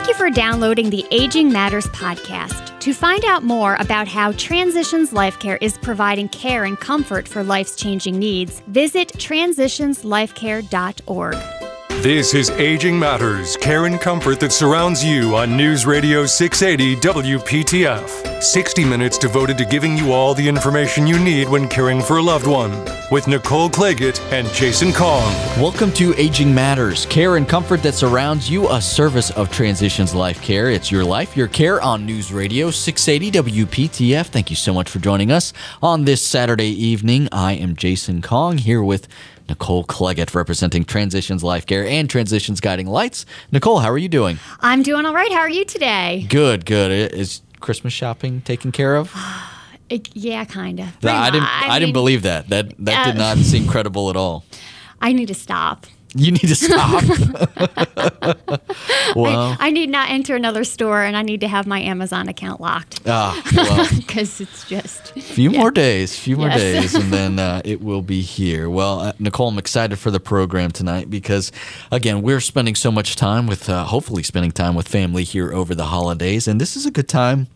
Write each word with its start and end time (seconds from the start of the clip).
Thank 0.00 0.08
you 0.08 0.14
for 0.14 0.30
downloading 0.30 0.88
the 0.88 1.04
Aging 1.10 1.52
Matters 1.52 1.86
podcast. 1.88 2.80
To 2.80 2.94
find 2.94 3.22
out 3.26 3.44
more 3.44 3.76
about 3.80 4.08
how 4.08 4.32
Transitions 4.32 5.12
Life 5.12 5.38
Care 5.38 5.58
is 5.60 5.76
providing 5.76 6.30
care 6.30 6.64
and 6.64 6.80
comfort 6.80 7.28
for 7.28 7.44
life's 7.44 7.76
changing 7.76 8.18
needs, 8.18 8.60
visit 8.60 9.08
transitionslifecare.org. 9.08 11.59
This 12.02 12.32
is 12.32 12.48
Aging 12.48 12.98
Matters, 12.98 13.58
care 13.58 13.84
and 13.84 14.00
comfort 14.00 14.40
that 14.40 14.52
surrounds 14.52 15.04
you 15.04 15.36
on 15.36 15.54
News 15.54 15.84
Radio 15.84 16.24
680 16.24 16.96
WPTF. 16.96 18.42
60 18.42 18.84
minutes 18.86 19.18
devoted 19.18 19.58
to 19.58 19.66
giving 19.66 19.98
you 19.98 20.10
all 20.10 20.32
the 20.32 20.48
information 20.48 21.06
you 21.06 21.18
need 21.18 21.46
when 21.46 21.68
caring 21.68 22.00
for 22.00 22.16
a 22.16 22.22
loved 22.22 22.46
one. 22.46 22.70
With 23.10 23.28
Nicole 23.28 23.68
Claggett 23.68 24.18
and 24.32 24.48
Jason 24.54 24.94
Kong. 24.94 25.30
Welcome 25.60 25.92
to 25.92 26.14
Aging 26.16 26.54
Matters, 26.54 27.04
care 27.04 27.36
and 27.36 27.46
comfort 27.46 27.82
that 27.82 27.92
surrounds 27.92 28.48
you, 28.48 28.66
a 28.70 28.80
service 28.80 29.30
of 29.32 29.52
Transitions 29.52 30.14
Life 30.14 30.40
Care. 30.40 30.70
It's 30.70 30.90
your 30.90 31.04
life, 31.04 31.36
your 31.36 31.48
care 31.48 31.82
on 31.82 32.06
News 32.06 32.32
Radio 32.32 32.70
680 32.70 33.52
WPTF. 33.62 34.28
Thank 34.28 34.48
you 34.48 34.56
so 34.56 34.72
much 34.72 34.88
for 34.88 35.00
joining 35.00 35.30
us 35.30 35.52
on 35.82 36.06
this 36.06 36.26
Saturday 36.26 36.70
evening. 36.70 37.28
I 37.30 37.52
am 37.52 37.76
Jason 37.76 38.22
Kong 38.22 38.56
here 38.56 38.82
with 38.82 39.06
Nicole 39.50 39.82
Claggett 39.84 40.32
representing 40.32 40.84
Transitions 40.84 41.42
Life 41.42 41.66
Care 41.66 41.84
and 41.84 42.08
Transitions 42.08 42.60
Guiding 42.60 42.86
Lights. 42.86 43.26
Nicole, 43.50 43.80
how 43.80 43.90
are 43.90 43.98
you 43.98 44.08
doing? 44.08 44.38
I'm 44.60 44.84
doing 44.84 45.04
all 45.04 45.12
right. 45.12 45.30
How 45.32 45.40
are 45.40 45.50
you 45.50 45.64
today? 45.64 46.24
Good, 46.28 46.64
good. 46.64 47.12
Is 47.12 47.42
Christmas 47.58 47.92
shopping 47.92 48.42
taken 48.42 48.72
care 48.72 48.96
of? 48.96 49.12
It, 49.90 50.08
yeah, 50.14 50.44
kind 50.44 50.78
of. 50.78 50.86
I 51.04 51.32
didn't. 51.32 51.48
I, 51.48 51.80
didn't 51.80 51.94
believe 51.94 52.22
that. 52.22 52.48
That 52.48 52.68
that 52.78 53.06
did 53.06 53.16
uh, 53.16 53.34
not 53.34 53.38
seem 53.38 53.66
credible 53.66 54.08
at 54.08 54.14
all. 54.14 54.44
I 55.00 55.12
need 55.12 55.26
to 55.26 55.34
stop. 55.34 55.84
You 56.16 56.32
need 56.32 56.40
to 56.40 56.56
stop. 56.56 57.04
well, 59.14 59.56
I, 59.60 59.68
I, 59.68 59.70
need 59.70 59.90
not 59.90 60.10
enter 60.10 60.34
another 60.34 60.64
store, 60.64 61.04
and 61.04 61.16
I 61.16 61.22
need 61.22 61.40
to 61.42 61.48
have 61.48 61.68
my 61.68 61.80
Amazon 61.80 62.28
account 62.28 62.60
locked. 62.60 63.00
Ah, 63.06 63.40
well, 63.54 63.86
because 63.96 64.40
it's 64.40 64.68
just 64.68 65.16
a 65.16 65.20
few 65.20 65.52
yeah. 65.52 65.60
more 65.60 65.70
days, 65.70 66.18
few 66.18 66.36
more 66.36 66.48
Yes. 66.48 66.58
days, 66.58 66.94
and 66.96 67.12
then 67.12 67.38
uh, 67.38 67.62
it 67.64 67.80
will 67.80 68.02
be 68.02 68.22
here. 68.22 68.68
Well, 68.68 68.98
uh, 68.98 69.12
Nicole, 69.20 69.50
I'm 69.50 69.58
excited 69.58 70.00
for 70.00 70.10
the 70.10 70.18
program 70.18 70.72
tonight 70.72 71.10
because, 71.10 71.52
again, 71.92 72.22
we're 72.22 72.40
spending 72.40 72.74
so 72.74 72.90
much 72.90 73.14
time 73.14 73.46
with, 73.46 73.68
uh, 73.68 73.84
hopefully, 73.84 74.24
spending 74.24 74.50
time 74.50 74.74
with 74.74 74.88
family 74.88 75.22
here 75.22 75.52
over 75.52 75.76
the 75.76 75.86
holidays, 75.86 76.48
and 76.48 76.60
this 76.60 76.76
is 76.76 76.86
a 76.86 76.90
good 76.90 77.08
time 77.08 77.46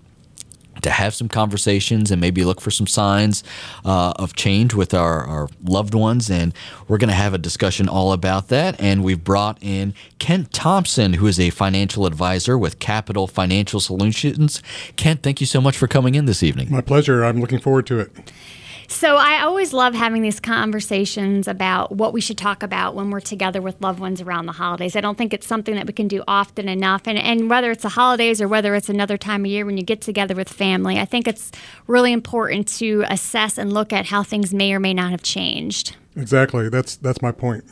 to 0.85 0.91
have 0.91 1.15
some 1.15 1.29
conversations 1.29 2.11
and 2.11 2.21
maybe 2.21 2.45
look 2.45 2.61
for 2.61 2.71
some 2.71 2.87
signs 2.87 3.43
uh, 3.85 4.13
of 4.17 4.35
change 4.35 4.75
with 4.75 4.95
our, 4.95 5.25
our 5.25 5.49
loved 5.65 5.95
ones. 5.95 6.31
And 6.31 6.55
we're 6.87 6.99
going 6.99 7.09
to 7.09 7.15
have 7.15 7.35
a 7.35 7.39
discussion 7.39 7.89
all 7.89 8.13
about 8.13 8.49
that. 8.49 8.81
And 8.81 9.03
we've 9.03 9.23
brought 9.23 9.59
in 9.61 9.95
Kent 10.19 10.53
Thompson, 10.53 11.15
who 11.15 11.27
is 11.27 11.41
a 11.41 11.51
financial 11.51 12.07
advisor 12.07 12.57
with 12.57 12.79
Capital 12.79 13.27
Financial 13.27 13.81
Solutions. 13.81 14.63
Kent, 14.97 15.23
thank 15.23 15.41
you 15.41 15.47
so 15.47 15.61
much 15.61 15.77
for 15.77 15.89
coming 15.89 16.15
in 16.15 16.27
this 16.27 16.43
evening. 16.43 16.71
My 16.71 16.81
pleasure. 16.81 17.25
I'm 17.25 17.41
looking 17.41 17.61
forward 17.61 17.87
to 17.89 17.99
it. 18.01 18.33
So 18.89 19.17
I 19.17 19.43
always 19.43 19.73
love 19.73 19.95
having 19.95 20.23
these 20.23 20.41
conversations 20.41 21.49
about 21.49 21.93
what 21.93 22.13
we 22.13 22.21
should 22.21 22.39
talk 22.39 22.63
about 22.63 22.95
when 22.95 23.11
we're 23.11 23.21
together 23.21 23.61
with 23.61 23.81
loved 23.81 23.99
ones 23.99 24.21
around 24.21 24.47
the 24.47 24.53
holidays. 24.53 24.97
I 24.97 25.01
don't 25.01 25.17
think 25.17 25.33
it's 25.33 25.47
something 25.47 25.75
that 25.75 25.87
we 25.87 25.93
can 25.93 26.09
do 26.09 26.23
often 26.29 26.69
enough. 26.69 27.03
And, 27.07 27.19
and 27.19 27.49
whether 27.49 27.71
it's 27.71 27.83
the 27.83 27.91
holidays 27.91 28.41
or 28.41 28.49
whether 28.49 28.75
it's 28.75 28.89
another 28.89 29.17
time 29.17 29.45
of 29.45 29.51
year 29.51 29.65
when 29.65 29.77
you 29.77 29.85
get 29.85 30.01
together 30.01 30.35
with 30.35 30.49
family, 30.49 30.99
I 30.99 31.05
think 31.05 31.27
it's 31.27 31.51
really 31.87 32.13
important 32.13 32.69
to 32.79 33.05
assess 33.09 33.59
and 33.59 33.73
look 33.73 33.93
at 33.93 34.07
how 34.07 34.23
things 34.23 34.53
may 34.53 34.73
or 34.73 34.81
may 34.81 34.95
not 34.95 35.11
have 35.11 35.23
changed. 35.23 35.97
Exactly. 36.17 36.69
That's 36.69 36.97
that's 36.97 37.21
my 37.21 37.33
point. 37.33 37.65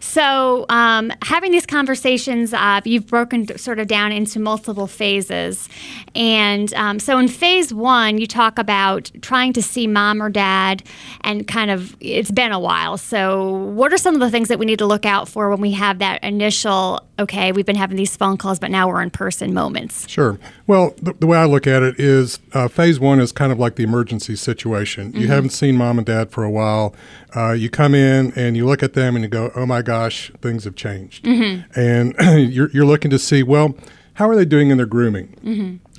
So, 0.00 0.66
um, 0.68 1.12
having 1.22 1.52
these 1.52 1.66
conversations, 1.66 2.52
uh, 2.52 2.80
you've 2.84 3.06
broken 3.06 3.56
sort 3.58 3.78
of 3.78 3.86
down 3.86 4.12
into 4.12 4.38
multiple 4.38 4.86
phases. 4.86 5.68
And 6.14 6.72
um, 6.74 6.98
so, 6.98 7.18
in 7.18 7.28
phase 7.28 7.72
one, 7.72 8.18
you 8.18 8.26
talk 8.26 8.58
about 8.58 9.10
trying 9.22 9.52
to 9.54 9.62
see 9.62 9.86
mom 9.86 10.22
or 10.22 10.30
dad, 10.30 10.82
and 11.22 11.46
kind 11.46 11.70
of 11.70 11.96
it's 12.00 12.30
been 12.30 12.52
a 12.52 12.60
while. 12.60 12.96
So, 12.98 13.52
what 13.52 13.92
are 13.92 13.98
some 13.98 14.14
of 14.14 14.20
the 14.20 14.30
things 14.30 14.48
that 14.48 14.58
we 14.58 14.66
need 14.66 14.78
to 14.78 14.86
look 14.86 15.06
out 15.06 15.28
for 15.28 15.50
when 15.50 15.60
we 15.60 15.72
have 15.72 15.98
that 15.98 16.22
initial, 16.22 17.00
okay, 17.18 17.52
we've 17.52 17.66
been 17.66 17.76
having 17.76 17.96
these 17.96 18.16
phone 18.16 18.36
calls, 18.36 18.58
but 18.58 18.70
now 18.70 18.88
we're 18.88 19.02
in 19.02 19.10
person 19.10 19.54
moments? 19.54 20.08
Sure. 20.08 20.38
Well, 20.66 20.94
the, 21.00 21.12
the 21.14 21.26
way 21.26 21.38
I 21.38 21.44
look 21.46 21.66
at 21.66 21.82
it 21.82 21.98
is 21.98 22.38
uh, 22.52 22.68
phase 22.68 23.00
one 23.00 23.20
is 23.20 23.32
kind 23.32 23.52
of 23.52 23.58
like 23.58 23.76
the 23.76 23.84
emergency 23.84 24.36
situation. 24.36 25.12
You 25.14 25.28
haven't 25.28 25.50
seen 25.50 25.76
mom 25.76 25.98
and 25.98 26.06
dad 26.06 26.30
for 26.30 26.44
a 26.44 26.50
while. 26.50 26.94
Uh, 27.34 27.52
you 27.52 27.70
come 27.70 27.94
in 27.94 28.32
and 28.36 28.56
you 28.56 28.66
look 28.66 28.82
at 28.82 28.92
them 28.92 29.16
and 29.16 29.24
you 29.24 29.28
go, 29.28 29.50
oh 29.54 29.66
my 29.66 29.82
gosh, 29.82 30.30
things 30.40 30.64
have 30.64 30.74
changed. 30.74 31.26
And 31.74 32.14
you're, 32.52 32.70
you're 32.70 32.86
looking 32.86 33.10
to 33.10 33.18
see, 33.18 33.42
well, 33.42 33.76
how 34.14 34.28
are 34.28 34.36
they 34.36 34.44
doing 34.44 34.70
in 34.70 34.76
their 34.76 34.86
grooming? 34.86 35.36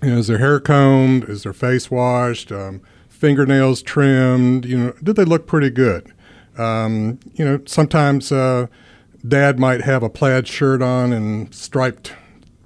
You 0.04 0.12
know, 0.12 0.18
is 0.18 0.28
their 0.28 0.38
hair 0.38 0.60
combed? 0.60 1.26
Is 1.30 1.44
their 1.44 1.54
face 1.54 1.90
washed? 1.90 2.52
Um, 2.52 2.82
fingernails 3.10 3.82
trimmed? 3.82 4.66
You 4.66 4.78
know, 4.78 4.92
did 5.04 5.16
they 5.16 5.26
look 5.26 5.48
pretty 5.48 5.70
good? 5.70 6.14
Um, 6.58 7.20
you 7.34 7.46
know, 7.46 7.62
sometimes 7.66 8.32
uh, 8.32 8.68
dad 9.26 9.60
might 9.60 9.82
have 9.82 10.04
a 10.04 10.10
plaid 10.10 10.48
shirt 10.48 10.82
on 10.82 11.14
and 11.14 11.54
striped 11.54 12.14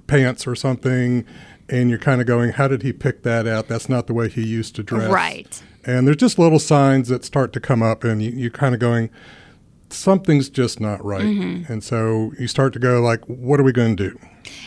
pants 0.06 0.46
or 0.46 0.54
something, 0.54 1.24
and 1.68 1.88
you're 1.88 1.98
kind 1.98 2.20
of 2.20 2.26
going, 2.26 2.52
how 2.52 2.68
did 2.68 2.82
he 2.82 2.92
pick 2.92 3.22
that 3.22 3.46
out? 3.46 3.68
That's 3.68 3.88
not 3.88 4.06
the 4.06 4.14
way 4.14 4.28
he 4.28 4.44
used 4.44 4.74
to 4.76 4.82
dress. 4.82 5.10
Right. 5.10 5.62
And 5.84 6.06
there's 6.06 6.18
just 6.18 6.38
little 6.38 6.58
signs 6.58 7.08
that 7.08 7.24
start 7.24 7.52
to 7.54 7.60
come 7.60 7.82
up, 7.82 8.04
and 8.04 8.22
you, 8.22 8.30
you're 8.30 8.50
kind 8.50 8.74
of 8.74 8.80
going, 8.80 9.10
something's 9.90 10.48
just 10.48 10.80
not 10.80 11.04
right. 11.04 11.24
Mm-hmm. 11.24 11.72
And 11.72 11.82
so 11.82 12.32
you 12.38 12.46
start 12.46 12.72
to 12.74 12.78
go, 12.78 13.00
like, 13.00 13.24
what 13.26 13.58
are 13.58 13.62
we 13.62 13.72
going 13.72 13.96
to 13.96 14.10
do? 14.10 14.18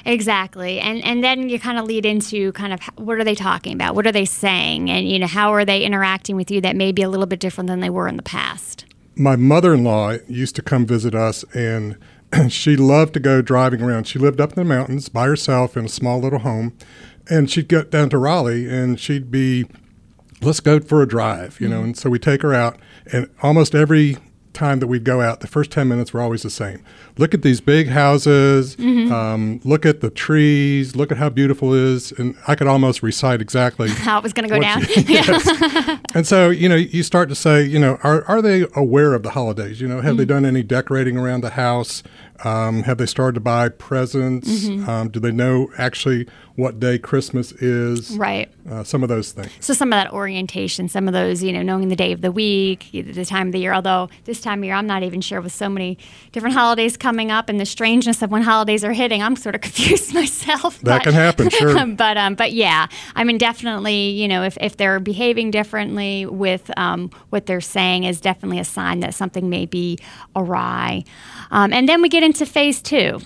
Exactly, 0.05 0.79
and 0.79 1.03
and 1.03 1.23
then 1.23 1.49
you 1.49 1.59
kind 1.59 1.77
of 1.77 1.85
lead 1.85 2.05
into 2.05 2.53
kind 2.53 2.71
of 2.71 2.79
what 2.95 3.17
are 3.17 3.23
they 3.25 3.35
talking 3.35 3.73
about? 3.73 3.93
What 3.93 4.07
are 4.07 4.11
they 4.11 4.23
saying? 4.23 4.89
And 4.89 5.09
you 5.09 5.19
know 5.19 5.27
how 5.27 5.53
are 5.53 5.65
they 5.65 5.83
interacting 5.83 6.37
with 6.37 6.49
you 6.49 6.61
that 6.61 6.75
may 6.75 6.91
be 6.91 7.01
a 7.01 7.09
little 7.09 7.25
bit 7.25 7.39
different 7.39 7.67
than 7.67 7.81
they 7.81 7.89
were 7.89 8.07
in 8.07 8.15
the 8.15 8.23
past? 8.23 8.85
My 9.15 9.35
mother-in-law 9.35 10.17
used 10.27 10.55
to 10.55 10.61
come 10.61 10.85
visit 10.85 11.15
us 11.15 11.43
and 11.53 11.97
she 12.49 12.75
loved 12.75 13.13
to 13.13 13.19
go 13.19 13.41
driving 13.41 13.81
around. 13.81 14.05
She 14.05 14.19
lived 14.19 14.41
up 14.41 14.49
in 14.49 14.55
the 14.55 14.65
mountains 14.65 15.09
by 15.09 15.25
herself 15.25 15.77
in 15.77 15.85
a 15.85 15.89
small 15.89 16.19
little 16.19 16.39
home 16.39 16.77
and 17.29 17.49
she'd 17.49 17.67
get 17.67 17.91
down 17.91 18.09
to 18.09 18.17
raleigh 18.17 18.67
and 18.67 18.99
she'd 18.99 19.31
be 19.31 19.65
let's 20.41 20.59
go 20.59 20.79
for 20.79 21.01
a 21.01 21.07
drive 21.07 21.59
you 21.59 21.67
know 21.67 21.77
mm-hmm. 21.77 21.85
and 21.85 21.97
so 21.97 22.09
we 22.09 22.19
take 22.19 22.41
her 22.41 22.53
out 22.53 22.77
and 23.11 23.29
almost 23.41 23.73
every 23.73 24.17
time 24.55 24.79
that 24.79 24.87
we'd 24.87 25.03
go 25.03 25.21
out 25.21 25.41
the 25.41 25.47
first 25.47 25.69
10 25.71 25.87
minutes 25.87 26.11
were 26.13 26.21
always 26.21 26.41
the 26.41 26.49
same 26.49 26.81
look 27.17 27.33
at 27.35 27.41
these 27.43 27.61
big 27.61 27.89
houses 27.89 28.75
um, 28.79 29.59
look 29.63 29.85
at 29.85 30.01
the 30.01 30.09
trees 30.09 30.95
look 30.95 31.11
at 31.11 31.17
how 31.17 31.29
beautiful 31.29 31.73
it 31.73 31.79
is 31.81 32.11
and 32.13 32.35
i 32.47 32.55
could 32.55 32.65
almost 32.67 33.03
recite 33.03 33.41
exactly 33.41 33.89
How 34.05 34.17
it 34.17 34.23
was 34.23 34.33
going 34.33 34.47
to 34.49 34.53
go 34.55 34.59
down? 34.59 34.81
you- 34.81 35.99
And 36.15 36.25
so, 36.25 36.49
you 36.49 36.69
know, 36.69 36.75
you 36.75 37.03
start 37.03 37.27
to 37.29 37.35
say, 37.35 37.63
you 37.63 37.77
know, 37.77 37.97
are, 38.01 38.23
are 38.25 38.41
they 38.41 38.65
aware 38.73 39.13
of 39.13 39.23
the 39.23 39.31
holidays? 39.31 39.81
You 39.81 39.87
know, 39.89 39.95
have 40.01 40.11
Mm-hmm. 40.11 40.17
they 40.17 40.25
done 40.25 40.45
any 40.45 40.63
decorating 40.63 41.17
around 41.17 41.41
the 41.41 41.49
house? 41.51 42.03
Um, 42.45 42.83
have 42.83 42.97
they 42.97 43.05
started 43.05 43.33
to 43.35 43.39
buy 43.41 43.67
presents? 43.69 44.47
Mm-hmm. 44.65 44.89
Um, 44.89 45.09
do 45.09 45.19
they 45.19 45.31
know 45.31 45.67
actually 45.77 46.25
what 46.55 46.79
day 46.79 46.97
Christmas 46.97 47.51
is? 47.53 48.17
right. 48.17 48.49
Uh, 48.69 48.83
some 48.83 49.03
of 49.03 49.09
those 49.09 49.31
things. 49.31 49.51
So 49.59 49.73
some 49.73 49.93
of 49.93 49.97
that 49.97 50.11
orientation, 50.11 50.89
some 50.89 51.07
of 51.07 51.13
those, 51.13 51.43
you 51.43 51.53
know, 51.53 51.61
knowing 51.61 51.89
the 51.89 51.95
day 51.95 52.11
of 52.11 52.21
the 52.21 52.31
week, 52.31 52.89
the 52.91 53.25
time 53.25 53.47
of 53.47 53.53
the 53.53 53.59
year. 53.59 53.73
Although 53.73 54.09
this 54.23 54.41
time 54.41 54.59
of 54.59 54.65
year, 54.65 54.73
I'm 54.73 54.87
not 54.87 55.03
even 55.03 55.21
sure 55.21 55.39
with 55.41 55.53
so 55.53 55.69
many 55.69 55.97
different 56.31 56.55
holidays 56.55 56.97
coming 56.97 57.29
up 57.29 57.49
and 57.49 57.59
the 57.59 57.65
strangeness 57.65 58.21
of 58.21 58.31
when 58.31 58.41
holidays 58.41 58.83
are 58.83 58.93
hitting. 58.93 59.21
I'm 59.21 59.35
sort 59.35 59.53
of 59.55 59.61
confused 59.75 60.13
myself. 60.13 60.79
That 60.81 61.03
can 61.03 61.13
happen, 61.13 61.49
sure. 61.49 61.85
but 61.95 62.17
um, 62.17 62.35
but 62.35 62.53
yeah, 62.53 62.87
I 63.15 63.23
mean, 63.23 63.37
definitely, 63.37 64.09
you 64.09 64.27
know, 64.27 64.43
if, 64.43 64.57
if 64.61 64.77
they're 64.77 64.99
behaving 64.99 65.51
differently 65.51 66.25
with 66.25 66.71
um, 66.77 67.11
what 67.29 67.45
they're 67.45 67.61
saying 67.61 68.05
is 68.05 68.21
definitely 68.21 68.59
a 68.59 68.65
sign 68.65 69.01
that 69.01 69.13
something 69.13 69.49
may 69.49 69.65
be 69.65 69.99
awry. 70.35 71.03
Um, 71.51 71.71
and 71.73 71.87
then 71.87 72.01
we 72.01 72.09
get 72.09 72.23
into 72.23 72.45
phase 72.45 72.81
two. 72.81 73.19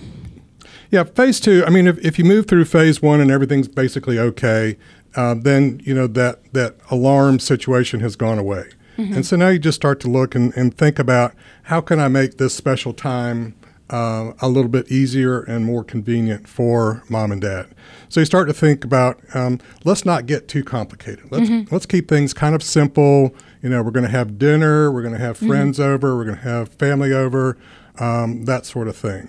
Yeah, 0.91 1.03
phase 1.03 1.39
two. 1.39 1.63
I 1.65 1.69
mean, 1.69 1.85
if, 1.87 1.97
if 1.99 2.17
you 2.17 2.25
move 2.25 2.47
through 2.47 2.65
phase 2.65 3.01
one 3.01 3.21
and 3.21 3.29
everything's 3.29 3.67
basically 3.67 4.17
okay, 4.17 4.77
uh, 5.15 5.35
then 5.35 5.81
you 5.83 5.93
know 5.93 6.07
that 6.07 6.51
that 6.53 6.75
alarm 6.89 7.39
situation 7.39 7.99
has 7.99 8.15
gone 8.15 8.39
away, 8.39 8.65
and 8.97 9.25
so 9.25 9.35
now 9.35 9.49
you 9.49 9.59
just 9.59 9.75
start 9.75 9.99
to 10.01 10.09
look 10.09 10.35
and, 10.35 10.51
and 10.57 10.75
think 10.75 10.99
about 10.99 11.33
how 11.63 11.79
can 11.81 11.99
I 11.99 12.07
make 12.09 12.37
this 12.37 12.53
special 12.55 12.93
time 12.93 13.55
uh, 13.89 14.33
a 14.41 14.49
little 14.49 14.69
bit 14.69 14.91
easier 14.91 15.41
and 15.41 15.63
more 15.65 15.83
convenient 15.83 16.47
for 16.47 17.03
mom 17.09 17.31
and 17.31 17.41
dad. 17.41 17.67
So 18.09 18.19
you 18.19 18.25
start 18.25 18.47
to 18.49 18.53
think 18.53 18.83
about 18.83 19.19
um, 19.33 19.59
let's 19.85 20.05
not 20.05 20.25
get 20.25 20.47
too 20.47 20.63
complicated. 20.63 21.31
Let's 21.31 21.49
let's 21.71 21.85
keep 21.85 22.07
things 22.07 22.33
kind 22.33 22.53
of 22.55 22.61
simple. 22.63 23.33
You 23.61 23.69
know, 23.69 23.81
we're 23.83 23.91
going 23.91 24.05
to 24.05 24.11
have 24.11 24.37
dinner, 24.37 24.91
we're 24.91 25.01
going 25.01 25.13
to 25.15 25.19
have 25.19 25.37
friends 25.37 25.79
over, 25.79 26.15
we're 26.15 26.25
going 26.25 26.37
to 26.37 26.43
have 26.43 26.69
family 26.69 27.11
over, 27.13 27.57
um, 27.99 28.45
that 28.45 28.65
sort 28.65 28.87
of 28.87 28.95
thing. 28.95 29.27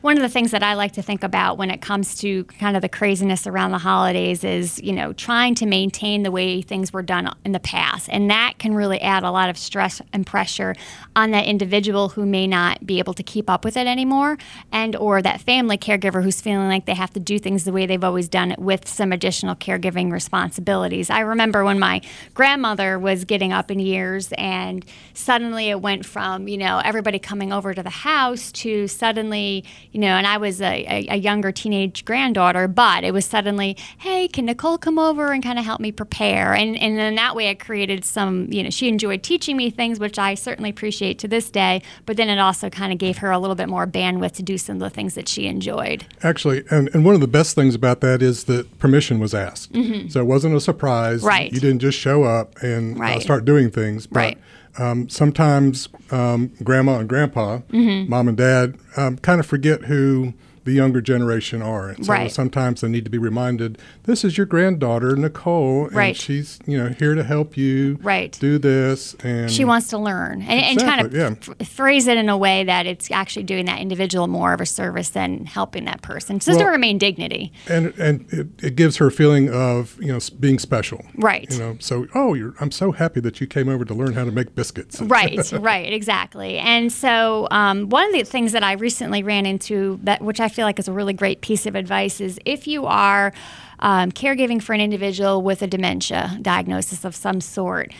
One 0.00 0.16
of 0.16 0.22
the 0.22 0.28
things 0.28 0.50
that 0.50 0.62
I 0.62 0.74
like 0.74 0.92
to 0.92 1.02
think 1.02 1.22
about 1.22 1.58
when 1.58 1.70
it 1.70 1.80
comes 1.80 2.16
to 2.16 2.44
kind 2.44 2.76
of 2.76 2.82
the 2.82 2.88
craziness 2.88 3.46
around 3.46 3.72
the 3.72 3.78
holidays 3.78 4.44
is, 4.44 4.80
you 4.82 4.92
know, 4.92 5.12
trying 5.12 5.54
to 5.56 5.66
maintain 5.66 6.22
the 6.22 6.30
way 6.30 6.62
things 6.62 6.92
were 6.92 7.02
done 7.02 7.32
in 7.44 7.52
the 7.52 7.60
past. 7.60 8.08
And 8.10 8.30
that 8.30 8.54
can 8.58 8.74
really 8.74 9.00
add 9.00 9.22
a 9.22 9.30
lot 9.30 9.48
of 9.50 9.56
stress 9.56 10.00
and 10.12 10.26
pressure 10.26 10.74
on 11.14 11.30
that 11.32 11.46
individual 11.46 12.10
who 12.10 12.26
may 12.26 12.46
not 12.46 12.84
be 12.86 12.98
able 12.98 13.14
to 13.14 13.22
keep 13.22 13.48
up 13.48 13.64
with 13.64 13.76
it 13.76 13.86
anymore 13.86 14.38
and 14.70 14.96
or 14.96 15.22
that 15.22 15.40
family 15.40 15.78
caregiver 15.78 16.22
who's 16.22 16.40
feeling 16.40 16.68
like 16.68 16.86
they 16.86 16.94
have 16.94 17.12
to 17.12 17.20
do 17.20 17.38
things 17.38 17.64
the 17.64 17.72
way 17.72 17.86
they've 17.86 18.04
always 18.04 18.28
done 18.28 18.52
it 18.52 18.58
with 18.58 18.88
some 18.88 19.12
additional 19.12 19.54
caregiving 19.54 20.10
responsibilities. 20.10 21.10
I 21.10 21.20
remember 21.20 21.64
when 21.64 21.78
my 21.78 22.00
grandmother 22.34 22.98
was 22.98 23.24
getting 23.24 23.52
up 23.52 23.70
in 23.70 23.78
years 23.78 24.32
and 24.38 24.84
suddenly 25.14 25.70
it 25.70 25.80
went 25.80 26.04
from, 26.06 26.48
you 26.48 26.58
know, 26.58 26.80
everybody 26.84 27.18
coming 27.18 27.52
over 27.52 27.74
to 27.74 27.82
the 27.82 27.90
house 27.90 28.50
to 28.52 28.88
suddenly, 28.88 29.64
you 29.92 30.00
know, 30.00 30.08
and 30.08 30.26
I 30.26 30.38
was 30.38 30.60
a, 30.60 30.84
a, 30.84 31.06
a 31.10 31.16
younger 31.16 31.52
teenage 31.52 32.04
granddaughter, 32.04 32.66
but 32.68 33.04
it 33.04 33.12
was 33.12 33.24
suddenly, 33.24 33.76
hey, 33.98 34.28
can 34.28 34.46
Nicole 34.46 34.78
come 34.78 34.98
over 34.98 35.32
and 35.32 35.42
kind 35.42 35.58
of 35.58 35.64
help 35.64 35.80
me 35.80 35.92
prepare? 35.92 36.54
And, 36.54 36.76
and 36.76 36.98
in 36.98 37.14
that 37.16 37.36
way, 37.36 37.48
it 37.48 37.60
created 37.60 38.04
some, 38.04 38.50
you 38.50 38.62
know, 38.62 38.70
she 38.70 38.88
enjoyed 38.88 39.22
teaching 39.22 39.56
me 39.56 39.70
things, 39.70 40.00
which 40.00 40.18
I 40.18 40.34
certainly 40.34 40.70
appreciate 40.70 41.18
to 41.20 41.28
this 41.28 41.50
day, 41.50 41.82
but 42.06 42.16
then 42.16 42.28
it 42.28 42.38
also 42.38 42.70
kind 42.70 42.92
of 42.92 42.98
gave 42.98 43.18
her 43.18 43.30
a 43.30 43.38
little 43.38 43.56
bit 43.56 43.68
more 43.68 43.86
bandwidth 43.86 44.32
to 44.32 44.42
do 44.42 44.56
some 44.56 44.76
of 44.76 44.80
the 44.80 44.90
things 44.90 45.14
that 45.14 45.28
she 45.28 45.46
enjoyed. 45.46 46.06
Actually, 46.22 46.64
and, 46.70 46.88
and 46.94 47.04
one 47.04 47.14
of 47.14 47.20
the 47.20 47.28
best 47.28 47.54
things 47.54 47.74
about 47.74 48.00
that 48.00 48.22
is 48.22 48.44
that 48.44 48.78
permission 48.78 49.18
was 49.18 49.34
asked. 49.34 49.72
Mm-hmm. 49.72 50.08
So 50.08 50.20
it 50.20 50.26
wasn't 50.26 50.54
a 50.54 50.60
surprise. 50.60 51.22
Right. 51.22 51.52
You 51.52 51.60
didn't 51.60 51.80
just 51.80 51.98
show 51.98 52.24
up 52.24 52.56
and 52.62 53.00
uh, 53.00 53.20
start 53.20 53.44
doing 53.44 53.70
things. 53.70 54.06
But 54.06 54.20
Right. 54.22 54.38
Um, 54.78 55.08
sometimes 55.08 55.88
um, 56.10 56.50
grandma 56.62 56.98
and 56.98 57.08
grandpa, 57.08 57.58
Mm-hmm. 57.70 58.10
mom 58.10 58.28
and 58.28 58.36
dad, 58.36 58.76
um, 58.96 59.18
kind 59.18 59.40
of 59.40 59.46
forget 59.46 59.82
who 59.82 60.34
the 60.64 60.72
younger 60.72 61.00
generation 61.00 61.62
are. 61.62 61.88
And 61.90 62.06
so 62.06 62.12
Right. 62.12 62.30
sometimes 62.30 62.80
they 62.80 62.88
need 62.88 63.04
to 63.04 63.10
be 63.10 63.18
reminded 63.18 63.78
this 64.04 64.24
is 64.24 64.36
your 64.36 64.46
granddaughter, 64.46 65.16
Nicole, 65.16 65.86
and 65.86 65.94
Right. 65.96 66.16
she's 66.16 66.58
you 66.66 66.78
know 66.78 66.88
here 66.98 67.14
to 67.14 67.24
help 67.24 67.56
you 67.56 67.98
Right. 68.02 68.36
do 68.40 68.58
this. 68.58 69.14
And 69.24 69.50
she 69.50 69.64
wants 69.64 69.88
to 69.88 69.98
learn 69.98 70.42
and, 70.42 70.60
and 70.60 70.80
kind 70.80 71.00
of 71.00 71.06
Exactly, 71.14 71.56
f- 71.60 71.68
phrase 71.68 72.06
it 72.06 72.16
in 72.16 72.28
a 72.28 72.36
way 72.36 72.64
that 72.64 72.86
it's 72.86 73.10
actually 73.10 73.42
doing 73.44 73.64
that 73.66 73.80
individual 73.80 74.26
more 74.28 74.52
of 74.52 74.60
a 74.60 74.66
service 74.66 75.10
than 75.10 75.46
helping 75.46 75.84
that 75.86 76.02
person 76.02 76.38
to 76.38 76.52
Well- 76.54 76.66
remain 76.68 76.98
dignity 76.98 77.52
and 77.68 77.92
and 77.98 78.24
it, 78.30 78.46
it 78.62 78.76
gives 78.76 78.96
her 78.98 79.06
a 79.08 79.10
feeling 79.12 79.48
of 79.50 79.96
you 80.00 80.08
know 80.12 80.18
being 80.40 80.58
special 80.58 81.04
Right. 81.16 81.50
you 81.50 81.58
know 81.58 81.76
so 81.80 82.06
oh 82.14 82.34
you're 82.34 82.54
i'm 82.60 82.70
so 82.70 82.92
happy 82.92 83.20
that 83.20 83.40
you 83.40 83.46
came 83.46 83.68
over 83.68 83.84
to 83.84 83.94
learn 83.94 84.12
how 84.14 84.24
to 84.24 84.30
make 84.32 84.54
biscuits 84.54 85.00
right 85.18 85.52
right 85.52 85.92
exactly 85.92 86.58
and 86.58 86.92
so 86.92 87.48
um, 87.50 87.88
one 87.88 88.06
of 88.06 88.12
the 88.12 88.22
things 88.24 88.52
that 88.52 88.62
i 88.62 88.72
recently 88.72 89.22
ran 89.22 89.44
into 89.46 89.98
that 90.02 90.22
which 90.22 90.40
i 90.40 90.48
feel 90.52 90.66
like 90.66 90.78
is 90.78 90.88
a 90.88 90.92
really 90.92 91.12
great 91.12 91.40
piece 91.40 91.66
of 91.66 91.74
advice 91.74 92.20
is 92.20 92.38
if 92.44 92.66
you 92.66 92.86
are 92.86 93.32
um, 93.80 94.12
caregiving 94.12 94.62
for 94.62 94.72
an 94.72 94.80
individual 94.80 95.42
with 95.42 95.62
a 95.62 95.66
dementia 95.66 96.38
diagnosis 96.40 97.04
of 97.04 97.16
some 97.16 97.40
sort 97.40 97.92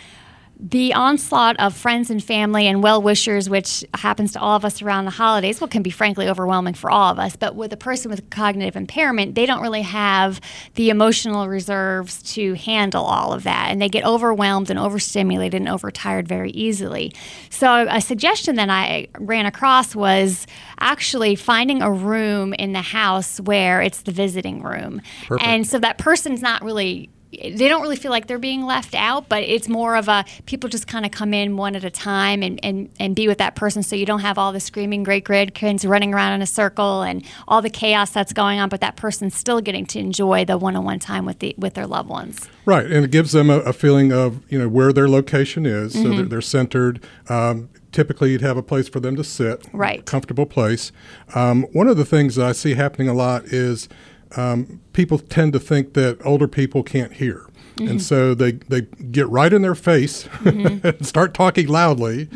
the 0.62 0.94
onslaught 0.94 1.58
of 1.58 1.76
friends 1.76 2.08
and 2.08 2.22
family 2.22 2.68
and 2.68 2.84
well 2.84 3.02
wishers, 3.02 3.50
which 3.50 3.84
happens 3.94 4.32
to 4.32 4.40
all 4.40 4.54
of 4.54 4.64
us 4.64 4.80
around 4.80 5.06
the 5.06 5.10
holidays, 5.10 5.60
well, 5.60 5.66
can 5.66 5.82
be 5.82 5.90
frankly 5.90 6.28
overwhelming 6.28 6.74
for 6.74 6.88
all 6.88 7.10
of 7.10 7.18
us. 7.18 7.34
But 7.34 7.56
with 7.56 7.72
a 7.72 7.76
person 7.76 8.12
with 8.12 8.30
cognitive 8.30 8.76
impairment, 8.76 9.34
they 9.34 9.44
don't 9.44 9.60
really 9.60 9.82
have 9.82 10.40
the 10.76 10.88
emotional 10.88 11.48
reserves 11.48 12.22
to 12.34 12.54
handle 12.54 13.04
all 13.04 13.32
of 13.32 13.42
that. 13.42 13.68
And 13.70 13.82
they 13.82 13.88
get 13.88 14.04
overwhelmed 14.04 14.70
and 14.70 14.78
overstimulated 14.78 15.60
and 15.60 15.68
overtired 15.68 16.28
very 16.28 16.52
easily. 16.52 17.12
So, 17.50 17.88
a 17.90 18.00
suggestion 18.00 18.54
that 18.54 18.70
I 18.70 19.08
ran 19.18 19.46
across 19.46 19.96
was 19.96 20.46
actually 20.78 21.34
finding 21.34 21.82
a 21.82 21.90
room 21.90 22.54
in 22.54 22.72
the 22.72 22.82
house 22.82 23.40
where 23.40 23.82
it's 23.82 24.02
the 24.02 24.12
visiting 24.12 24.62
room. 24.62 25.02
Perfect. 25.26 25.44
And 25.44 25.66
so 25.66 25.80
that 25.80 25.98
person's 25.98 26.40
not 26.40 26.62
really 26.62 27.10
they 27.32 27.66
don't 27.68 27.80
really 27.80 27.96
feel 27.96 28.10
like 28.10 28.26
they're 28.26 28.38
being 28.38 28.64
left 28.66 28.94
out, 28.94 29.28
but 29.28 29.42
it's 29.42 29.66
more 29.68 29.96
of 29.96 30.06
a 30.08 30.24
people 30.44 30.68
just 30.68 30.86
kind 30.86 31.06
of 31.06 31.12
come 31.12 31.32
in 31.32 31.56
one 31.56 31.74
at 31.74 31.82
a 31.82 31.90
time 31.90 32.42
and, 32.42 32.60
and, 32.62 32.90
and 33.00 33.16
be 33.16 33.26
with 33.26 33.38
that 33.38 33.54
person 33.56 33.82
so 33.82 33.96
you 33.96 34.04
don't 34.04 34.20
have 34.20 34.36
all 34.36 34.52
the 34.52 34.60
screaming 34.60 35.02
great 35.02 35.24
grandkids 35.24 35.88
running 35.88 36.12
around 36.12 36.34
in 36.34 36.42
a 36.42 36.46
circle 36.46 37.00
and 37.02 37.24
all 37.48 37.62
the 37.62 37.70
chaos 37.70 38.10
that's 38.10 38.34
going 38.34 38.60
on, 38.60 38.68
but 38.68 38.82
that 38.82 38.96
person's 38.96 39.34
still 39.34 39.60
getting 39.62 39.86
to 39.86 39.98
enjoy 39.98 40.44
the 40.44 40.58
one 40.58 40.76
on 40.76 40.84
one 40.84 40.98
time 40.98 41.24
with 41.24 41.38
the 41.38 41.54
with 41.56 41.72
their 41.74 41.86
loved 41.86 42.08
ones. 42.10 42.48
right 42.66 42.84
and 42.86 43.04
it 43.04 43.10
gives 43.10 43.32
them 43.32 43.48
a, 43.48 43.58
a 43.60 43.72
feeling 43.72 44.12
of 44.12 44.40
you 44.52 44.58
know 44.58 44.68
where 44.68 44.92
their 44.92 45.08
location 45.08 45.64
is 45.64 45.94
Mm-hmm. 45.94 46.02
so 46.02 46.16
they're, 46.16 46.24
they're 46.26 46.40
centered 46.42 47.02
um, 47.30 47.70
typically 47.92 48.30
you'd 48.32 48.40
have 48.42 48.56
a 48.56 48.62
place 48.62 48.88
for 48.88 49.00
them 49.00 49.16
to 49.16 49.24
sit 49.24 49.66
Right. 49.72 50.00
a 50.00 50.02
comfortable 50.02 50.46
place 50.46 50.92
um, 51.34 51.62
one 51.72 51.88
of 51.88 51.96
the 51.96 52.04
things 52.04 52.36
that 52.36 52.46
i 52.46 52.52
see 52.52 52.74
happening 52.74 53.08
a 53.08 53.14
lot 53.14 53.44
is 53.46 53.88
um, 54.36 54.80
people 54.92 55.18
tend 55.18 55.52
to 55.52 55.60
think 55.60 55.94
that 55.94 56.18
older 56.24 56.48
people 56.48 56.82
can't 56.82 57.12
hear 57.14 57.46
Mm-hmm. 57.76 57.88
and 57.92 58.02
so 58.02 58.34
they, 58.34 58.52
they 58.52 58.82
get 59.10 59.26
right 59.30 59.50
in 59.50 59.62
their 59.62 59.74
face 59.74 60.24
Mm-hmm. 60.24 60.86
and 60.86 61.06
start 61.06 61.32
talking 61.32 61.68
loudly 61.68 62.28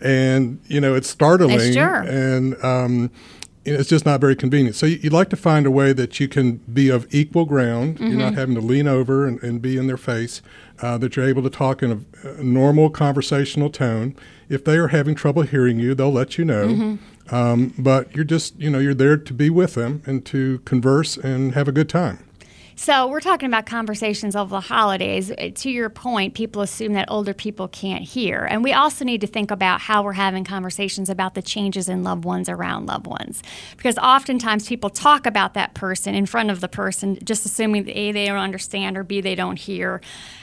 and 0.00 0.60
you 0.68 0.80
know 0.80 0.94
it's 0.94 1.08
startling 1.08 1.72
Sure. 1.72 2.02
and 2.02 2.62
um, 2.64 3.10
it's 3.64 3.88
just 3.88 4.04
not 4.04 4.20
very 4.20 4.36
convenient. 4.36 4.76
So 4.76 4.84
you- 4.86 4.98
you'd 5.02 5.12
like 5.12 5.30
to 5.30 5.36
find 5.36 5.64
a 5.66 5.70
way 5.70 5.92
that 5.94 6.20
you 6.20 6.28
can 6.28 6.56
be 6.72 6.90
of 6.90 7.06
equal 7.14 7.44
ground. 7.46 7.98
You're 7.98 8.10
not 8.18 8.34
having 8.34 8.54
to 8.56 8.60
lean 8.60 8.86
over 8.86 9.26
and, 9.26 9.42
and 9.42 9.62
be 9.62 9.78
in 9.78 9.86
their 9.86 9.96
face. 9.96 10.42
Uh, 10.82 10.98
that 10.98 11.16
you're 11.16 11.26
able 11.26 11.42
to 11.42 11.48
talk 11.50 11.82
in 11.82 11.90
a, 12.24 12.28
a 12.28 12.42
normal 12.44 12.90
conversational 12.90 13.70
tone. 13.70 14.14
If 14.50 14.64
they 14.64 14.76
are 14.76 14.88
having 14.88 15.14
trouble 15.14 15.42
hearing 15.42 15.78
you, 15.78 15.94
they'll 15.94 16.12
let 16.12 16.36
you 16.36 16.44
know. 16.44 16.98
Um, 17.30 17.72
but 17.78 18.14
you're 18.14 18.24
just, 18.24 18.58
you 18.60 18.68
know, 18.68 18.78
you're 18.78 18.94
there 18.94 19.16
to 19.16 19.32
be 19.32 19.48
with 19.50 19.74
them 19.74 20.02
and 20.04 20.24
to 20.26 20.58
converse 20.66 21.16
and 21.16 21.54
have 21.54 21.68
a 21.68 21.72
good 21.72 21.88
time. 21.88 22.18
So 22.76 23.06
we're 23.06 23.20
talking 23.20 23.46
about 23.46 23.66
conversations 23.66 24.34
over 24.34 24.50
the 24.50 24.60
holidays. 24.60 25.30
Uh, 25.30 25.50
To 25.54 25.70
your 25.70 25.88
point, 25.88 26.34
people 26.34 26.60
assume 26.60 26.92
that 26.94 27.08
older 27.08 27.32
people 27.32 27.68
can't 27.68 28.02
hear, 28.02 28.44
and 28.50 28.64
we 28.64 28.72
also 28.72 29.04
need 29.04 29.20
to 29.20 29.28
think 29.28 29.52
about 29.52 29.80
how 29.80 30.02
we're 30.02 30.14
having 30.14 30.42
conversations 30.42 31.08
about 31.08 31.34
the 31.34 31.42
changes 31.42 31.88
in 31.88 32.02
loved 32.02 32.24
ones 32.24 32.48
around 32.48 32.86
loved 32.86 33.06
ones, 33.06 33.44
because 33.76 33.96
oftentimes 33.98 34.68
people 34.68 34.90
talk 34.90 35.24
about 35.24 35.54
that 35.54 35.74
person 35.74 36.16
in 36.16 36.26
front 36.26 36.50
of 36.50 36.60
the 36.60 36.68
person, 36.68 37.16
just 37.22 37.46
assuming 37.46 37.84
that 37.84 37.96
a 37.96 38.10
they 38.10 38.26
don't 38.26 38.38
understand 38.38 38.98
or 38.98 39.04
b 39.04 39.20
they 39.20 39.36
don't 39.36 39.60
hear, 39.60 40.00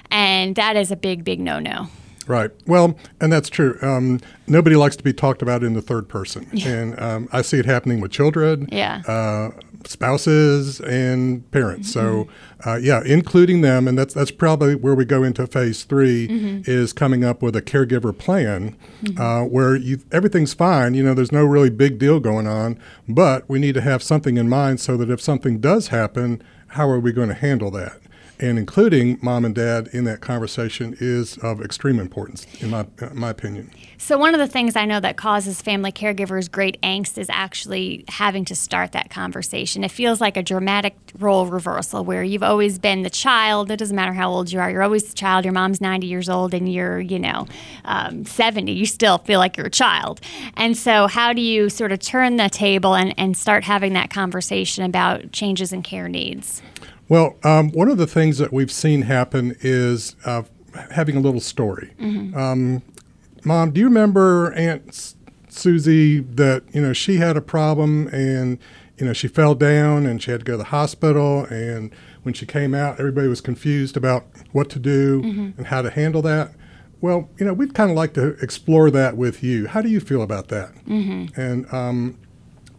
and 0.09 0.55
that 0.55 0.77
is 0.77 0.89
a 0.89 0.95
big, 0.95 1.25
big 1.25 1.41
no-no. 1.41 1.89
Right. 2.31 2.49
Well, 2.65 2.95
and 3.19 3.29
that's 3.33 3.49
true. 3.49 3.77
Um, 3.81 4.21
nobody 4.47 4.77
likes 4.77 4.95
to 4.95 5.03
be 5.03 5.11
talked 5.11 5.41
about 5.41 5.63
in 5.65 5.73
the 5.73 5.81
third 5.81 6.07
person, 6.07 6.47
and 6.65 6.97
um, 6.97 7.27
I 7.33 7.41
see 7.41 7.59
it 7.59 7.65
happening 7.65 7.99
with 7.99 8.11
children, 8.11 8.69
Yeah. 8.71 9.01
uh, 9.05 9.51
spouses, 9.85 10.79
and 10.79 11.49
parents. 11.51 11.91
So, 11.91 12.27
uh, 12.65 12.75
yeah, 12.81 13.01
including 13.05 13.59
them, 13.61 13.85
and 13.87 13.97
that's 13.97 14.13
that's 14.13 14.31
probably 14.31 14.75
where 14.75 14.95
we 14.95 15.03
go 15.03 15.23
into 15.23 15.45
phase 15.45 15.83
3 15.83 16.63
is 16.65 16.93
coming 16.93 17.23
up 17.25 17.41
with 17.41 17.55
a 17.55 17.61
caregiver 17.61 18.17
plan 18.17 18.77
uh, 19.17 19.41
where 19.43 19.75
you 19.75 19.99
everything's 20.11 20.53
fine. 20.53 20.93
You 20.93 21.03
know, 21.03 21.13
there's 21.13 21.31
no 21.33 21.43
really 21.43 21.69
big 21.69 21.99
deal 21.99 22.19
going 22.21 22.47
on, 22.47 22.79
but 23.09 23.43
we 23.49 23.59
need 23.59 23.73
to 23.75 23.81
have 23.81 24.01
something 24.01 24.37
in 24.37 24.47
mind 24.47 24.79
so 24.79 24.95
that 24.97 25.09
if 25.09 25.19
something 25.21 25.59
does 25.59 25.89
happen, 25.89 26.41
how 26.67 26.89
are 26.89 26.99
we 26.99 27.11
going 27.11 27.27
to 27.29 27.33
handle 27.35 27.71
that? 27.71 27.93
And 28.41 28.57
including 28.57 29.19
mom 29.21 29.45
and 29.45 29.53
dad 29.53 29.87
in 29.93 30.03
that 30.05 30.19
conversation 30.19 30.97
is 30.99 31.37
of 31.37 31.61
extreme 31.61 31.99
importance, 31.99 32.45
in 32.59 32.71
my 32.71 32.85
in 32.99 33.19
my 33.19 33.29
opinion. 33.29 33.71
So, 33.97 34.17
one 34.17 34.33
of 34.33 34.39
the 34.39 34.47
things 34.47 34.75
I 34.75 34.85
know 34.85 34.99
that 34.99 35.15
causes 35.15 35.61
family 35.61 35.91
caregivers 35.91 36.51
great 36.51 36.81
angst 36.81 37.19
is 37.19 37.29
actually 37.29 38.03
having 38.07 38.43
to 38.45 38.55
start 38.55 38.93
that 38.93 39.11
conversation. 39.11 39.83
It 39.83 39.91
feels 39.91 40.19
like 40.19 40.37
a 40.37 40.43
dramatic 40.43 40.95
role 41.19 41.45
reversal 41.45 42.03
where 42.03 42.23
you've 42.23 42.43
always 42.43 42.79
been 42.79 43.03
the 43.03 43.11
child. 43.11 43.69
It 43.69 43.77
doesn't 43.77 43.95
matter 43.95 44.13
how 44.13 44.31
old 44.31 44.51
you 44.51 44.59
are, 44.59 44.71
you're 44.71 44.83
always 44.83 45.07
the 45.07 45.13
child. 45.13 45.45
Your 45.45 45.53
mom's 45.53 45.79
90 45.79 46.07
years 46.07 46.27
old 46.27 46.55
and 46.55 46.71
you're, 46.71 46.99
you 46.99 47.19
know, 47.19 47.47
um, 47.85 48.25
70. 48.25 48.71
You 48.71 48.87
still 48.87 49.19
feel 49.19 49.39
like 49.39 49.55
you're 49.55 49.67
a 49.67 49.69
child. 49.71 50.19
And 50.57 50.75
so, 50.75 51.05
how 51.05 51.31
do 51.31 51.41
you 51.41 51.69
sort 51.69 51.91
of 51.91 51.99
turn 51.99 52.37
the 52.37 52.49
table 52.49 52.95
and, 52.95 53.13
and 53.19 53.37
start 53.37 53.63
having 53.63 53.93
that 53.93 54.09
conversation 54.09 54.83
about 54.83 55.31
changes 55.31 55.71
in 55.71 55.83
care 55.83 56.09
needs? 56.09 56.63
Well, 57.11 57.35
um, 57.43 57.71
one 57.73 57.89
of 57.89 57.97
the 57.97 58.07
things 58.07 58.37
that 58.37 58.53
we've 58.53 58.71
seen 58.71 59.01
happen 59.01 59.57
is 59.59 60.15
uh, 60.23 60.43
having 60.91 61.17
a 61.17 61.19
little 61.19 61.41
story. 61.41 61.91
Um, 61.99 62.83
Mom, 63.43 63.71
do 63.71 63.81
you 63.81 63.87
remember 63.87 64.53
Aunt 64.53 64.83
S- 64.87 65.15
Susie 65.49 66.21
that 66.21 66.63
you 66.73 66.79
know 66.81 66.93
she 66.93 67.17
had 67.17 67.35
a 67.35 67.41
problem 67.41 68.07
and 68.13 68.59
you 68.97 69.05
know 69.05 69.11
she 69.11 69.27
fell 69.27 69.55
down 69.55 70.05
and 70.05 70.23
she 70.23 70.31
had 70.31 70.39
to 70.39 70.45
go 70.45 70.53
to 70.53 70.57
the 70.59 70.63
hospital 70.63 71.43
and 71.49 71.93
when 72.23 72.33
she 72.33 72.45
came 72.45 72.73
out, 72.73 72.97
everybody 72.97 73.27
was 73.27 73.41
confused 73.41 73.97
about 73.97 74.25
what 74.53 74.69
to 74.69 74.79
do 74.79 75.21
and 75.57 75.67
how 75.67 75.81
to 75.81 75.89
handle 75.89 76.21
that. 76.21 76.53
Well, 77.01 77.29
you 77.37 77.45
know, 77.45 77.51
we'd 77.53 77.73
kind 77.73 77.91
of 77.91 77.97
like 77.97 78.13
to 78.13 78.37
explore 78.41 78.89
that 78.91 79.17
with 79.17 79.43
you. 79.43 79.67
How 79.67 79.81
do 79.81 79.89
you 79.89 79.99
feel 79.99 80.21
about 80.21 80.47
that? 80.47 80.71
And 81.35 81.65
um, 81.73 82.17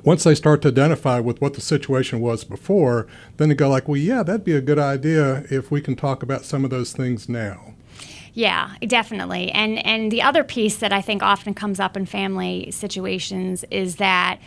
once 0.04 0.24
they 0.24 0.34
start 0.34 0.62
to 0.62 0.68
identify 0.68 1.20
with 1.20 1.40
what 1.40 1.54
the 1.54 1.60
situation 1.60 2.20
was 2.20 2.44
before, 2.44 3.06
then 3.36 3.48
they 3.48 3.54
go 3.54 3.68
like, 3.68 3.88
well, 3.88 3.96
yeah, 3.96 4.22
that'd 4.22 4.44
be 4.44 4.54
a 4.54 4.60
good 4.60 4.78
idea 4.78 5.44
if 5.50 5.70
we 5.70 5.80
can 5.80 5.94
talk 5.94 6.22
about 6.22 6.44
some 6.44 6.64
of 6.64 6.70
those 6.70 6.92
things 6.92 7.28
now. 7.28 7.74
Yeah, 8.34 8.74
definitely. 8.86 9.50
And 9.52 9.84
and 9.84 10.10
the 10.10 10.22
other 10.22 10.42
piece 10.42 10.76
that 10.76 10.92
I 10.92 11.02
think 11.02 11.22
often 11.22 11.52
comes 11.52 11.78
up 11.78 11.96
in 11.96 12.06
family 12.06 12.70
situations 12.70 13.64
is 13.70 13.96
that 13.96 14.38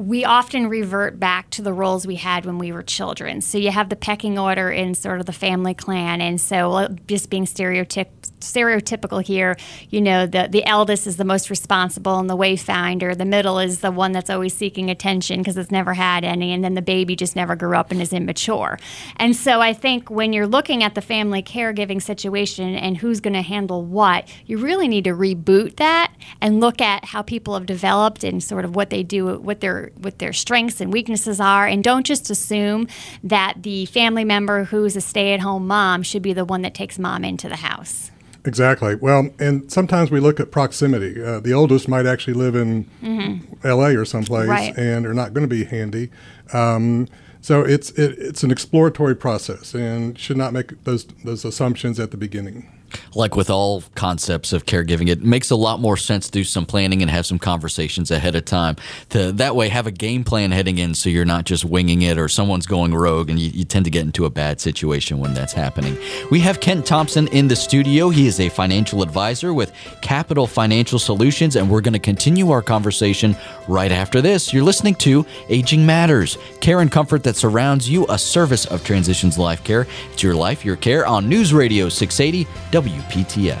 we 0.00 0.24
often 0.24 0.66
revert 0.66 1.20
back 1.20 1.50
to 1.50 1.60
the 1.60 1.74
roles 1.74 2.06
we 2.06 2.14
had 2.14 2.46
when 2.46 2.56
we 2.56 2.72
were 2.72 2.82
children. 2.82 3.42
So 3.42 3.58
you 3.58 3.70
have 3.70 3.90
the 3.90 3.96
pecking 3.96 4.38
order 4.38 4.70
in 4.70 4.94
sort 4.94 5.20
of 5.20 5.26
the 5.26 5.32
family 5.32 5.74
clan, 5.74 6.22
and 6.22 6.40
so 6.40 6.88
just 7.06 7.28
being 7.28 7.44
stereotyp- 7.44 8.08
stereotypical 8.40 9.22
here, 9.22 9.58
you 9.90 10.00
know, 10.00 10.26
the 10.26 10.48
the 10.50 10.64
eldest 10.64 11.06
is 11.06 11.18
the 11.18 11.24
most 11.24 11.50
responsible 11.50 12.18
and 12.18 12.30
the 12.30 12.36
wayfinder. 12.36 13.14
The 13.14 13.26
middle 13.26 13.58
is 13.58 13.80
the 13.80 13.90
one 13.90 14.12
that's 14.12 14.30
always 14.30 14.54
seeking 14.54 14.88
attention 14.88 15.40
because 15.40 15.58
it's 15.58 15.70
never 15.70 15.92
had 15.92 16.24
any, 16.24 16.54
and 16.54 16.64
then 16.64 16.72
the 16.72 16.82
baby 16.82 17.14
just 17.14 17.36
never 17.36 17.54
grew 17.54 17.76
up 17.76 17.90
and 17.90 18.00
is 18.00 18.14
immature. 18.14 18.78
And 19.16 19.36
so 19.36 19.60
I 19.60 19.74
think 19.74 20.08
when 20.08 20.32
you're 20.32 20.46
looking 20.46 20.82
at 20.82 20.94
the 20.94 21.02
family 21.02 21.42
caregiving 21.42 22.00
situation 22.00 22.74
and 22.74 22.96
who's 22.96 23.20
going 23.20 23.34
to 23.34 23.42
handle 23.42 23.84
what, 23.84 24.26
you 24.46 24.56
really 24.56 24.88
need 24.88 25.04
to 25.04 25.10
reboot 25.10 25.76
that 25.76 26.10
and 26.40 26.58
look 26.58 26.80
at 26.80 27.04
how 27.04 27.20
people 27.20 27.52
have 27.52 27.66
developed 27.66 28.24
and 28.24 28.42
sort 28.42 28.64
of 28.64 28.74
what 28.74 28.88
they 28.88 29.02
do, 29.02 29.38
what 29.40 29.60
their 29.94 30.02
what 30.02 30.18
their 30.18 30.32
strengths 30.32 30.80
and 30.80 30.92
weaknesses 30.92 31.40
are, 31.40 31.66
and 31.66 31.82
don't 31.82 32.06
just 32.06 32.30
assume 32.30 32.88
that 33.24 33.62
the 33.62 33.86
family 33.86 34.24
member 34.24 34.64
who's 34.64 34.96
a 34.96 35.00
stay-at-home 35.00 35.66
mom 35.66 36.02
should 36.02 36.22
be 36.22 36.32
the 36.32 36.44
one 36.44 36.62
that 36.62 36.74
takes 36.74 36.98
mom 36.98 37.24
into 37.24 37.48
the 37.48 37.56
house. 37.56 38.10
Exactly. 38.44 38.94
Well, 38.94 39.28
and 39.38 39.70
sometimes 39.70 40.10
we 40.10 40.18
look 40.18 40.40
at 40.40 40.50
proximity. 40.50 41.22
Uh, 41.22 41.40
the 41.40 41.52
oldest 41.52 41.88
might 41.88 42.06
actually 42.06 42.34
live 42.34 42.54
in 42.54 42.84
mm-hmm. 43.02 43.66
L.A. 43.66 43.94
or 43.94 44.06
someplace, 44.06 44.48
right. 44.48 44.76
and 44.78 45.04
are 45.04 45.12
not 45.12 45.34
going 45.34 45.46
to 45.46 45.54
be 45.54 45.64
handy. 45.64 46.10
Um, 46.52 47.06
so 47.42 47.62
it's 47.62 47.90
it, 47.92 48.18
it's 48.18 48.42
an 48.42 48.50
exploratory 48.50 49.14
process, 49.14 49.74
and 49.74 50.18
should 50.18 50.36
not 50.36 50.52
make 50.52 50.84
those 50.84 51.04
those 51.24 51.44
assumptions 51.44 52.00
at 52.00 52.10
the 52.10 52.16
beginning 52.16 52.79
like 53.14 53.36
with 53.36 53.50
all 53.50 53.82
concepts 53.94 54.52
of 54.52 54.66
caregiving, 54.66 55.08
it 55.08 55.22
makes 55.22 55.50
a 55.50 55.56
lot 55.56 55.80
more 55.80 55.96
sense 55.96 56.26
to 56.26 56.32
do 56.32 56.44
some 56.44 56.66
planning 56.66 57.02
and 57.02 57.10
have 57.10 57.26
some 57.26 57.38
conversations 57.38 58.10
ahead 58.10 58.34
of 58.34 58.44
time. 58.44 58.76
To 59.10 59.32
that 59.32 59.56
way, 59.56 59.68
have 59.68 59.86
a 59.86 59.90
game 59.90 60.24
plan 60.24 60.50
heading 60.50 60.78
in, 60.78 60.94
so 60.94 61.08
you're 61.08 61.24
not 61.24 61.44
just 61.44 61.64
winging 61.64 62.02
it 62.02 62.18
or 62.18 62.28
someone's 62.28 62.66
going 62.66 62.94
rogue, 62.94 63.30
and 63.30 63.38
you, 63.38 63.50
you 63.50 63.64
tend 63.64 63.84
to 63.84 63.90
get 63.90 64.02
into 64.02 64.24
a 64.24 64.30
bad 64.30 64.60
situation 64.60 65.18
when 65.18 65.34
that's 65.34 65.52
happening. 65.52 65.96
We 66.30 66.40
have 66.40 66.60
Kent 66.60 66.86
Thompson 66.86 67.28
in 67.28 67.48
the 67.48 67.56
studio. 67.56 68.10
He 68.10 68.26
is 68.26 68.40
a 68.40 68.48
financial 68.48 69.02
advisor 69.02 69.54
with 69.54 69.72
Capital 70.02 70.46
Financial 70.46 70.98
Solutions, 70.98 71.56
and 71.56 71.70
we're 71.70 71.80
going 71.80 71.92
to 71.92 71.98
continue 71.98 72.50
our 72.50 72.62
conversation 72.62 73.36
right 73.68 73.92
after 73.92 74.20
this. 74.20 74.52
You're 74.52 74.64
listening 74.64 74.94
to 74.96 75.24
Aging 75.48 75.84
Matters, 75.84 76.38
care 76.60 76.80
and 76.80 76.90
comfort 76.90 77.22
that 77.24 77.36
surrounds 77.36 77.88
you, 77.88 78.06
a 78.08 78.18
service 78.18 78.66
of 78.66 78.84
Transitions 78.84 79.38
Life 79.38 79.64
Care. 79.64 79.86
It's 80.12 80.22
your 80.22 80.34
life, 80.34 80.64
your 80.64 80.76
care 80.76 81.06
on 81.06 81.28
News 81.28 81.52
Radio 81.52 81.88
680. 81.88 82.48
WPTF. 82.80 83.60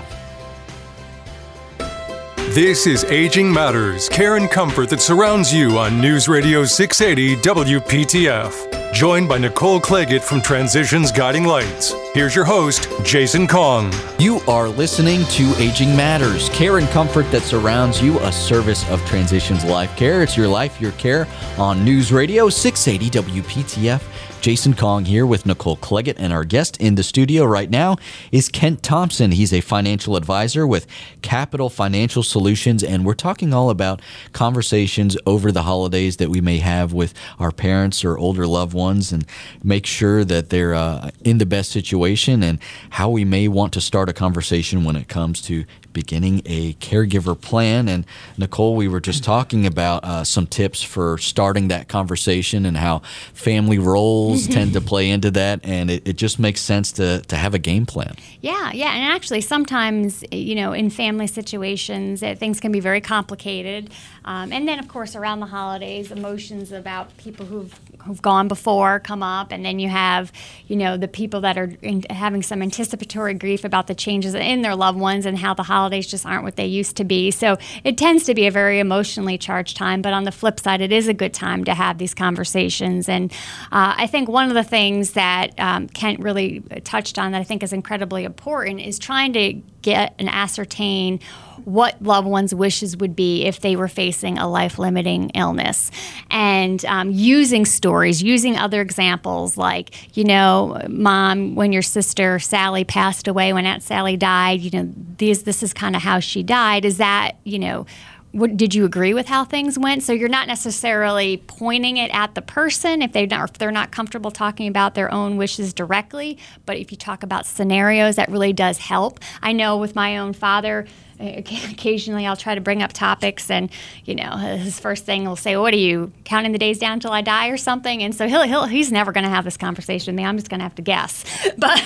This 2.54 2.86
is 2.86 3.04
Aging 3.04 3.52
Matters, 3.52 4.08
care 4.08 4.36
and 4.36 4.50
comfort 4.50 4.88
that 4.88 5.02
surrounds 5.02 5.52
you 5.52 5.78
on 5.78 6.00
News 6.00 6.26
Radio 6.26 6.64
680 6.64 7.36
WPTF. 7.42 8.92
Joined 8.94 9.28
by 9.28 9.38
Nicole 9.38 9.78
Claggett 9.78 10.22
from 10.22 10.40
Transitions 10.40 11.12
Guiding 11.12 11.44
Lights. 11.44 11.94
Here's 12.14 12.34
your 12.34 12.46
host, 12.46 12.88
Jason 13.04 13.46
Kong. 13.46 13.92
You 14.18 14.40
are 14.48 14.68
listening 14.68 15.24
to 15.26 15.54
Aging 15.62 15.94
Matters, 15.94 16.48
care 16.48 16.78
and 16.78 16.88
comfort 16.88 17.30
that 17.30 17.42
surrounds 17.42 18.02
you, 18.02 18.18
a 18.20 18.32
service 18.32 18.88
of 18.90 19.04
Transitions 19.04 19.64
Life 19.64 19.94
Care. 19.96 20.22
It's 20.22 20.36
your 20.36 20.48
life, 20.48 20.80
your 20.80 20.92
care 20.92 21.28
on 21.58 21.84
News 21.84 22.10
Radio 22.10 22.48
680 22.48 23.42
WPTF. 23.42 24.02
Jason 24.40 24.72
Kong 24.72 25.04
here 25.04 25.26
with 25.26 25.44
Nicole 25.44 25.76
Claggett, 25.76 26.16
and 26.18 26.32
our 26.32 26.44
guest 26.44 26.78
in 26.78 26.94
the 26.94 27.02
studio 27.02 27.44
right 27.44 27.68
now 27.68 27.98
is 28.32 28.48
Kent 28.48 28.82
Thompson. 28.82 29.32
He's 29.32 29.52
a 29.52 29.60
financial 29.60 30.16
advisor 30.16 30.66
with 30.66 30.86
Capital 31.20 31.68
Financial 31.68 32.22
Solutions, 32.22 32.82
and 32.82 33.04
we're 33.04 33.12
talking 33.12 33.52
all 33.52 33.68
about 33.68 34.00
conversations 34.32 35.14
over 35.26 35.52
the 35.52 35.64
holidays 35.64 36.16
that 36.16 36.30
we 36.30 36.40
may 36.40 36.56
have 36.56 36.94
with 36.94 37.12
our 37.38 37.52
parents 37.52 38.02
or 38.02 38.16
older 38.16 38.46
loved 38.46 38.72
ones 38.72 39.12
and 39.12 39.26
make 39.62 39.84
sure 39.84 40.24
that 40.24 40.48
they're 40.48 40.74
uh, 40.74 41.10
in 41.22 41.36
the 41.36 41.44
best 41.44 41.70
situation 41.70 42.42
and 42.42 42.58
how 42.88 43.10
we 43.10 43.26
may 43.26 43.46
want 43.46 43.74
to 43.74 43.80
start 43.82 44.08
a 44.08 44.14
conversation 44.14 44.84
when 44.84 44.96
it 44.96 45.06
comes 45.06 45.42
to 45.42 45.66
beginning 45.92 46.42
a 46.46 46.74
caregiver 46.74 47.40
plan. 47.40 47.88
And 47.88 48.06
Nicole, 48.38 48.76
we 48.76 48.88
were 48.88 49.00
just 49.00 49.24
talking 49.24 49.66
about 49.66 50.04
uh, 50.04 50.24
some 50.24 50.46
tips 50.46 50.82
for 50.82 51.18
starting 51.18 51.68
that 51.68 51.88
conversation 51.88 52.66
and 52.66 52.76
how 52.76 53.00
family 53.32 53.78
roles 53.78 54.46
tend 54.48 54.72
to 54.74 54.80
play 54.80 55.10
into 55.10 55.30
that. 55.32 55.60
And 55.64 55.90
it, 55.90 56.06
it, 56.06 56.16
just 56.20 56.38
makes 56.38 56.60
sense 56.60 56.92
to, 56.92 57.22
to 57.22 57.36
have 57.36 57.54
a 57.54 57.58
game 57.58 57.86
plan. 57.86 58.14
Yeah, 58.40 58.72
yeah. 58.72 58.92
And 58.92 59.12
actually, 59.12 59.40
sometimes, 59.40 60.22
you 60.30 60.54
know, 60.54 60.72
in 60.72 60.90
family 60.90 61.26
situations, 61.26 62.22
uh, 62.22 62.34
things 62.34 62.60
can 62.60 62.72
be 62.72 62.80
very 62.80 63.00
complicated. 63.00 63.90
Um, 64.24 64.52
and 64.52 64.68
then, 64.68 64.78
of 64.78 64.88
course, 64.88 65.16
around 65.16 65.40
the 65.40 65.46
holidays, 65.46 66.12
emotions 66.12 66.72
about 66.72 67.16
people 67.16 67.46
who've 67.46 67.74
who've 68.04 68.22
gone 68.22 68.48
before 68.48 69.00
come 69.00 69.22
up, 69.22 69.52
and 69.52 69.64
then 69.64 69.78
you 69.78 69.88
have, 69.88 70.32
you 70.66 70.76
know, 70.76 70.96
the 70.96 71.08
people 71.08 71.40
that 71.42 71.56
are 71.58 71.72
in, 71.82 72.02
having 72.10 72.42
some 72.42 72.62
anticipatory 72.62 73.34
grief 73.34 73.64
about 73.64 73.86
the 73.86 73.94
changes 73.94 74.34
in 74.34 74.62
their 74.62 74.76
loved 74.76 74.98
ones 74.98 75.26
and 75.26 75.38
how 75.38 75.54
the 75.54 75.62
holidays 75.62 76.06
just 76.06 76.26
aren't 76.26 76.44
what 76.44 76.56
they 76.56 76.66
used 76.66 76.96
to 76.96 77.04
be. 77.04 77.30
So 77.30 77.56
it 77.84 77.98
tends 77.98 78.24
to 78.24 78.34
be 78.34 78.46
a 78.46 78.50
very 78.50 78.78
emotionally 78.78 79.38
charged 79.38 79.76
time. 79.76 80.02
But 80.02 80.12
on 80.12 80.24
the 80.24 80.32
flip 80.32 80.60
side, 80.60 80.80
it 80.80 80.92
is 80.92 81.08
a 81.08 81.14
good 81.14 81.34
time 81.34 81.64
to 81.64 81.74
have 81.74 81.98
these 81.98 82.14
conversations. 82.14 83.08
And 83.08 83.32
uh, 83.72 83.94
I 83.96 84.06
think 84.06 84.28
one 84.28 84.48
of 84.48 84.54
the 84.54 84.64
things 84.64 85.12
that 85.12 85.58
um, 85.58 85.88
Kent 85.88 86.20
really 86.20 86.60
touched 86.84 87.18
on 87.18 87.32
that 87.32 87.40
I 87.40 87.44
think 87.44 87.62
is 87.62 87.72
incredibly 87.72 88.24
important 88.24 88.80
is 88.80 88.98
trying 88.98 89.32
to 89.34 89.60
get 89.82 90.14
and 90.18 90.28
ascertain 90.28 91.20
what 91.64 92.00
loved 92.02 92.26
ones' 92.26 92.54
wishes 92.54 92.96
would 92.96 93.14
be 93.14 93.44
if 93.44 93.60
they 93.60 93.76
were 93.76 93.88
facing 93.88 94.38
a 94.38 94.48
life 94.48 94.78
limiting 94.78 95.30
illness. 95.30 95.90
And 96.30 96.84
um, 96.86 97.10
using 97.10 97.66
stories, 97.66 98.22
using 98.22 98.56
other 98.56 98.80
examples 98.80 99.56
like, 99.56 100.16
you 100.16 100.24
know, 100.24 100.80
mom, 100.88 101.54
when 101.54 101.72
your 101.72 101.82
sister 101.82 102.38
Sally 102.38 102.84
passed 102.84 103.28
away, 103.28 103.52
when 103.52 103.66
Aunt 103.66 103.82
Sally 103.82 104.16
died, 104.16 104.60
you 104.60 104.70
know, 104.70 104.90
these, 105.18 105.42
this 105.42 105.62
is 105.62 105.72
kind 105.74 105.94
of 105.94 106.02
how 106.02 106.18
she 106.20 106.42
died. 106.42 106.84
Is 106.84 106.96
that, 106.96 107.32
you 107.44 107.58
know, 107.58 107.86
what, 108.32 108.56
did 108.56 108.74
you 108.74 108.84
agree 108.84 109.12
with 109.12 109.26
how 109.26 109.44
things 109.44 109.78
went? 109.78 110.02
So 110.02 110.12
you're 110.12 110.28
not 110.28 110.46
necessarily 110.46 111.42
pointing 111.46 111.96
it 111.96 112.10
at 112.14 112.34
the 112.34 112.42
person 112.42 113.02
if 113.02 113.12
they 113.12 113.24
if 113.24 113.52
they're 113.54 113.70
not 113.70 113.90
comfortable 113.90 114.30
talking 114.30 114.68
about 114.68 114.94
their 114.94 115.12
own 115.12 115.36
wishes 115.36 115.72
directly. 115.72 116.38
But 116.66 116.76
if 116.76 116.90
you 116.92 116.96
talk 116.96 117.22
about 117.22 117.46
scenarios, 117.46 118.16
that 118.16 118.30
really 118.30 118.52
does 118.52 118.78
help. 118.78 119.20
I 119.42 119.52
know 119.52 119.76
with 119.76 119.94
my 119.94 120.18
own 120.18 120.32
father, 120.32 120.86
occasionally 121.70 122.26
I'll 122.26 122.36
try 122.36 122.54
to 122.54 122.60
bring 122.60 122.82
up 122.82 122.92
topics, 122.92 123.50
and 123.50 123.70
you 124.04 124.14
know, 124.14 124.36
his 124.36 124.80
first 124.80 125.04
thing 125.04 125.24
will 125.24 125.36
say, 125.36 125.56
"What 125.56 125.74
are 125.74 125.78
you 125.78 126.12
counting 126.24 126.52
the 126.52 126.58
days 126.58 126.78
down 126.78 126.94
until 126.94 127.12
I 127.12 127.20
die, 127.20 127.48
or 127.48 127.56
something?" 127.56 128.02
And 128.02 128.14
so 128.14 128.26
he'll, 128.26 128.42
he'll 128.42 128.64
he's 128.66 128.90
never 128.90 129.12
going 129.12 129.24
to 129.24 129.30
have 129.30 129.44
this 129.44 129.56
conversation 129.56 130.14
with 130.14 130.16
me. 130.18 130.24
I'm 130.24 130.36
just 130.36 130.48
going 130.48 130.60
to 130.60 130.64
have 130.64 130.74
to 130.76 130.82
guess. 130.82 131.24
But 131.58 131.82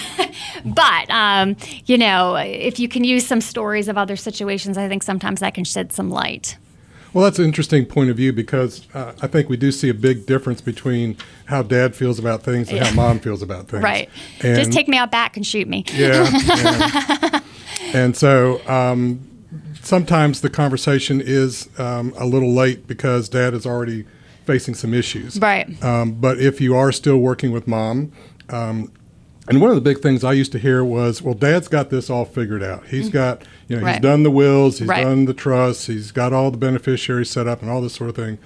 but 0.64 1.10
um, 1.10 1.56
you 1.86 1.98
know, 1.98 2.36
if 2.36 2.78
you 2.78 2.88
can 2.88 3.02
use 3.02 3.26
some 3.26 3.40
stories 3.40 3.88
of 3.88 3.98
other 3.98 4.14
situations, 4.14 4.78
I 4.78 4.88
think 4.88 5.02
sometimes 5.02 5.40
that 5.40 5.54
can 5.54 5.64
shed 5.64 5.92
some 5.92 6.10
light. 6.10 6.56
Well, 7.12 7.24
that's 7.24 7.38
an 7.38 7.44
interesting 7.44 7.86
point 7.86 8.10
of 8.10 8.16
view 8.16 8.32
because 8.32 8.86
uh, 8.92 9.14
I 9.22 9.28
think 9.28 9.48
we 9.48 9.56
do 9.56 9.70
see 9.70 9.88
a 9.88 9.94
big 9.94 10.26
difference 10.26 10.60
between 10.60 11.16
how 11.46 11.62
dad 11.62 11.94
feels 11.94 12.18
about 12.18 12.42
things 12.42 12.68
and 12.68 12.78
yeah. 12.78 12.86
how 12.86 12.94
mom 12.94 13.20
feels 13.20 13.40
about 13.40 13.68
things. 13.68 13.82
Right. 13.84 14.08
And 14.42 14.56
Just 14.56 14.72
take 14.72 14.88
me 14.88 14.96
out 14.96 15.10
back 15.10 15.36
and 15.36 15.46
shoot 15.46 15.68
me. 15.68 15.84
Yeah. 15.92 17.40
And 17.94 18.16
so 18.16 18.60
um, 18.68 19.26
sometimes 19.80 20.40
the 20.40 20.50
conversation 20.50 21.22
is 21.24 21.68
um, 21.78 22.12
a 22.16 22.26
little 22.26 22.52
late 22.52 22.86
because 22.86 23.28
dad 23.28 23.54
is 23.54 23.64
already 23.64 24.04
facing 24.44 24.74
some 24.74 24.92
issues. 24.92 25.38
Right. 25.38 25.82
Um, 25.82 26.12
but 26.12 26.38
if 26.38 26.60
you 26.60 26.76
are 26.76 26.92
still 26.92 27.18
working 27.18 27.52
with 27.52 27.66
mom, 27.66 28.12
um, 28.50 28.92
and 29.46 29.60
one 29.60 29.70
of 29.70 29.76
the 29.76 29.82
big 29.82 29.98
things 29.98 30.24
I 30.24 30.32
used 30.32 30.52
to 30.52 30.58
hear 30.58 30.84
was, 30.84 31.20
"Well, 31.22 31.34
Dad's 31.34 31.68
got 31.68 31.90
this 31.90 32.08
all 32.08 32.24
figured 32.24 32.62
out. 32.62 32.86
He's 32.86 33.06
mm-hmm. 33.06 33.12
got, 33.12 33.42
you 33.68 33.76
know, 33.76 33.82
right. 33.82 33.92
he's 33.92 34.02
done 34.02 34.22
the 34.22 34.30
wills, 34.30 34.78
he's 34.78 34.88
right. 34.88 35.04
done 35.04 35.26
the 35.26 35.34
trusts, 35.34 35.86
he's 35.86 36.12
got 36.12 36.32
all 36.32 36.50
the 36.50 36.58
beneficiaries 36.58 37.30
set 37.30 37.46
up, 37.46 37.60
and 37.60 37.70
all 37.70 37.80
this 37.80 37.94
sort 37.94 38.10
of 38.10 38.16
thing." 38.16 38.38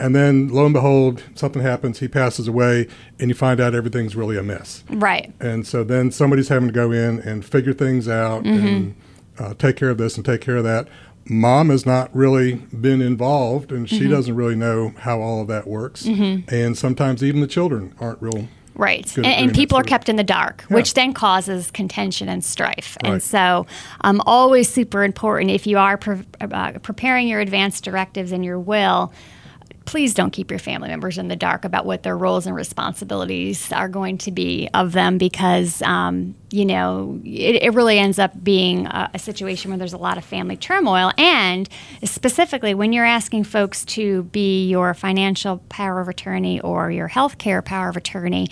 And 0.00 0.14
then, 0.14 0.48
lo 0.48 0.64
and 0.64 0.72
behold, 0.72 1.22
something 1.34 1.62
happens. 1.62 2.00
He 2.00 2.08
passes 2.08 2.48
away, 2.48 2.88
and 3.18 3.28
you 3.28 3.34
find 3.34 3.60
out 3.60 3.74
everything's 3.74 4.16
really 4.16 4.36
a 4.36 4.42
mess. 4.42 4.82
Right. 4.88 5.32
And 5.40 5.66
so 5.66 5.84
then 5.84 6.10
somebody's 6.10 6.48
having 6.48 6.68
to 6.68 6.74
go 6.74 6.90
in 6.90 7.20
and 7.20 7.44
figure 7.44 7.74
things 7.74 8.08
out 8.08 8.44
mm-hmm. 8.44 8.66
and 8.66 8.94
uh, 9.38 9.54
take 9.54 9.76
care 9.76 9.90
of 9.90 9.98
this 9.98 10.16
and 10.16 10.24
take 10.24 10.40
care 10.40 10.56
of 10.56 10.64
that. 10.64 10.88
Mom 11.26 11.68
has 11.68 11.84
not 11.84 12.14
really 12.16 12.54
been 12.54 13.02
involved, 13.02 13.70
and 13.70 13.88
she 13.88 14.00
mm-hmm. 14.00 14.10
doesn't 14.10 14.34
really 14.34 14.56
know 14.56 14.94
how 15.00 15.20
all 15.20 15.42
of 15.42 15.48
that 15.48 15.66
works. 15.66 16.04
Mm-hmm. 16.04 16.52
And 16.52 16.76
sometimes 16.76 17.22
even 17.22 17.40
the 17.42 17.46
children 17.46 17.94
aren't 18.00 18.20
real 18.22 18.48
Right. 18.80 19.14
And, 19.18 19.26
and, 19.26 19.54
people 19.54 19.76
are 19.76 19.82
kept 19.82 20.08
in 20.08 20.16
the 20.16 20.24
dark, 20.24 20.64
yeah. 20.70 20.76
which 20.76 20.94
then 20.94 21.12
causes 21.12 21.70
contention 21.70 22.30
and 22.30 22.42
strife. 22.42 22.96
Right. 23.02 23.12
And 23.12 23.22
so, 23.22 23.66
um, 24.02 24.22
always 24.24 24.70
super 24.70 25.04
important 25.04 25.50
if 25.50 25.66
you 25.66 25.76
are 25.76 25.98
pre- 25.98 26.24
uh, 26.40 26.72
preparing 26.78 27.28
your 27.28 27.40
advance 27.40 27.82
directives 27.82 28.32
and 28.32 28.42
your 28.42 28.58
will 28.58 29.12
please 29.90 30.14
don't 30.14 30.30
keep 30.30 30.52
your 30.52 30.60
family 30.60 30.88
members 30.88 31.18
in 31.18 31.26
the 31.26 31.34
dark 31.34 31.64
about 31.64 31.84
what 31.84 32.04
their 32.04 32.16
roles 32.16 32.46
and 32.46 32.54
responsibilities 32.54 33.72
are 33.72 33.88
going 33.88 34.16
to 34.16 34.30
be 34.30 34.68
of 34.72 34.92
them 34.92 35.18
because, 35.18 35.82
um, 35.82 36.32
you 36.52 36.64
know, 36.64 37.20
it, 37.24 37.60
it, 37.60 37.74
really 37.74 37.98
ends 37.98 38.16
up 38.16 38.32
being 38.44 38.86
a, 38.86 39.10
a, 39.14 39.18
situation 39.18 39.68
where 39.68 39.78
there's 39.78 39.92
a 39.92 39.98
lot 39.98 40.16
of 40.16 40.24
family 40.24 40.56
turmoil. 40.56 41.10
And 41.18 41.68
specifically, 42.04 42.72
when 42.72 42.92
you're 42.92 43.04
asking 43.04 43.42
folks 43.42 43.84
to 43.86 44.22
be 44.22 44.68
your 44.68 44.94
financial 44.94 45.58
power 45.68 46.00
of 46.00 46.08
attorney 46.08 46.60
or 46.60 46.92
your 46.92 47.08
health 47.08 47.38
care 47.38 47.60
power 47.60 47.88
of 47.88 47.96
attorney, 47.96 48.46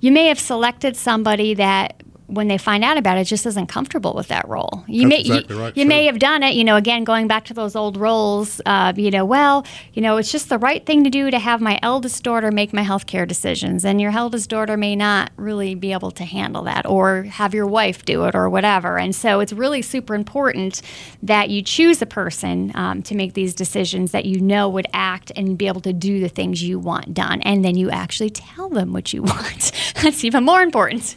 you 0.00 0.10
may 0.10 0.26
have 0.26 0.40
selected 0.40 0.96
somebody 0.96 1.54
that 1.54 2.02
when 2.30 2.48
they 2.48 2.58
find 2.58 2.84
out 2.84 2.96
about 2.96 3.18
it, 3.18 3.24
just 3.24 3.44
isn't 3.44 3.66
comfortable 3.66 4.14
with 4.14 4.28
that 4.28 4.48
role. 4.48 4.84
You 4.86 5.08
That's 5.08 5.10
may 5.10 5.20
exactly 5.20 5.56
you, 5.56 5.62
right, 5.62 5.76
you 5.76 5.86
may 5.86 6.06
have 6.06 6.18
done 6.18 6.42
it, 6.42 6.54
you 6.54 6.64
know. 6.64 6.76
Again, 6.76 7.04
going 7.04 7.26
back 7.26 7.44
to 7.46 7.54
those 7.54 7.74
old 7.74 7.96
roles, 7.96 8.60
uh, 8.66 8.92
you 8.96 9.10
know. 9.10 9.24
Well, 9.24 9.66
you 9.92 10.02
know, 10.02 10.16
it's 10.16 10.30
just 10.30 10.48
the 10.48 10.58
right 10.58 10.84
thing 10.84 11.04
to 11.04 11.10
do 11.10 11.30
to 11.30 11.38
have 11.38 11.60
my 11.60 11.78
eldest 11.82 12.22
daughter 12.22 12.50
make 12.50 12.72
my 12.72 12.82
health 12.82 13.06
care 13.06 13.26
decisions, 13.26 13.84
and 13.84 14.00
your 14.00 14.12
eldest 14.12 14.48
daughter 14.48 14.76
may 14.76 14.94
not 14.94 15.30
really 15.36 15.74
be 15.74 15.92
able 15.92 16.10
to 16.12 16.24
handle 16.24 16.62
that, 16.64 16.86
or 16.86 17.24
have 17.24 17.52
your 17.52 17.66
wife 17.66 18.04
do 18.04 18.24
it, 18.24 18.34
or 18.34 18.48
whatever. 18.48 18.98
And 18.98 19.14
so, 19.14 19.40
it's 19.40 19.52
really 19.52 19.82
super 19.82 20.14
important 20.14 20.82
that 21.22 21.50
you 21.50 21.62
choose 21.62 22.00
a 22.00 22.06
person 22.06 22.72
um, 22.74 23.02
to 23.02 23.14
make 23.14 23.34
these 23.34 23.54
decisions 23.54 24.12
that 24.12 24.24
you 24.24 24.40
know 24.40 24.68
would 24.68 24.86
act 24.92 25.32
and 25.36 25.58
be 25.58 25.66
able 25.66 25.80
to 25.82 25.92
do 25.92 26.20
the 26.20 26.28
things 26.28 26.62
you 26.62 26.78
want 26.78 27.12
done, 27.12 27.40
and 27.42 27.64
then 27.64 27.76
you 27.76 27.90
actually 27.90 28.30
tell 28.30 28.68
them 28.68 28.92
what 28.92 29.12
you 29.12 29.22
want. 29.24 29.72
That's 30.02 30.24
even 30.24 30.44
more 30.44 30.62
important. 30.62 31.16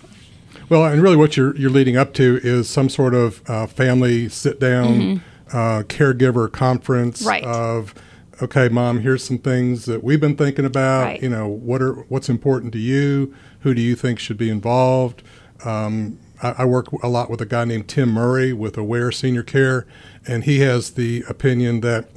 Well, 0.69 0.85
and 0.85 1.01
really, 1.01 1.15
what 1.15 1.37
you're 1.37 1.55
you're 1.55 1.69
leading 1.69 1.97
up 1.97 2.13
to 2.15 2.39
is 2.43 2.69
some 2.69 2.89
sort 2.89 3.13
of 3.13 3.41
uh, 3.49 3.67
family 3.67 4.29
sit 4.29 4.59
down, 4.59 4.99
mm-hmm. 4.99 5.57
uh, 5.57 5.83
caregiver 5.83 6.51
conference 6.51 7.23
right. 7.23 7.43
of, 7.43 7.93
okay, 8.41 8.69
mom, 8.69 8.99
here's 8.99 9.23
some 9.23 9.37
things 9.37 9.85
that 9.85 10.03
we've 10.03 10.21
been 10.21 10.35
thinking 10.35 10.65
about. 10.65 11.03
Right. 11.03 11.21
You 11.21 11.29
know, 11.29 11.47
what 11.47 11.81
are 11.81 11.93
what's 12.09 12.29
important 12.29 12.73
to 12.73 12.79
you? 12.79 13.33
Who 13.61 13.73
do 13.73 13.81
you 13.81 13.95
think 13.95 14.19
should 14.19 14.37
be 14.37 14.49
involved? 14.49 15.23
Um, 15.65 16.19
I, 16.41 16.55
I 16.59 16.65
work 16.65 16.91
a 17.01 17.07
lot 17.07 17.29
with 17.29 17.41
a 17.41 17.45
guy 17.45 17.65
named 17.65 17.87
Tim 17.87 18.09
Murray 18.09 18.53
with 18.53 18.77
Aware 18.77 19.11
Senior 19.11 19.43
Care, 19.43 19.85
and 20.27 20.43
he 20.43 20.59
has 20.59 20.91
the 20.91 21.23
opinion 21.27 21.81
that 21.81 22.09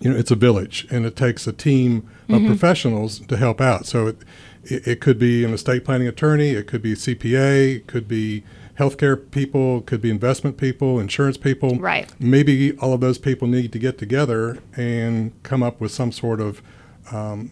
you 0.00 0.10
know 0.10 0.16
it's 0.16 0.30
a 0.30 0.36
village 0.36 0.86
and 0.90 1.06
it 1.06 1.16
takes 1.16 1.46
a 1.46 1.52
team 1.52 2.08
of 2.28 2.36
mm-hmm. 2.36 2.46
professionals 2.46 3.20
to 3.20 3.36
help 3.36 3.60
out. 3.60 3.86
So 3.86 4.08
it, 4.08 4.18
it, 4.66 4.86
it, 4.86 5.00
could 5.00 5.18
be 5.18 5.44
an 5.44 5.52
estate 5.52 5.84
planning 5.84 6.08
attorney, 6.08 6.50
it 6.50 6.66
could 6.66 6.82
be 6.82 6.94
CPA, 6.94 7.76
it 7.76 7.86
could 7.86 8.08
be 8.08 8.44
healthcare 8.78 9.30
people, 9.30 9.78
it 9.78 9.86
could 9.86 10.00
be 10.00 10.10
investment 10.10 10.56
people, 10.56 10.98
insurance 10.98 11.36
people. 11.36 11.78
Right. 11.78 12.12
Maybe 12.18 12.76
all 12.78 12.92
of 12.92 13.00
those 13.00 13.18
people 13.18 13.48
need 13.48 13.72
to 13.72 13.78
get 13.78 13.98
together 13.98 14.58
and 14.76 15.32
come 15.42 15.62
up 15.62 15.80
with 15.80 15.92
some 15.92 16.12
sort 16.12 16.40
of 16.40 16.62
um, 17.12 17.50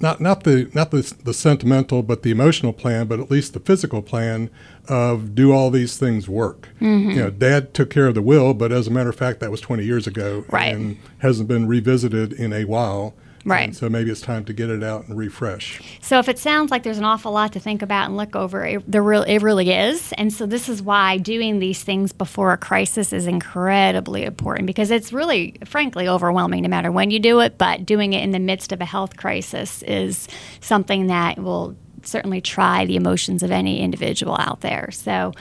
not 0.00 0.20
not 0.20 0.44
the 0.44 0.70
not 0.74 0.90
the, 0.90 1.14
the 1.24 1.34
sentimental 1.34 2.02
but 2.02 2.22
the 2.22 2.30
emotional 2.30 2.72
plan, 2.72 3.06
but 3.06 3.20
at 3.20 3.30
least 3.30 3.52
the 3.52 3.60
physical 3.60 4.02
plan 4.02 4.50
of 4.88 5.34
do 5.34 5.52
all 5.52 5.70
these 5.70 5.96
things 5.96 6.28
work. 6.28 6.68
Mm-hmm. 6.80 7.10
You 7.10 7.16
know, 7.16 7.30
Dad 7.30 7.74
took 7.74 7.90
care 7.90 8.06
of 8.06 8.14
the 8.14 8.22
will, 8.22 8.54
but 8.54 8.72
as 8.72 8.86
a 8.86 8.90
matter 8.90 9.08
of 9.08 9.16
fact, 9.16 9.40
that 9.40 9.50
was 9.50 9.60
20 9.60 9.84
years 9.84 10.06
ago, 10.06 10.44
right. 10.50 10.74
and 10.74 10.98
hasn't 11.18 11.48
been 11.48 11.66
revisited 11.66 12.32
in 12.32 12.52
a 12.52 12.64
while. 12.64 13.14
Right. 13.44 13.64
And 13.64 13.76
so 13.76 13.88
maybe 13.88 14.10
it's 14.10 14.22
time 14.22 14.44
to 14.46 14.52
get 14.52 14.70
it 14.70 14.82
out 14.82 15.06
and 15.06 15.18
refresh. 15.18 15.80
So 16.00 16.18
if 16.18 16.28
it 16.28 16.38
sounds 16.38 16.70
like 16.70 16.82
there's 16.82 16.98
an 16.98 17.04
awful 17.04 17.32
lot 17.32 17.52
to 17.52 17.60
think 17.60 17.82
about 17.82 18.06
and 18.06 18.16
look 18.16 18.34
over, 18.34 18.64
it, 18.64 18.90
there 18.90 19.02
real, 19.02 19.22
it 19.22 19.42
really 19.42 19.70
is. 19.70 20.12
And 20.12 20.32
so 20.32 20.46
this 20.46 20.68
is 20.68 20.80
why 20.80 21.18
doing 21.18 21.58
these 21.58 21.82
things 21.82 22.12
before 22.12 22.52
a 22.52 22.56
crisis 22.56 23.12
is 23.12 23.26
incredibly 23.26 24.24
important 24.24 24.66
because 24.66 24.90
it's 24.90 25.12
really, 25.12 25.56
frankly, 25.66 26.08
overwhelming 26.08 26.62
no 26.62 26.68
matter 26.68 26.90
when 26.90 27.10
you 27.10 27.18
do 27.18 27.40
it. 27.40 27.58
But 27.58 27.84
doing 27.84 28.14
it 28.14 28.22
in 28.22 28.30
the 28.30 28.38
midst 28.38 28.72
of 28.72 28.80
a 28.80 28.86
health 28.86 29.16
crisis 29.16 29.82
is 29.82 30.26
something 30.60 31.08
that 31.08 31.38
will 31.38 31.76
certainly 32.02 32.40
try 32.40 32.86
the 32.86 32.96
emotions 32.96 33.42
of 33.42 33.50
any 33.50 33.80
individual 33.80 34.36
out 34.38 34.60
there. 34.62 34.90
So. 34.90 35.32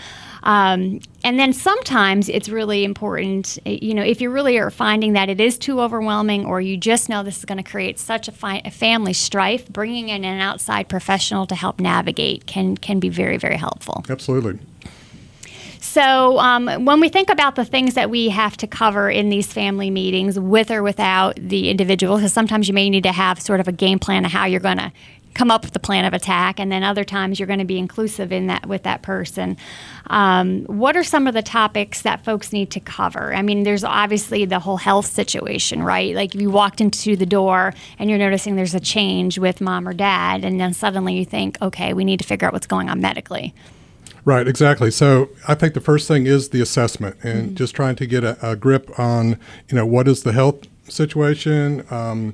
Um, 0.44 1.00
and 1.24 1.40
then 1.40 1.54
sometimes 1.54 2.28
it's 2.28 2.50
really 2.50 2.84
important, 2.84 3.58
you 3.66 3.94
know, 3.94 4.04
if 4.04 4.20
you 4.20 4.30
really 4.30 4.58
are 4.58 4.70
finding 4.70 5.14
that 5.14 5.30
it 5.30 5.40
is 5.40 5.58
too 5.58 5.80
overwhelming 5.80 6.46
or 6.46 6.60
you 6.60 6.76
just 6.76 7.08
know 7.08 7.24
this 7.24 7.38
is 7.38 7.46
going 7.46 7.64
to 7.64 7.70
create 7.70 7.98
such 7.98 8.28
a, 8.28 8.32
fi- 8.34 8.62
a, 8.66 8.72
family 8.72 9.14
strife, 9.14 9.68
bringing 9.70 10.10
in 10.10 10.26
an 10.26 10.42
outside 10.42 10.90
professional 10.90 11.48
to 11.48 11.56
help 11.56 11.80
navigate 11.80 12.46
can, 12.46 12.76
can 12.76 13.00
be 13.00 13.08
very, 13.08 13.38
very 13.38 13.56
helpful. 13.56 14.04
Absolutely. 14.10 14.60
So, 15.80 16.40
um, 16.40 16.86
when 16.86 17.00
we 17.00 17.10
think 17.10 17.30
about 17.30 17.56
the 17.56 17.66
things 17.66 17.94
that 17.94 18.10
we 18.10 18.30
have 18.30 18.58
to 18.58 18.68
cover 18.68 19.10
in 19.10 19.30
these 19.30 19.52
family 19.52 19.92
meetings, 19.92 20.40
with 20.40 20.72
or 20.72 20.82
without 20.82 21.36
the 21.36 21.70
individual, 21.70 22.16
because 22.16 22.34
sometimes 22.34 22.68
you 22.68 22.74
may 22.74 22.90
need 22.90 23.04
to 23.04 23.12
have 23.12 23.42
sort 23.42 23.60
of 23.60 23.68
a 23.68 23.72
game 23.72 24.00
plan 24.00 24.26
of 24.26 24.32
how 24.32 24.46
you're 24.46 24.62
going 24.62 24.78
to 24.78 24.92
come 25.34 25.52
up 25.52 25.64
with 25.64 25.76
a 25.76 25.80
plan 25.80 26.06
of 26.06 26.14
attack, 26.14 26.60
and 26.60 26.72
then 26.72 26.84
other 26.84 27.04
times 27.04 27.40
you're 27.40 27.48
going 27.48 27.60
to 27.60 27.66
be 27.66 27.78
inclusive 27.78 28.32
in 28.32 28.48
that 28.48 28.66
with 28.66 28.84
that 28.84 29.02
person. 29.02 29.58
Um, 30.08 30.64
what 30.66 30.96
are 30.96 31.04
some 31.04 31.28
of 31.28 31.34
the 31.34 31.42
topics 31.42 32.02
that 32.04 32.24
folks 32.24 32.54
need 32.54 32.72
to 32.72 32.80
cover? 32.80 33.34
I 33.34 33.42
mean, 33.42 33.64
there's 33.64 33.84
obviously 33.84 34.46
the 34.46 34.60
whole 34.60 34.78
health 34.78 35.06
situation, 35.06 35.84
right? 35.84 36.16
Like 36.16 36.36
if 36.36 36.42
you 36.42 36.50
walked 36.50 36.82
into 36.82 37.16
the 37.16 37.26
door 37.26 37.74
and 38.00 38.10
you're 38.10 38.20
noticing 38.20 38.56
there's 38.56 38.76
a 38.76 38.80
change 38.80 39.38
with 39.38 39.62
mom 39.62 39.88
or 39.88 39.94
dad, 39.94 40.44
and 40.44 40.60
then 40.60 40.74
suddenly 40.74 41.16
you 41.16 41.26
think, 41.26 41.58
okay, 41.62 41.94
we 41.94 42.04
need 42.04 42.20
to 42.20 42.26
figure 42.26 42.48
out 42.48 42.54
what's 42.54 42.68
going 42.68 42.90
on 42.90 43.02
medically. 43.02 43.54
Right, 44.26 44.48
exactly. 44.48 44.90
So 44.90 45.30
I 45.48 45.56
think 45.56 45.74
the 45.74 45.82
first 45.82 46.08
thing 46.08 46.26
is 46.28 46.50
the 46.50 46.62
assessment 46.62 47.18
and 47.24 47.48
mm-hmm. 47.48 47.56
just 47.56 47.76
trying 47.76 47.96
to 47.98 48.06
get 48.06 48.24
a, 48.24 48.52
a, 48.52 48.56
grip 48.56 48.98
on, 48.98 49.38
you 49.68 49.76
know, 49.76 49.86
what 49.86 50.08
is 50.08 50.24
the 50.24 50.32
health 50.32 50.68
situation? 50.88 51.86
Um, 51.92 52.34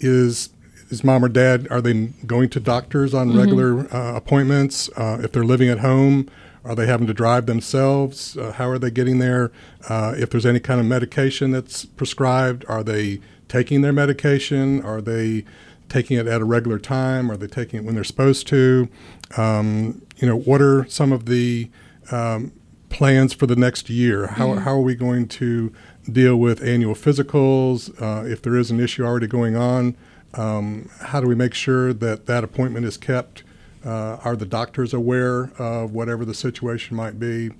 is 0.00 0.50
is 0.94 1.04
mom 1.04 1.24
or 1.24 1.28
dad 1.28 1.68
are 1.70 1.82
they 1.82 2.06
going 2.26 2.48
to 2.50 2.60
doctors 2.60 3.12
on 3.12 3.28
mm-hmm. 3.28 3.38
regular 3.38 3.94
uh, 3.94 4.16
appointments? 4.16 4.88
Uh, 4.96 5.20
if 5.22 5.32
they're 5.32 5.44
living 5.44 5.68
at 5.68 5.80
home, 5.80 6.30
are 6.64 6.74
they 6.74 6.86
having 6.86 7.06
to 7.06 7.12
drive 7.12 7.46
themselves? 7.46 8.38
Uh, 8.38 8.52
how 8.52 8.68
are 8.68 8.78
they 8.78 8.90
getting 8.90 9.18
there? 9.18 9.52
Uh, 9.88 10.14
if 10.16 10.30
there's 10.30 10.46
any 10.46 10.60
kind 10.60 10.80
of 10.80 10.86
medication 10.86 11.50
that's 11.50 11.84
prescribed, 11.84 12.64
are 12.68 12.82
they 12.82 13.20
taking 13.48 13.82
their 13.82 13.92
medication? 13.92 14.82
Are 14.82 15.02
they 15.02 15.44
taking 15.90 16.16
it 16.16 16.26
at 16.26 16.40
a 16.40 16.44
regular 16.44 16.78
time? 16.78 17.30
Are 17.30 17.36
they 17.36 17.46
taking 17.46 17.80
it 17.80 17.84
when 17.84 17.94
they're 17.94 18.04
supposed 18.04 18.46
to? 18.48 18.88
Um, 19.36 20.00
you 20.16 20.26
know, 20.26 20.36
what 20.36 20.62
are 20.62 20.86
some 20.88 21.12
of 21.12 21.26
the 21.26 21.70
um, 22.10 22.52
plans 22.88 23.34
for 23.34 23.46
the 23.46 23.56
next 23.56 23.90
year? 23.90 24.28
How, 24.28 24.48
mm-hmm. 24.48 24.60
how 24.60 24.72
are 24.72 24.80
we 24.80 24.94
going 24.94 25.28
to 25.28 25.72
deal 26.10 26.36
with 26.36 26.62
annual 26.62 26.94
physicals? 26.94 27.90
Uh, 28.00 28.24
if 28.26 28.40
there 28.40 28.56
is 28.56 28.70
an 28.70 28.80
issue 28.80 29.04
already 29.04 29.26
going 29.26 29.56
on, 29.56 29.96
um, 30.36 30.90
how 31.00 31.20
do 31.20 31.26
we 31.26 31.34
make 31.34 31.54
sure 31.54 31.92
that 31.92 32.26
that 32.26 32.44
appointment 32.44 32.86
is 32.86 32.96
kept? 32.96 33.42
Uh, 33.84 34.18
are 34.24 34.36
the 34.36 34.46
doctors 34.46 34.94
aware 34.94 35.52
of 35.58 35.92
whatever 35.92 36.24
the 36.24 36.34
situation 36.34 36.96
might 36.96 37.18
be? 37.18 37.50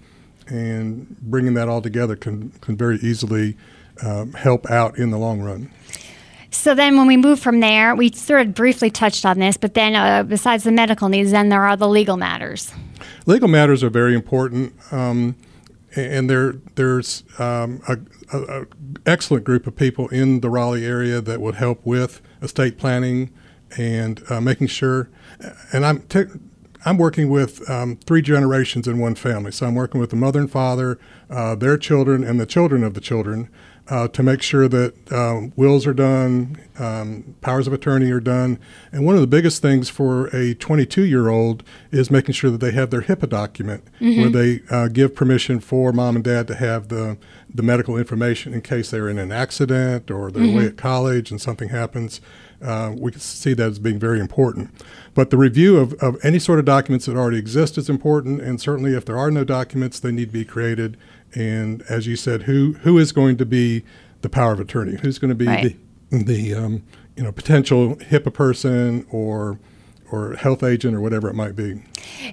And 0.47 1.17
bringing 1.21 1.55
that 1.55 1.69
all 1.69 1.81
together 1.81 2.17
can, 2.17 2.51
can 2.61 2.77
very 2.77 2.97
easily 2.97 3.57
um, 4.03 4.33
help 4.33 4.71
out 4.71 4.99
in 4.99 5.11
the 5.11 5.19
long 5.19 5.41
run. 5.41 5.71
So 6.51 6.75
then, 6.75 6.97
when 6.97 7.07
we 7.09 7.17
move 7.17 7.41
from 7.41 7.61
there, 7.61 7.97
we 7.97 8.13
sort 8.13 8.47
of 8.47 8.55
briefly 8.55 8.89
touched 8.89 9.27
on 9.27 9.41
this, 9.41 9.57
but 9.57 9.75
then 9.75 9.97
uh, 9.97 10.23
besides 10.23 10.63
the 10.63 10.71
medical 10.71 11.09
needs, 11.09 11.33
then 11.33 11.49
there 11.49 11.65
are 11.65 11.77
the 11.77 11.89
legal 11.89 12.17
matters. 12.17 12.73
Legal 13.27 13.49
matters 13.49 13.83
are 13.83 13.91
very 13.91 14.15
important, 14.15 14.73
um, 14.93 15.35
and 15.97 16.31
there 16.31 16.55
there's 16.77 17.25
um, 17.39 17.83
a, 17.89 17.99
a, 18.33 18.63
a, 18.63 18.67
excellent 19.07 19.45
group 19.45 19.67
of 19.67 19.77
people 19.77 20.09
in 20.09 20.41
the 20.41 20.51
Raleigh 20.51 20.87
area 20.87 21.21
that 21.21 21.41
would 21.41 21.57
help 21.57 21.85
with 21.85 22.23
estate 22.43 22.79
planning 22.79 23.33
and 23.77 24.23
uh, 24.31 24.41
making 24.41 24.69
sure. 24.69 25.11
And 25.73 25.85
I'm 25.85 26.03
t- 26.03 26.25
I'm 26.87 26.99
working 26.99 27.31
with 27.31 27.69
um, 27.71 27.97
three 27.97 28.21
generations 28.21 28.87
in 28.87 28.99
one 28.99 29.15
family. 29.15 29.53
So 29.53 29.67
I'm 29.67 29.75
working 29.75 30.01
with 30.01 30.11
the 30.11 30.17
mother 30.17 30.41
and 30.41 30.51
father, 30.51 30.99
uh, 31.31 31.55
their 31.55 31.79
children, 31.79 32.23
and 32.23 32.39
the 32.39 32.47
children 32.47 32.85
of 32.85 32.95
the 32.95 33.01
children 33.01 33.49
uh, 33.89 34.09
to 34.09 34.23
make 34.23 34.41
sure 34.41 34.67
that 34.67 35.13
um, 35.13 35.53
wills 35.57 35.87
are 35.87 35.93
done, 35.93 36.57
um, 36.79 37.35
powers 37.43 37.67
of 37.67 37.73
attorney 37.73 38.11
are 38.11 38.21
done. 38.21 38.59
And 38.93 39.05
one 39.05 39.15
of 39.15 39.21
the 39.21 39.27
biggest 39.27 39.61
things 39.61 39.91
for 39.91 40.29
a 40.29 40.55
22 40.55 41.05
year 41.05 41.29
old 41.29 41.63
is 41.91 42.11
making 42.11 42.33
sure 42.33 42.51
that 42.51 42.61
they 42.61 42.73
have 42.73 42.91
their 42.91 43.03
HIPAA 43.03 43.29
document 43.29 43.85
mm-hmm. 44.01 44.21
where 44.21 44.31
they 44.31 44.63
uh, 44.71 44.89
give 44.89 45.15
permission 45.15 45.61
for 45.61 45.93
mom 45.93 46.17
and 46.17 46.25
dad 46.25 46.47
to 46.49 46.55
have 46.55 46.89
the, 46.89 47.19
the 47.53 47.63
medical 47.63 47.99
information 47.99 48.55
in 48.55 48.63
case 48.63 48.91
they're 48.91 49.09
in 49.09 49.19
an 49.19 49.31
accident 49.31 50.11
or 50.11 50.31
they're 50.31 50.43
mm-hmm. 50.43 50.57
away 50.57 50.67
at 50.67 50.79
college 50.79 51.31
and 51.31 51.41
something 51.41 51.69
happens. 51.69 52.23
Uh, 52.63 52.95
we 52.97 53.11
can 53.11 53.21
see 53.21 53.53
that 53.53 53.69
as 53.69 53.79
being 53.79 53.99
very 53.99 54.19
important. 54.19 54.71
But 55.13 55.29
the 55.29 55.37
review 55.37 55.77
of, 55.77 55.93
of 55.95 56.17
any 56.25 56.39
sort 56.39 56.59
of 56.59 56.65
documents 56.65 57.05
that 57.05 57.17
already 57.17 57.37
exist 57.37 57.77
is 57.77 57.91
important, 57.91 58.41
and 58.41 58.59
certainly 58.59 58.95
if 58.95 59.05
there 59.05 59.19
are 59.19 59.31
no 59.31 59.45
documents, 59.45 60.01
they 60.01 60.11
need 60.11 60.27
to 60.27 60.33
be 60.33 60.47
created 60.47 60.97
and 61.35 61.83
as 61.89 62.07
you 62.07 62.17
said, 62.17 62.43
who 62.43 62.75
who 62.83 62.99
is 62.99 63.13
going 63.13 63.37
to 63.39 63.47
be 63.47 63.85
the 64.23 64.29
power 64.29 64.53
of 64.53 64.61
attorney? 64.61 64.97
Who's 65.03 65.19
going 65.19 65.31
to 65.31 65.35
be 65.35 65.47
right. 65.47 65.77
the 66.11 66.25
the 66.25 66.55
um, 66.55 66.83
you 67.17 67.23
know 67.23 67.33
potential 67.33 67.97
HIPAA 67.97 68.33
person 68.33 69.07
or 69.11 69.59
or 70.11 70.35
health 70.37 70.63
agent 70.63 70.95
or 70.95 71.01
whatever 71.01 71.29
it 71.29 71.35
might 71.35 71.57
be. 71.57 71.83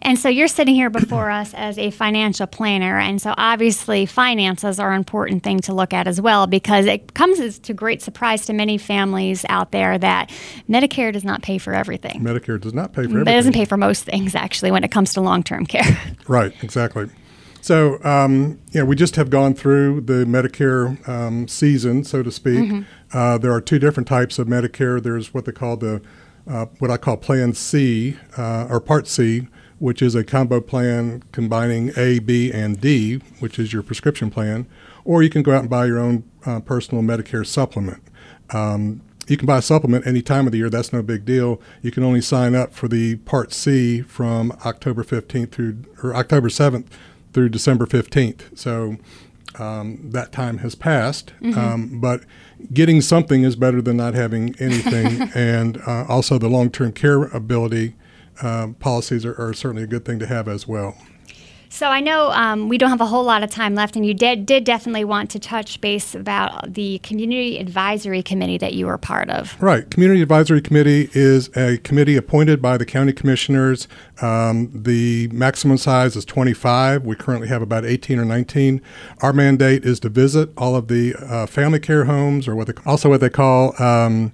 And 0.02 0.20
so 0.20 0.30
you're 0.30 0.48
sitting 0.48 0.76
here 0.76 0.90
before 0.90 1.32
us 1.32 1.54
as 1.54 1.78
a 1.78 1.90
financial 1.90 2.46
planner. 2.46 3.00
And 3.00 3.22
so 3.22 3.34
obviously, 3.38 4.06
finances 4.06 4.80
are 4.80 4.92
an 4.92 4.98
important 4.98 5.44
thing 5.44 5.60
to 5.62 5.74
look 5.74 5.94
at 5.94 6.08
as 6.08 6.20
well 6.20 6.48
because 6.48 6.86
it 6.86 7.14
comes 7.14 7.40
as 7.40 7.58
to 7.60 7.74
great 7.74 8.02
surprise 8.02 8.46
to 8.48 8.54
many 8.54 8.78
families 8.78 9.46
out 9.50 9.72
there 9.72 9.98
that 9.98 10.30
Medicare 10.70 11.12
does 11.12 11.24
not 11.24 11.42
pay 11.42 11.58
for 11.58 11.74
everything. 11.74 12.22
Medicare 12.22 12.60
does 12.60 12.74
not 12.74 12.94
pay 12.94 13.04
for 13.04 13.10
everything. 13.10 13.34
It 13.34 13.38
doesn't 13.38 13.54
pay 13.54 13.66
for 13.66 13.78
most 13.78 14.04
things, 14.04 14.36
actually, 14.36 14.72
when 14.72 14.84
it 14.84 14.92
comes 14.92 15.14
to 15.14 15.22
long 15.22 15.44
term 15.44 15.66
care. 15.66 15.98
Right, 16.28 16.54
exactly. 16.62 17.10
So, 17.62 18.04
um, 18.04 18.60
yeah, 18.72 18.84
we 18.84 18.96
just 18.96 19.16
have 19.18 19.30
gone 19.30 19.54
through 19.54 20.02
the 20.02 20.26
Medicare 20.26 21.08
um, 21.08 21.48
season, 21.48 22.04
so 22.04 22.24
to 22.24 22.32
speak. 22.32 22.72
Uh, 23.14 23.38
there 23.38 23.52
are 23.54 23.62
two 23.62 23.78
different 23.78 24.08
types 24.08 24.40
of 24.40 24.48
Medicare. 24.48 25.02
There's 25.02 25.34
what 25.34 25.46
they 25.46 25.52
call 25.52 25.78
the, 25.78 26.02
uh, 26.48 26.66
what 26.80 26.90
I 26.90 26.98
call 26.98 27.18
Plan 27.18 27.54
C, 27.54 28.18
uh, 28.38 28.68
or 28.70 28.80
Part 28.80 29.08
C, 29.08 29.48
which 29.78 30.02
is 30.02 30.16
a 30.16 30.24
combo 30.24 30.60
plan 30.60 31.24
combining 31.32 31.92
A, 31.98 32.20
B, 32.20 32.52
and 32.52 32.82
D, 32.82 33.18
which 33.40 33.60
is 33.60 33.72
your 33.74 33.84
prescription 33.84 34.32
plan. 34.32 34.66
Or 35.06 35.22
you 35.24 35.30
can 35.30 35.44
go 35.44 35.54
out 35.54 35.62
and 35.62 35.70
buy 35.70 35.86
your 35.86 36.00
own 36.00 36.24
uh, 36.46 36.60
personal 36.62 37.04
Medicare 37.04 37.46
supplement. 37.46 38.02
Um, 38.52 39.02
you 39.28 39.38
can 39.38 39.46
buy 39.46 39.60
a 39.60 39.62
supplement 39.62 40.06
any 40.06 40.22
time 40.22 40.46
of 40.46 40.52
the 40.52 40.58
year. 40.58 40.70
That's 40.70 40.92
no 40.92 41.02
big 41.02 41.26
deal. 41.26 41.62
You 41.82 41.92
can 41.92 42.04
only 42.04 42.22
sign 42.22 42.56
up 42.56 42.74
for 42.74 42.88
the 42.88 43.18
Part 43.18 43.54
C 43.54 44.02
from 44.02 44.52
October 44.66 45.04
15th 45.04 45.52
through 45.52 45.78
or 46.04 46.16
October 46.16 46.50
7th 46.50 46.88
through 47.34 47.50
December 47.50 47.86
15th. 47.86 48.58
So 48.58 48.98
um, 49.60 50.00
that 50.12 50.32
time 50.32 50.60
has 50.60 50.76
passed. 50.76 51.34
Um, 51.58 52.00
but 52.00 52.22
getting 52.74 53.02
something 53.02 53.44
is 53.44 53.56
better 53.56 53.82
than 53.82 53.98
not 53.98 54.14
having 54.14 54.56
anything. 54.60 55.30
and 55.36 55.78
uh, 55.86 56.06
also, 56.08 56.38
the 56.38 56.50
long-term 56.50 56.94
care 56.94 57.24
ability 57.24 57.96
uh, 58.42 58.70
policies 58.80 59.26
are, 59.26 59.36
are 59.40 59.54
certainly 59.54 59.84
a 59.84 59.88
good 59.88 60.06
thing 60.06 60.20
to 60.20 60.28
have 60.28 60.48
as 60.48 60.68
well. 60.68 60.98
So 61.74 61.88
I 61.88 62.02
know 62.02 62.32
um, 62.32 62.68
we 62.68 62.78
don't 62.78 62.90
have 62.90 63.00
a 63.00 63.06
whole 63.06 63.24
lot 63.24 63.44
of 63.44 63.50
time 63.50 63.76
left, 63.76 63.96
and 63.96 64.06
you 64.06 64.14
did, 64.14 64.46
did 64.46 64.66
definitely 64.66 65.06
want 65.06 65.30
to 65.32 65.40
touch 65.40 65.80
base 65.80 66.14
about 66.14 66.74
the 66.74 67.00
community 67.00 67.60
advisory 67.60 68.22
committee 68.22 68.58
that 68.58 68.74
you 68.74 68.88
were 68.88 68.98
part 68.98 69.30
of. 69.30 69.56
Right. 69.62 69.90
Community 69.90 70.22
Advisory 70.22 70.60
Committee 70.60 71.10
is 71.14 71.50
a 71.56 71.78
committee 71.78 72.18
appointed 72.18 72.62
by 72.62 72.78
the 72.78 72.86
county 72.86 73.14
commissioners. 73.14 73.88
Um, 74.22 74.70
the 74.74 75.30
maximum 75.30 75.78
size 75.78 76.18
is 76.18 76.26
25. 76.26 77.06
We 77.06 77.16
currently 77.16 77.48
have 77.48 77.62
about 77.62 77.86
18 77.86 78.20
or 78.20 78.26
19. 78.26 78.82
Our 79.22 79.32
mandate 79.32 79.86
is 79.86 80.02
to 80.02 80.10
visit 80.10 80.50
all 80.58 80.76
of 80.76 80.90
the 80.90 81.16
uh, 81.16 81.46
family 81.46 81.80
care 81.80 82.04
homes, 82.04 82.50
or 82.50 82.56
what 82.56 82.68
they, 82.68 82.74
also 82.86 83.08
what 83.08 83.22
they 83.22 83.30
call 83.30 83.82
um, 83.82 84.34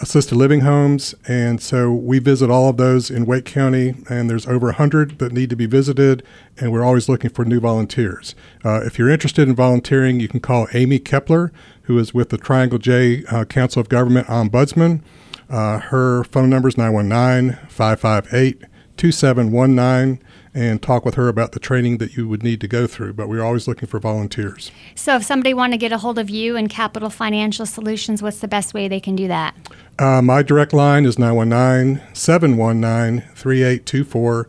assisted 0.00 0.34
living 0.34 0.60
homes. 0.60 1.14
And 1.28 1.60
so 1.60 1.92
we 1.92 2.18
visit 2.18 2.50
all 2.50 2.68
of 2.68 2.76
those 2.76 3.10
in 3.10 3.26
Wake 3.26 3.44
County, 3.44 3.94
and 4.08 4.28
there's 4.28 4.46
over 4.46 4.66
100 4.66 5.18
that 5.18 5.32
need 5.32 5.50
to 5.50 5.56
be 5.56 5.66
visited, 5.66 6.22
and 6.58 6.72
we're 6.72 6.84
always 6.84 7.08
looking 7.08 7.30
for 7.30 7.44
new 7.44 7.60
volunteers. 7.60 8.34
Uh, 8.64 8.80
if 8.84 8.98
you're 8.98 9.10
interested 9.10 9.48
in 9.48 9.54
volunteering, 9.54 10.20
you 10.20 10.28
can 10.28 10.40
call 10.40 10.66
Amy 10.72 10.98
Kepler, 10.98 11.52
who 11.82 11.98
is 11.98 12.14
with 12.14 12.30
the 12.30 12.38
Triangle 12.38 12.78
J 12.78 13.24
uh, 13.26 13.44
Council 13.44 13.80
of 13.80 13.88
Government 13.88 14.26
Ombudsman. 14.26 15.02
Uh, 15.48 15.80
her 15.80 16.24
phone 16.24 16.48
number 16.48 16.68
is 16.68 16.78
919 16.78 17.58
558 17.68 18.64
2719 18.96 20.24
and 20.52 20.82
talk 20.82 21.04
with 21.04 21.14
her 21.14 21.28
about 21.28 21.52
the 21.52 21.60
training 21.60 21.98
that 21.98 22.16
you 22.16 22.28
would 22.28 22.42
need 22.42 22.60
to 22.60 22.68
go 22.68 22.86
through. 22.86 23.12
But 23.12 23.28
we're 23.28 23.42
always 23.42 23.68
looking 23.68 23.88
for 23.88 23.98
volunteers. 24.00 24.70
So 24.94 25.16
if 25.16 25.24
somebody 25.24 25.54
wanted 25.54 25.72
to 25.72 25.78
get 25.78 25.92
a 25.92 25.98
hold 25.98 26.18
of 26.18 26.28
you 26.30 26.56
and 26.56 26.68
Capital 26.68 27.10
Financial 27.10 27.66
Solutions, 27.66 28.22
what's 28.22 28.40
the 28.40 28.48
best 28.48 28.74
way 28.74 28.88
they 28.88 29.00
can 29.00 29.14
do 29.14 29.28
that? 29.28 29.54
Uh, 29.98 30.22
my 30.22 30.42
direct 30.42 30.72
line 30.72 31.04
is 31.04 31.18
919 31.18 32.02
719 32.14 33.28
3824, 33.34 34.48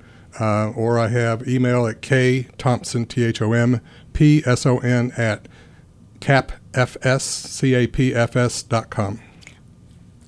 or 0.76 1.00
I 1.00 1.08
have 1.10 1.48
email 1.48 1.86
at 1.86 2.02
k 2.02 2.48
thompson, 2.58 3.06
T 3.06 3.24
H 3.24 3.42
O 3.42 3.54
M 3.54 3.82
P 4.14 4.42
S 4.46 4.66
O 4.66 4.80
N, 4.80 5.12
at 5.18 5.48
capfs.com. 6.22 6.80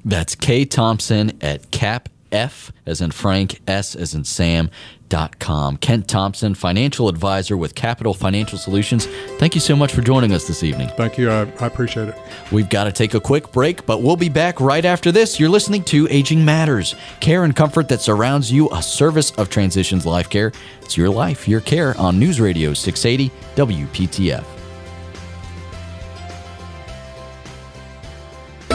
That's 0.06 0.36
K 0.36 0.66
Thompson 0.66 1.38
at 1.42 1.72
Cap 1.72 2.10
F 2.32 2.74
as 2.86 3.00
in 3.00 3.12
Frank, 3.12 3.62
S 3.68 3.96
as 3.96 4.14
in 4.14 4.26
Sam. 4.26 4.70
Dot 5.14 5.38
com. 5.38 5.78
Kent 5.78 6.08
Thompson, 6.08 6.56
financial 6.56 7.08
advisor 7.08 7.56
with 7.56 7.76
Capital 7.76 8.16
Financial 8.16 8.58
Solutions. 8.58 9.06
Thank 9.38 9.54
you 9.54 9.62
so 9.62 9.76
much 9.76 9.94
for 9.94 10.02
joining 10.02 10.32
us 10.32 10.48
this 10.48 10.64
evening. 10.64 10.90
Thank 10.98 11.20
you. 11.20 11.30
I, 11.30 11.42
I 11.42 11.68
appreciate 11.68 12.10
it. 12.10 12.16
We've 12.52 12.68
got 12.68 12.86
to 12.86 12.92
take 12.92 13.14
a 13.14 13.20
quick 13.20 13.52
break, 13.52 13.86
but 13.86 14.02
we'll 14.02 14.16
be 14.16 14.28
back 14.28 14.60
right 14.60 14.84
after 14.84 15.12
this. 15.12 15.40
You're 15.40 15.52
listening 15.52 15.84
to 15.84 16.08
Aging 16.10 16.44
Matters, 16.44 16.96
care 17.20 17.44
and 17.44 17.56
comfort 17.56 17.90
that 17.90 18.02
surrounds 18.02 18.52
you, 18.52 18.72
a 18.72 18.82
service 18.82 19.30
of 19.34 19.52
Transitions 19.52 20.04
Life 20.04 20.32
Care. 20.32 20.52
It's 20.82 20.98
your 20.98 21.12
life, 21.12 21.48
your 21.48 21.62
care 21.62 21.96
on 22.00 22.18
News 22.18 22.42
Radio 22.42 22.74
680 22.74 23.32
WPTF. 23.56 24.44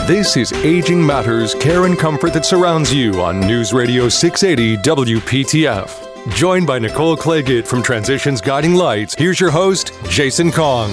This 0.06 0.36
is 0.36 0.52
Aging 0.52 1.04
Matters 1.04 1.56
Care 1.56 1.84
and 1.84 1.98
Comfort 1.98 2.32
that 2.34 2.46
surrounds 2.46 2.94
you 2.94 3.20
on 3.20 3.40
News 3.40 3.72
Radio 3.72 4.08
680 4.08 4.76
WPTF. 4.84 6.07
Joined 6.34 6.66
by 6.66 6.78
Nicole 6.78 7.16
Claggett 7.16 7.66
from 7.66 7.82
Transitions 7.82 8.40
Guiding 8.40 8.74
Lights, 8.74 9.14
here's 9.16 9.40
your 9.40 9.50
host, 9.50 9.92
Jason 10.08 10.52
Kong. 10.52 10.90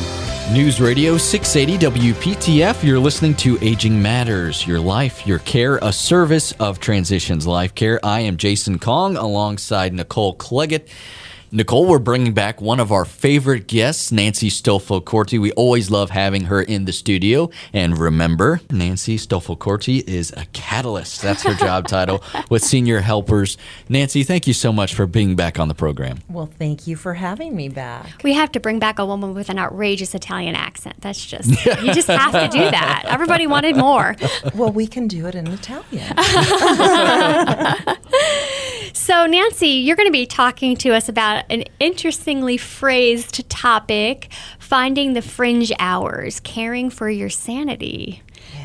News 0.51 0.79
Radio 0.81 1.17
680 1.17 1.85
WPTF. 1.85 2.83
You're 2.83 2.99
listening 2.99 3.35
to 3.35 3.57
Aging 3.61 4.01
Matters, 4.01 4.65
your 4.65 4.79
life, 4.79 5.25
your 5.27 5.39
care, 5.39 5.77
a 5.81 5.91
service 5.91 6.51
of 6.53 6.79
Transitions 6.79 7.45
Life 7.45 7.75
Care. 7.75 7.99
I 8.03 8.21
am 8.21 8.37
Jason 8.37 8.79
Kong 8.79 9.17
alongside 9.17 9.93
Nicole 9.93 10.35
Claggett. 10.35 10.87
Nicole, 11.51 11.85
we're 11.85 11.99
bringing 11.99 12.33
back 12.33 12.59
one 12.59 12.79
of 12.79 12.91
our 12.91 13.05
favorite 13.05 13.67
guests, 13.67 14.11
Nancy 14.11 14.49
Stolfo 14.49 15.03
Corti. 15.03 15.37
We 15.37 15.51
always 15.53 15.91
love 15.91 16.09
having 16.09 16.45
her 16.45 16.61
in 16.61 16.85
the 16.85 16.91
studio. 16.91 17.49
And 17.71 17.97
remember, 17.97 18.61
Nancy 18.71 19.17
Stolfo 19.17 19.57
Corti 19.57 19.99
is 19.99 20.33
a 20.35 20.45
catalyst. 20.53 21.21
That's 21.21 21.43
her 21.43 21.53
job 21.53 21.87
title 21.87 22.23
with 22.49 22.63
Senior 22.63 22.99
Helpers. 22.99 23.57
Nancy, 23.87 24.23
thank 24.23 24.47
you 24.47 24.53
so 24.53 24.73
much 24.73 24.95
for 24.95 25.05
being 25.05 25.35
back 25.35 25.59
on 25.59 25.67
the 25.67 25.75
program. 25.75 26.19
Well, 26.29 26.47
thank 26.47 26.87
you 26.87 26.95
for 26.95 27.13
having 27.13 27.55
me 27.55 27.69
back. 27.69 28.23
We 28.23 28.33
have 28.33 28.51
to 28.53 28.59
bring 28.59 28.79
back 28.79 28.99
a 28.99 29.05
woman 29.05 29.33
with 29.33 29.49
an 29.49 29.59
outrageous 29.59 30.15
Italian 30.15 30.55
accent. 30.55 30.95
That's 31.01 31.23
just, 31.23 31.49
you 31.65 31.93
just 31.93 32.07
have 32.07 32.31
to 32.31 32.49
do 32.49 32.71
that. 32.71 33.03
Everybody 33.07 33.47
wanted 33.47 33.77
more. 33.77 34.15
Well, 34.55 34.71
we 34.71 34.87
can 34.87 35.07
do 35.07 35.27
it 35.27 35.35
in 35.35 35.47
Italian. 35.47 36.13
So, 38.95 39.25
Nancy, 39.25 39.67
you're 39.67 39.97
going 39.97 40.07
to 40.07 40.11
be 40.11 40.25
talking 40.25 40.77
to 40.77 40.91
us 40.91 41.09
about 41.09 41.43
an 41.49 41.65
interestingly 41.81 42.55
phrased 42.55 43.47
topic 43.49 44.29
finding 44.57 45.11
the 45.11 45.21
fringe 45.21 45.73
hours, 45.79 46.39
caring 46.39 46.89
for 46.89 47.09
your 47.09 47.29
sanity. 47.29 48.23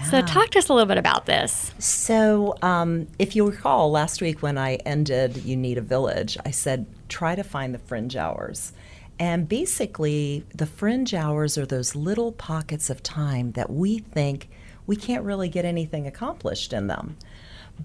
So, 0.09 0.23
talk 0.23 0.51
to 0.51 0.61
us 0.61 0.69
a 0.69 0.73
little 0.73 0.87
bit 0.87 0.99
about 0.99 1.27
this. 1.27 1.75
So, 1.81 2.55
um, 2.63 3.09
if 3.19 3.35
you 3.35 3.45
recall, 3.45 3.91
last 3.91 4.23
week 4.23 4.41
when 4.41 4.57
I 4.57 4.77
ended 4.87 5.39
You 5.39 5.57
Need 5.57 5.79
a 5.79 5.83
Village, 5.83 6.39
I 6.47 6.53
said 6.53 6.87
try 7.09 7.35
to 7.35 7.43
find 7.43 7.75
the 7.75 7.79
fringe 7.79 8.15
hours. 8.15 8.73
And 9.19 9.49
basically, 9.49 10.45
the 10.55 10.67
fringe 10.67 11.13
hours 11.13 11.59
are 11.59 11.67
those 11.67 11.97
little 11.97 12.31
pockets 12.31 12.89
of 12.89 13.03
time 13.03 13.51
that 13.53 13.69
we 13.69 13.99
think 13.99 14.49
we 14.87 14.95
can't 14.95 15.25
really 15.25 15.49
get 15.49 15.65
anything 15.65 16.07
accomplished 16.07 16.73
in 16.73 16.87
them. 16.87 17.17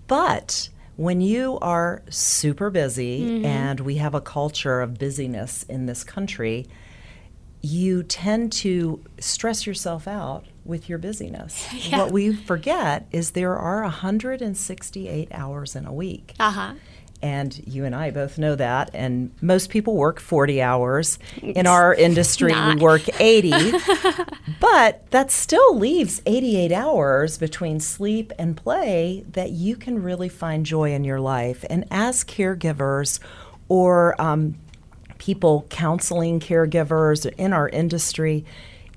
But 0.08 0.70
when 0.98 1.22
you 1.22 1.58
are 1.62 2.02
super 2.10 2.70
busy, 2.70 3.44
and 3.46 3.80
we 3.82 3.96
have 3.96 4.14
a 4.16 4.22
culture 4.22 4.82
of 4.82 4.98
busyness 4.98 5.64
in 5.64 5.86
this 5.86 6.04
country, 6.04 6.68
you 7.62 8.04
tend 8.04 8.52
to 8.52 9.04
stress 9.20 9.66
yourself 9.66 10.08
out 10.08 10.46
with 10.64 10.88
your 10.88 10.98
busyness. 10.98 11.68
What 11.92 12.12
we 12.12 12.34
forget 12.36 13.08
is 13.12 13.32
there 13.32 13.56
are 13.58 13.82
168 13.82 15.28
hours 15.32 15.76
in 15.76 15.86
a 15.86 15.94
week. 15.94 16.34
Uh 16.40 16.52
huh. 16.52 16.74
And 17.22 17.60
you 17.66 17.86
and 17.86 17.96
I 17.96 18.12
both 18.12 18.38
know 18.38 18.56
that. 18.56 18.92
And 18.94 19.32
most 19.42 19.70
people 19.70 19.96
work 19.96 20.20
40 20.20 20.62
hours. 20.62 21.18
In 21.42 21.66
our 21.66 21.94
industry, 21.94 22.54
we 22.54 22.76
work 22.76 23.02
80. 23.20 23.52
but 24.60 25.10
that 25.12 25.32
still 25.32 25.76
leaves 25.76 26.22
88 26.26 26.72
hours 26.72 27.38
between 27.38 27.80
sleep 27.80 28.32
and 28.38 28.56
play 28.56 29.26
that 29.32 29.52
you 29.52 29.76
can 29.76 30.04
really 30.04 30.30
find 30.30 30.66
joy 30.66 30.94
in 30.94 31.04
your 31.04 31.20
life. 31.20 31.66
And 31.70 31.86
as 31.90 32.24
caregivers 32.24 33.20
or 33.70 34.20
um, 34.22 34.56
people 35.18 35.66
counseling 35.70 36.40
caregivers 36.40 37.26
in 37.38 37.54
our 37.54 37.70
industry, 37.70 38.46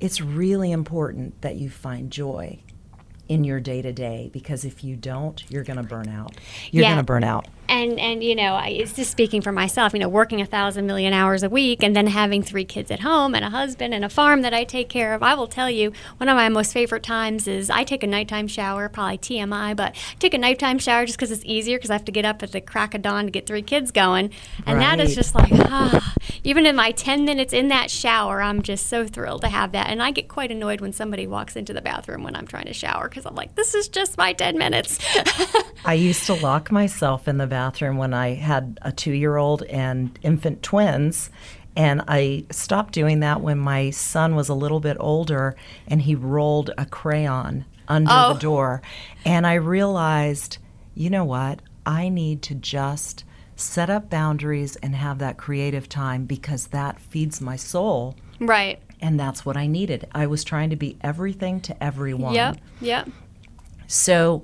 it's 0.01 0.21
really 0.21 0.71
important 0.71 1.41
that 1.41 1.57
you 1.57 1.71
find 1.71 2.11
joy 2.11 2.59
in 3.29 3.45
your 3.45 3.61
day 3.61 3.83
to 3.83 3.93
day 3.93 4.31
because 4.33 4.65
if 4.65 4.83
you 4.83 4.97
don't, 4.97 5.43
you're 5.51 5.65
going 5.65 5.77
to 5.77 5.83
burn 5.83 6.09
out. 6.09 6.35
You're 6.71 6.83
Yeah. 6.83 6.91
going 6.91 6.99
to 6.99 7.05
burn 7.05 7.25
out. 7.25 7.47
And 7.69 7.99
and 8.01 8.25
you 8.25 8.35
know, 8.35 8.55
I, 8.55 8.69
it's 8.69 8.95
just 8.95 9.11
speaking 9.11 9.43
for 9.43 9.53
myself. 9.53 9.93
You 9.93 10.01
know, 10.01 10.09
working 10.09 10.41
a 10.41 10.47
thousand 10.47 10.87
million 10.87 11.13
hours 11.13 11.43
a 11.43 11.51
week, 11.51 11.83
and 11.83 11.95
then 11.95 12.07
having 12.07 12.43
three 12.43 12.65
kids 12.65 12.91
at 12.91 13.01
home 13.01 13.35
and 13.35 13.45
a 13.45 13.51
husband 13.51 13.95
and 13.95 14.05
a 14.05 14.09
farm 14.09 14.43
that 14.43 14.55
I 14.55 14.65
take 14.65 14.89
care 14.89 15.15
of. 15.15 15.23
I 15.23 15.35
will 15.35 15.47
tell 15.47 15.71
you, 15.71 15.93
one 16.17 16.29
of 16.29 16.37
my 16.37 16.49
most 16.49 16.73
favorite 16.73 17.03
times 17.03 17.47
is 17.47 17.71
I 17.71 17.85
take 17.85 18.03
a 18.03 18.07
nighttime 18.07 18.49
shower. 18.49 18.89
Probably 18.89 19.19
TMI, 19.19 19.77
but 19.77 19.95
I 19.95 20.15
take 20.19 20.35
a 20.35 20.39
nighttime 20.39 20.79
shower 20.79 21.05
just 21.05 21.19
because 21.19 21.31
it's 21.31 21.45
easier 21.45 21.77
because 21.77 21.91
I 21.91 21.95
have 21.95 22.05
to 22.07 22.13
get 22.13 22.25
up 22.25 22.43
at 22.43 22.53
the 22.53 22.61
crack 22.61 22.95
of 22.95 23.03
dawn 23.03 23.27
to 23.27 23.31
get 23.31 23.47
three 23.47 23.63
kids 23.63 23.91
going, 23.91 24.31
and 24.67 24.81
that 24.81 25.01
is 25.01 25.15
just 25.15 25.35
like 25.35 25.53
ah. 25.53 26.15
Even 26.45 26.67
in 26.67 26.77
my 26.77 26.93
ten 26.93 27.25
minutes 27.25 27.53
in 27.53 27.69
that 27.69 27.91
shower, 27.91 28.41
I'm 28.41 28.63
just 28.63 28.87
so 28.87 29.07
thrilled 29.07 29.43
to 29.43 29.49
have 29.49 29.73
that, 29.73 29.91
and 29.91 30.03
I 30.03 30.11
get 30.11 30.29
quite 30.29 30.51
annoyed 30.51 30.81
when 30.81 30.93
somebody 30.93 31.27
walks 31.27 31.57
into 31.57 31.73
the 31.73 31.83
bathroom 31.83 32.23
when 32.23 32.35
I'm 32.35 32.47
trying 32.47 32.67
to 32.67 32.73
shower 32.73 33.09
because 33.09 33.27
I'm 33.27 33.35
like, 33.35 33.55
this 33.57 33.75
is 33.75 33.89
just 33.89 34.17
my 34.17 34.33
ten 34.33 34.57
minutes. 34.57 34.99
I 35.85 35.95
used 35.95 36.25
to 36.27 36.35
lock 36.35 36.71
myself 36.71 37.29
in 37.29 37.37
the 37.39 37.47
bathroom 37.47 37.58
when 37.67 38.15
I 38.15 38.35
had 38.35 38.79
a 38.83 38.93
two 38.93 39.13
year 39.13 39.37
old 39.37 39.63
and 39.65 40.19
infant 40.23 40.63
twins. 40.63 41.31
And 41.77 42.03
I 42.09 42.45
stopped 42.51 42.93
doing 42.93 43.21
that 43.21 43.41
when 43.41 43.59
my 43.59 43.91
son 43.91 44.35
was 44.35 44.49
a 44.49 44.55
little 44.55 44.81
bit 44.81 44.97
older 44.99 45.55
and 45.87 46.03
he 46.03 46.15
rolled 46.17 46.71
a 46.77 46.85
crayon 46.87 47.65
under 47.87 48.11
Oh. 48.13 48.33
the 48.35 48.41
door. 48.41 48.83
And 49.25 49.47
I 49.47 49.55
realized, 49.55 50.59
you 50.95 51.09
know 51.11 51.25
what? 51.25 51.61
I 51.87 52.09
need 52.09 52.43
to 52.43 52.55
just 52.55 53.25
set 53.55 53.91
up 53.91 54.11
boundaries 54.11 54.77
and 54.77 54.95
have 54.97 55.19
that 55.19 55.37
creative 55.37 55.89
time 55.89 56.25
because 56.27 56.69
that 56.69 57.01
feeds 57.01 57.41
my 57.41 57.57
soul. 57.57 58.15
right. 58.41 58.81
And 59.01 59.19
that's 59.21 59.47
what 59.47 59.57
I 59.57 59.69
needed. 59.69 60.09
I 60.13 60.27
was 60.27 60.43
trying 60.43 60.71
to 60.71 60.77
be 60.77 60.97
everything 61.03 61.61
to 61.61 61.81
everyone. 61.83 62.35
Yep. 62.35 62.57
Yep. 62.81 63.09
So 63.87 64.43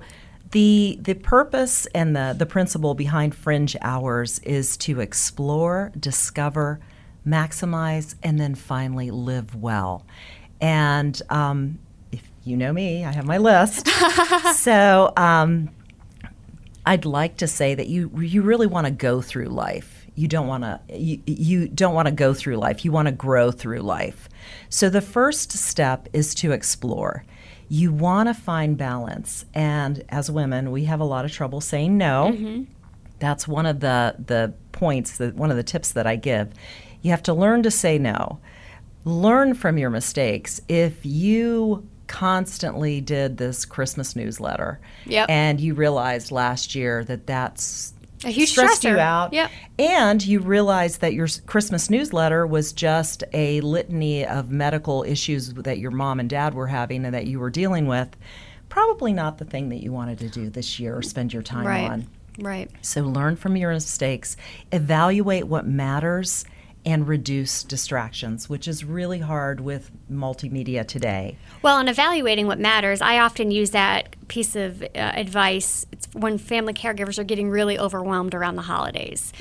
the 0.55 0.97
the 1.01 1.15
purpose 1.15 1.85
and 1.87 2.15
the 2.15 2.33
the 2.39 2.45
principle 2.45 2.93
behind 2.93 3.35
fringe 3.35 3.75
hours 3.81 4.39
is 4.39 4.77
to 4.77 5.01
explore, 5.01 5.91
discover, 5.99 6.79
maximize, 7.27 8.15
and 8.23 8.39
then 8.39 8.55
finally 8.55 9.11
live 9.11 9.53
well. 9.53 10.05
And 10.61 11.21
um, 11.29 11.79
if 12.13 12.31
you 12.45 12.55
know 12.55 12.71
me, 12.71 13.03
I 13.03 13.11
have 13.11 13.25
my 13.25 13.37
list. 13.37 13.89
so 14.55 15.11
um, 15.17 15.71
I'd 16.85 17.03
like 17.03 17.35
to 17.37 17.47
say 17.47 17.75
that 17.75 17.87
you 17.87 18.09
you 18.21 18.41
really 18.41 18.67
want 18.67 18.85
to 18.85 18.91
go 18.91 19.21
through 19.21 19.47
life. 19.47 20.07
You 20.15 20.29
don't 20.29 20.47
want 20.47 20.63
to 20.63 20.79
you, 20.89 21.19
you 21.25 21.67
don't 21.67 21.93
want 21.93 22.07
to 22.07 22.13
go 22.13 22.33
through 22.33 22.55
life. 22.55 22.85
You 22.85 22.93
want 22.93 23.09
to 23.09 23.11
grow 23.11 23.51
through 23.51 23.81
life. 23.81 24.29
So 24.69 24.89
the 24.89 25.01
first 25.01 25.51
step 25.51 26.07
is 26.13 26.33
to 26.35 26.53
explore. 26.53 27.25
You 27.67 27.91
want 27.91 28.29
to 28.29 28.33
find 28.33 28.77
balance, 28.77 29.45
and 29.53 30.03
as 30.09 30.29
women, 30.29 30.71
we 30.71 30.85
have 30.85 30.99
a 30.99 31.03
lot 31.05 31.25
of 31.25 31.31
trouble 31.31 31.61
saying 31.61 31.97
no. 31.97 32.31
Mm-hmm. 32.33 32.63
That's 33.19 33.47
one 33.47 33.65
of 33.65 33.79
the 33.79 34.15
the 34.23 34.53
points 34.71 35.17
that 35.17 35.35
one 35.35 35.49
of 35.51 35.57
the 35.57 35.63
tips 35.63 35.93
that 35.93 36.05
I 36.05 36.15
give. 36.15 36.49
You 37.01 37.11
have 37.11 37.23
to 37.23 37.33
learn 37.33 37.63
to 37.63 37.71
say 37.71 37.97
no. 37.97 38.39
Learn 39.03 39.53
from 39.53 39.77
your 39.77 39.89
mistakes. 39.89 40.61
If 40.67 41.05
you 41.05 41.87
constantly 42.07 43.01
did 43.01 43.37
this 43.37 43.65
Christmas 43.65 44.15
newsletter 44.15 44.79
Yep. 45.07 45.27
and 45.27 45.59
you 45.59 45.73
realized 45.73 46.31
last 46.31 46.75
year 46.75 47.03
that 47.05 47.25
that's 47.25 47.93
A 48.25 48.29
huge 48.29 48.49
stressed 48.49 48.83
you 48.83 48.97
out 48.97 49.31
Yep. 49.33 49.51
and 49.79 50.25
you 50.25 50.39
realized 50.39 51.01
that 51.01 51.13
your 51.13 51.27
Christmas 51.45 51.89
newsletter 51.89 52.45
was 52.47 52.73
just 52.73 53.23
a 53.33 53.61
litany 53.61 54.25
of 54.25 54.49
medical 54.49 55.03
issues 55.03 55.53
that 55.53 55.77
your 55.79 55.91
mom 55.91 56.19
and 56.19 56.29
dad 56.29 56.53
were 56.53 56.67
having 56.67 57.05
and 57.05 57.13
that 57.13 57.27
you 57.27 57.39
were 57.39 57.49
dealing 57.51 57.85
with, 57.87 58.09
probably 58.67 59.13
not 59.13 59.37
the 59.37 59.45
thing 59.45 59.69
that 59.69 59.83
you 59.83 59.91
wanted 59.91 60.17
to 60.19 60.29
do 60.29 60.49
this 60.49 60.79
year 60.79 60.97
or 60.97 61.01
spend 61.01 61.31
your 61.33 61.43
time 61.43 61.65
Right. 61.67 61.89
on. 61.89 62.07
Right. 62.39 62.69
So 62.81 63.01
learn 63.01 63.35
from 63.37 63.55
your 63.55 63.71
mistakes, 63.71 64.35
evaluate 64.71 65.47
what 65.47 65.65
matters, 65.65 66.43
and 66.87 67.07
reduce 67.07 67.63
distractions, 67.63 68.47
which 68.47 68.67
is 68.67 68.83
really 68.85 69.17
hard 69.17 69.59
with 69.59 69.89
multimedia 70.11 70.87
today. 70.87 71.35
Well, 71.63 71.79
in 71.79 71.87
evaluating 71.87 72.45
what 72.45 72.59
matters, 72.59 73.01
I 73.01 73.17
often 73.17 73.49
use 73.49 73.71
that 73.71 74.15
piece 74.27 74.55
of 74.55 74.81
uh, 74.81 74.87
advice 74.95 75.85
it's 75.91 76.07
when 76.13 76.37
family 76.37 76.73
caregivers 76.73 77.17
are 77.19 77.23
getting 77.23 77.49
really 77.49 77.77
overwhelmed 77.79 78.33
around 78.33 78.55
the 78.55 78.61
holidays. 78.63 79.31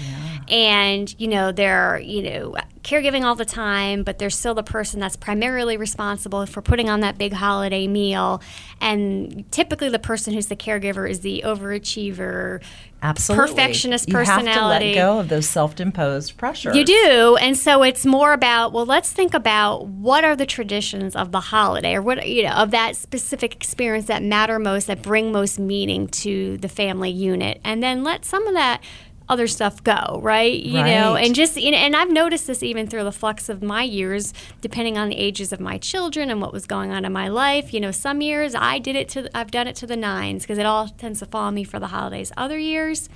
And, 0.49 1.15
you 1.19 1.29
know, 1.29 1.53
they're, 1.53 1.99
you 1.99 2.23
know, 2.23 2.57
caregiving 2.83 3.23
all 3.25 3.35
the 3.35 3.47
time, 3.47 4.03
but 4.03 4.19
they're 4.19 4.29
still 4.29 4.55
the 4.55 4.63
person 4.63 5.01
that's 5.01 5.17
primarily 5.17 5.77
responsible 5.77 6.45
for 6.47 6.61
putting 6.61 6.91
on 6.91 7.01
that 7.01 7.17
big 7.17 7.33
holiday 7.33 7.87
meal. 7.87 8.43
And 8.81 9.51
typically 9.51 9.89
the 9.89 9.99
person 9.99 10.35
who's 10.35 10.49
the 10.49 10.57
caregiver 10.57 11.09
is 11.09 11.21
the 11.21 11.43
overachiever, 11.47 12.63
Absolutely. 13.01 13.49
perfectionist 13.49 14.09
You 14.09 14.17
have 14.17 14.27
personality. 14.27 14.95
to 14.95 15.01
let 15.01 15.07
go 15.07 15.19
of 15.19 15.29
those 15.29 15.47
self-imposed 15.47 16.37
pressures. 16.37 16.75
You 16.75 16.85
do, 16.85 17.37
and 17.41 17.57
so 17.57 17.83
it's 17.83 18.07
more 18.07 18.33
about 18.33 18.73
well, 18.73 18.87
let's 18.87 19.13
think 19.13 19.35
about 19.35 19.87
what 19.87 20.25
are 20.25 20.35
the 20.35 20.47
traditions 20.47 21.15
of 21.15 21.31
the 21.31 21.41
holiday, 21.41 21.95
or 21.97 22.03
what 22.03 22.27
you 22.27 22.45
know 22.45 22.53
of 22.53 22.71
that 22.71 22.97
specific 22.97 23.55
experience 23.55 24.07
that 24.07 24.23
matter 24.23 24.59
most, 24.59 24.74
that 24.87 25.03
bring 25.03 25.33
most 25.33 25.59
meaning 25.59 26.09
to 26.09 26.57
the 26.59 26.69
family 26.69 27.11
unit, 27.11 27.61
and 27.65 27.83
then 27.83 28.05
let 28.05 28.25
some 28.25 28.47
of 28.47 28.55
that 28.55 28.83
other 29.29 29.47
stuff 29.47 29.83
go, 29.83 30.21
right? 30.23 30.61
You 30.61 30.85
know, 30.85 31.17
and 31.17 31.35
just 31.35 31.57
you 31.57 31.71
know, 31.71 31.79
and 31.79 31.97
I've 31.97 32.11
noticed 32.11 32.47
this 32.47 32.63
even 32.63 32.87
through 32.87 33.05
the 33.05 33.13
flux 33.13 33.49
of 33.49 33.63
my 33.63 33.83
years, 33.83 34.35
depending 34.61 34.99
on 34.99 35.09
the 35.09 35.17
ages 35.17 35.53
of 35.53 35.61
my 35.61 35.79
children 35.79 36.31
and 36.31 36.43
what 36.43 36.53
was 36.53 36.67
going 36.67 36.91
on 36.91 37.05
in 37.05 37.13
my 37.13 37.29
life. 37.29 37.73
You 37.73 37.81
know, 37.81 37.91
some 37.91 38.21
years 38.21 38.55
I 38.55 38.79
did 38.79 38.97
it 38.97 39.09
to, 39.11 39.31
I've 39.37 39.51
done 39.51 39.67
it 39.67 39.77
to 39.77 39.87
the 39.87 39.97
nines 39.97 40.43
because 40.43 40.59
it 40.59 40.67
all 40.67 40.89
tends 40.89 41.21
to 41.21 41.27
follow 41.27 41.51
me 41.51 41.65
for 41.65 41.79
the 41.79 41.87
holidays. 41.87 42.33
Other 42.37 42.59
years 42.59 43.09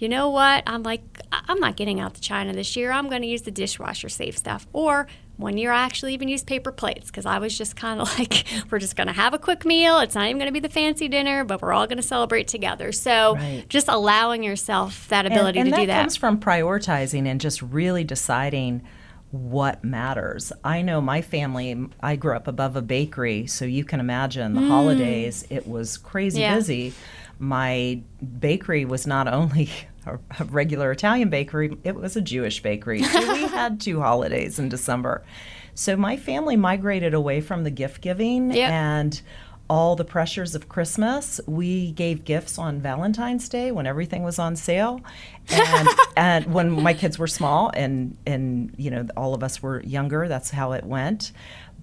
you 0.00 0.08
know 0.08 0.30
what? 0.30 0.62
I'm 0.66 0.82
like, 0.82 1.02
I'm 1.30 1.60
not 1.60 1.76
getting 1.76 2.00
out 2.00 2.14
to 2.14 2.20
china 2.20 2.52
this 2.52 2.74
year. 2.76 2.90
I'm 2.90 3.08
going 3.08 3.22
to 3.22 3.28
use 3.28 3.42
the 3.42 3.50
dishwasher 3.50 4.08
safe 4.08 4.36
stuff. 4.36 4.66
Or 4.72 5.06
one 5.36 5.56
year 5.56 5.70
I 5.72 5.82
actually 5.82 6.14
even 6.14 6.28
used 6.28 6.46
paper 6.46 6.72
plates 6.72 7.06
because 7.06 7.24
I 7.26 7.38
was 7.38 7.56
just 7.56 7.76
kind 7.76 8.00
of 8.00 8.08
like, 8.18 8.44
we're 8.70 8.78
just 8.78 8.96
going 8.96 9.06
to 9.06 9.12
have 9.12 9.32
a 9.34 9.38
quick 9.38 9.64
meal. 9.64 9.98
It's 10.00 10.14
not 10.14 10.24
even 10.26 10.38
going 10.38 10.48
to 10.48 10.52
be 10.52 10.60
the 10.60 10.68
fancy 10.72 11.06
dinner, 11.08 11.44
but 11.44 11.62
we're 11.62 11.72
all 11.72 11.86
going 11.86 11.98
to 11.98 12.02
celebrate 12.02 12.48
together. 12.48 12.92
So 12.92 13.36
Right. 13.36 13.64
just 13.68 13.88
allowing 13.88 14.42
yourself 14.42 15.06
that 15.08 15.26
ability 15.26 15.58
and, 15.60 15.66
to 15.66 15.70
that 15.72 15.80
do 15.80 15.86
that. 15.86 16.00
comes 16.00 16.16
from 16.16 16.40
prioritizing 16.40 17.26
and 17.26 17.40
just 17.40 17.62
really 17.62 18.02
deciding 18.04 18.82
what 19.30 19.84
matters. 19.84 20.52
I 20.64 20.82
know 20.82 21.00
my 21.00 21.22
family, 21.22 21.86
I 22.00 22.16
grew 22.16 22.34
up 22.34 22.48
above 22.48 22.74
a 22.74 22.82
bakery, 22.82 23.46
so 23.46 23.64
you 23.64 23.84
can 23.84 24.00
imagine 24.00 24.54
the 24.54 24.60
holidays, 24.62 25.46
it 25.50 25.68
was 25.68 25.96
crazy 25.98 26.38
Mm. 26.40 26.42
Yeah. 26.42 26.54
busy. 26.56 26.92
My 27.38 28.00
bakery 28.40 28.84
was 28.84 29.06
not 29.06 29.28
only 29.28 29.70
a, 30.06 30.18
a 30.38 30.44
regular 30.44 30.90
Italian 30.92 31.30
bakery, 31.30 31.76
it 31.84 31.94
was 31.94 32.16
a 32.16 32.20
Jewish 32.20 32.62
bakery. 32.62 33.02
So 33.02 33.32
we 33.32 33.42
had 33.48 33.80
two 33.80 34.00
holidays 34.00 34.58
in 34.58 34.68
December. 34.68 35.24
So 35.74 35.96
my 35.96 36.16
family 36.16 36.56
migrated 36.56 37.14
away 37.14 37.40
from 37.40 37.64
the 37.64 37.70
gift 37.70 38.00
giving 38.00 38.50
Yep. 38.52 38.70
and 38.70 39.22
all 39.68 39.94
the 39.94 40.04
pressures 40.04 40.56
of 40.56 40.68
Christmas. 40.68 41.40
We 41.46 41.92
gave 41.92 42.24
gifts 42.24 42.58
on 42.58 42.80
Valentine's 42.80 43.48
Day 43.48 43.70
when 43.70 43.86
everything 43.86 44.24
was 44.24 44.38
on 44.40 44.56
sale, 44.56 45.00
and 45.48 45.88
and 46.16 46.52
when 46.52 46.70
my 46.72 46.92
kids 46.92 47.20
were 47.20 47.28
small, 47.28 47.70
and 47.74 48.16
and 48.26 48.74
you 48.76 48.90
know 48.90 49.06
all 49.16 49.32
of 49.32 49.44
us 49.44 49.62
were 49.62 49.80
younger. 49.84 50.26
That's 50.26 50.50
how 50.50 50.72
it 50.72 50.82
went. 50.82 51.30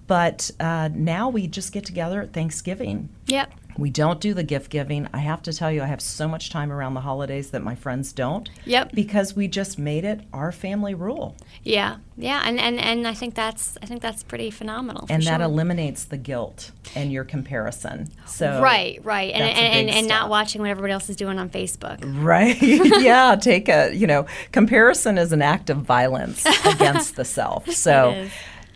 But 0.06 0.50
uh, 0.60 0.90
now 0.92 1.30
we 1.30 1.46
just 1.46 1.72
get 1.72 1.84
together 1.86 2.20
at 2.22 2.32
Thanksgiving. 2.34 3.08
yep. 3.26 3.50
We 3.78 3.90
don't 3.90 4.20
do 4.20 4.34
the 4.34 4.42
gift 4.42 4.70
giving. 4.70 5.08
I 5.12 5.18
have 5.18 5.40
to 5.42 5.52
tell 5.52 5.70
you, 5.70 5.82
I 5.82 5.86
have 5.86 6.00
so 6.00 6.26
much 6.26 6.50
time 6.50 6.72
around 6.72 6.94
the 6.94 7.00
holidays 7.00 7.52
that 7.52 7.62
my 7.62 7.76
friends 7.76 8.12
don't. 8.12 8.50
Yep. 8.64 8.92
Because 8.92 9.36
we 9.36 9.46
just 9.46 9.78
made 9.78 10.04
it 10.04 10.20
our 10.32 10.50
family 10.50 10.94
rule, 10.94 11.36
Yeah. 11.62 11.98
Yeah. 12.16 12.42
And, 12.44 12.58
and, 12.58 12.80
and 12.80 13.06
I 13.06 13.14
think 13.14 13.36
that's, 13.36 13.78
I 13.80 13.86
think 13.86 14.02
that's 14.02 14.24
pretty 14.24 14.50
phenomenal. 14.50 15.06
and 15.08 15.22
that 15.22 15.38
sure. 15.38 15.46
eliminates 15.46 16.04
the 16.04 16.16
guilt 16.16 16.72
and 16.96 17.12
your 17.12 17.22
comparison. 17.22 18.08
So 18.26 18.60
Right, 18.60 18.98
right, 19.04 19.32
and 19.32 19.44
and, 19.44 19.88
and, 19.88 19.90
and 19.90 20.08
not 20.08 20.28
watching 20.28 20.60
what 20.60 20.70
everybody 20.70 20.92
else 20.92 21.08
is 21.08 21.14
doing 21.14 21.38
on 21.38 21.48
Facebook. 21.48 21.98
Right. 22.22 22.60
yeah. 22.62 23.36
Take 23.40 23.68
a, 23.68 23.94
you 23.94 24.08
know, 24.08 24.26
comparison 24.50 25.18
is 25.18 25.32
an 25.32 25.42
act 25.42 25.70
of 25.70 25.78
violence 25.78 26.44
against 26.64 27.14
the 27.14 27.24
self. 27.24 27.70
So. 27.70 28.28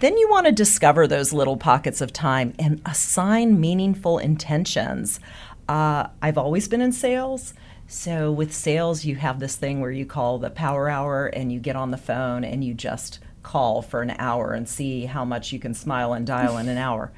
Then 0.02 0.18
you 0.18 0.28
want 0.28 0.46
to 0.46 0.52
discover 0.52 1.06
those 1.06 1.32
little 1.32 1.56
pockets 1.56 2.00
of 2.00 2.12
time 2.12 2.52
and 2.58 2.82
assign 2.84 3.60
meaningful 3.60 4.18
intentions. 4.18 5.20
Uh, 5.68 6.08
I've 6.20 6.36
always 6.36 6.66
been 6.66 6.80
in 6.80 6.90
sales. 6.90 7.54
So 7.86 8.32
with 8.32 8.52
sales, 8.52 9.04
you 9.04 9.14
have 9.14 9.38
this 9.38 9.54
thing 9.54 9.80
where 9.80 9.92
you 9.92 10.04
call 10.04 10.38
the 10.38 10.50
power 10.50 10.88
hour 10.88 11.26
and 11.26 11.52
you 11.52 11.60
get 11.60 11.76
on 11.76 11.92
the 11.92 11.96
phone 11.96 12.42
and 12.42 12.64
you 12.64 12.74
just 12.74 13.20
call 13.44 13.80
for 13.80 14.02
an 14.02 14.16
hour 14.18 14.54
and 14.54 14.68
see 14.68 15.04
how 15.04 15.24
much 15.24 15.52
you 15.52 15.60
can 15.60 15.72
smile 15.72 16.14
and 16.14 16.26
dial 16.26 16.58
in 16.58 16.68
an 16.68 16.78
hour. 16.88 17.12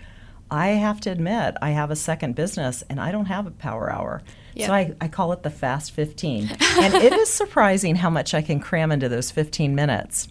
I 0.51 0.69
have 0.69 1.01
to 1.01 1.11
admit, 1.11 1.57
I 1.63 1.71
have 1.71 1.91
a 1.91 1.97
second 1.97 2.35
business 2.35 2.85
and 2.91 3.01
I 3.01 3.13
don't 3.13 3.27
have 3.27 3.47
a 3.47 3.51
power 3.51 3.91
hour. 3.91 4.23
Yeah. 4.55 4.67
So 4.67 4.75
I, 4.75 4.95
I 5.01 5.09
call 5.09 5.33
it 5.33 5.43
the 5.43 5.49
Fast 5.49 5.93
15. 5.93 6.51
and 6.81 6.95
it 6.95 7.15
is 7.15 7.31
surprising 7.31 7.97
how 7.97 8.11
much 8.11 8.35
I 8.35 8.43
can 8.43 8.61
cram 8.61 8.93
into 8.93 9.09
those 9.09 9.31
15 9.31 9.75
minutes. 9.75 10.29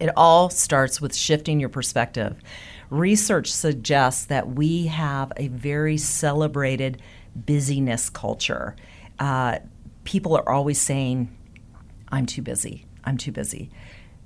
It 0.00 0.10
all 0.16 0.50
starts 0.50 1.00
with 1.00 1.14
shifting 1.14 1.60
your 1.60 1.68
perspective. 1.68 2.40
Research 2.90 3.50
suggests 3.52 4.26
that 4.26 4.50
we 4.54 4.86
have 4.86 5.32
a 5.36 5.48
very 5.48 5.96
celebrated 5.96 7.00
busyness 7.34 8.10
culture. 8.10 8.76
Uh, 9.18 9.58
people 10.04 10.36
are 10.36 10.48
always 10.48 10.80
saying, 10.80 11.34
I'm 12.08 12.26
too 12.26 12.42
busy. 12.42 12.86
I'm 13.04 13.16
too 13.16 13.32
busy. 13.32 13.70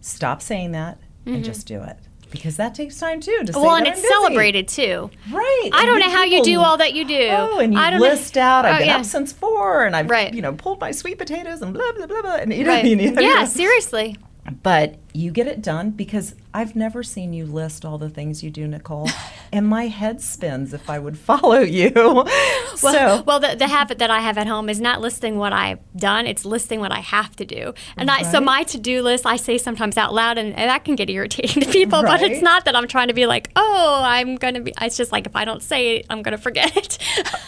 Stop 0.00 0.42
saying 0.42 0.72
that 0.72 0.98
and 1.26 1.44
just 1.44 1.66
do 1.66 1.82
it. 1.82 1.96
Because 2.30 2.56
that 2.58 2.74
takes 2.74 2.98
time 2.98 3.20
too. 3.20 3.38
To 3.44 3.46
say 3.46 3.52
Mm-hmm. 3.58 3.62
Well, 3.66 3.76
and 3.76 3.86
it's 3.86 4.00
busy. 4.02 4.08
celebrated 4.12 4.68
too. 4.68 5.10
Right. 5.30 5.70
I 5.72 5.86
don't 5.86 5.98
know 5.98 6.10
how 6.10 6.24
you 6.24 6.42
do 6.44 6.60
all 6.60 6.76
that 6.76 6.92
you 6.94 7.06
do. 7.06 7.28
Oh, 7.30 7.58
and 7.58 7.72
you 7.72 7.80
I 7.80 7.90
don't 7.90 8.00
list 8.00 8.36
know. 8.36 8.42
out. 8.42 8.64
I've 8.66 8.74
Oh, 8.74 8.78
been 8.78 8.88
yeah. 8.88 8.96
up 8.98 9.04
since 9.06 9.32
four, 9.32 9.86
and 9.86 9.96
I've 9.96 10.10
Right. 10.10 10.32
you 10.34 10.42
know 10.42 10.52
pulled 10.52 10.78
my 10.80 10.90
sweet 10.90 11.16
potatoes 11.18 11.62
and 11.62 11.72
blah 11.72 11.90
blah 11.92 12.06
blah 12.06 12.20
blah. 12.20 12.34
And 12.36 12.52
you 12.54 12.64
know, 12.64 12.70
Right. 12.70 12.84
you 12.84 12.96
know, 13.12 13.20
yeah, 13.22 13.44
seriously. 13.44 14.16
but 14.62 14.96
you 15.18 15.32
get 15.32 15.48
it 15.48 15.60
done 15.60 15.90
because 15.90 16.36
I've 16.54 16.76
never 16.76 17.02
seen 17.02 17.32
you 17.32 17.44
list 17.44 17.84
all 17.84 17.98
the 17.98 18.08
things 18.08 18.42
you 18.42 18.50
do, 18.50 18.68
Nicole, 18.68 19.08
and 19.52 19.66
my 19.66 19.88
head 19.88 20.20
spins 20.20 20.72
if 20.72 20.88
I 20.88 20.98
would 20.98 21.18
follow 21.18 21.60
you. 21.60 21.92
Well, 22.80 22.94
so 23.18 23.22
well, 23.26 23.40
the, 23.40 23.56
the 23.56 23.66
habit 23.66 23.98
that 23.98 24.08
I 24.08 24.20
have 24.20 24.38
at 24.38 24.46
home 24.46 24.68
is 24.68 24.80
not 24.80 25.00
listing 25.00 25.36
what 25.36 25.52
I've 25.52 25.80
done; 25.96 26.28
it's 26.28 26.44
listing 26.44 26.78
what 26.78 26.92
I 26.92 27.00
have 27.00 27.34
to 27.34 27.44
do. 27.44 27.74
And 27.96 28.08
I, 28.08 28.22
so 28.22 28.40
my 28.40 28.62
to-do 28.62 29.02
list, 29.02 29.26
I 29.26 29.34
say 29.34 29.58
sometimes 29.58 29.96
out 29.96 30.14
loud, 30.14 30.38
and, 30.38 30.54
and 30.54 30.70
that 30.70 30.84
can 30.84 30.94
get 30.94 31.10
irritating 31.10 31.60
to 31.64 31.68
people. 31.72 32.02
But 32.02 32.22
it's 32.22 32.40
not 32.40 32.66
that 32.66 32.76
I'm 32.76 32.86
trying 32.86 33.08
to 33.08 33.14
be 33.14 33.26
like, 33.26 33.50
oh, 33.56 34.00
I'm 34.04 34.36
gonna 34.36 34.60
be. 34.60 34.72
It's 34.80 34.96
just 34.96 35.10
like 35.10 35.26
if 35.26 35.34
I 35.34 35.44
don't 35.44 35.60
say 35.60 35.96
it, 35.96 36.06
I'm 36.08 36.22
gonna 36.22 36.38
forget 36.38 36.76
it. 36.76 36.98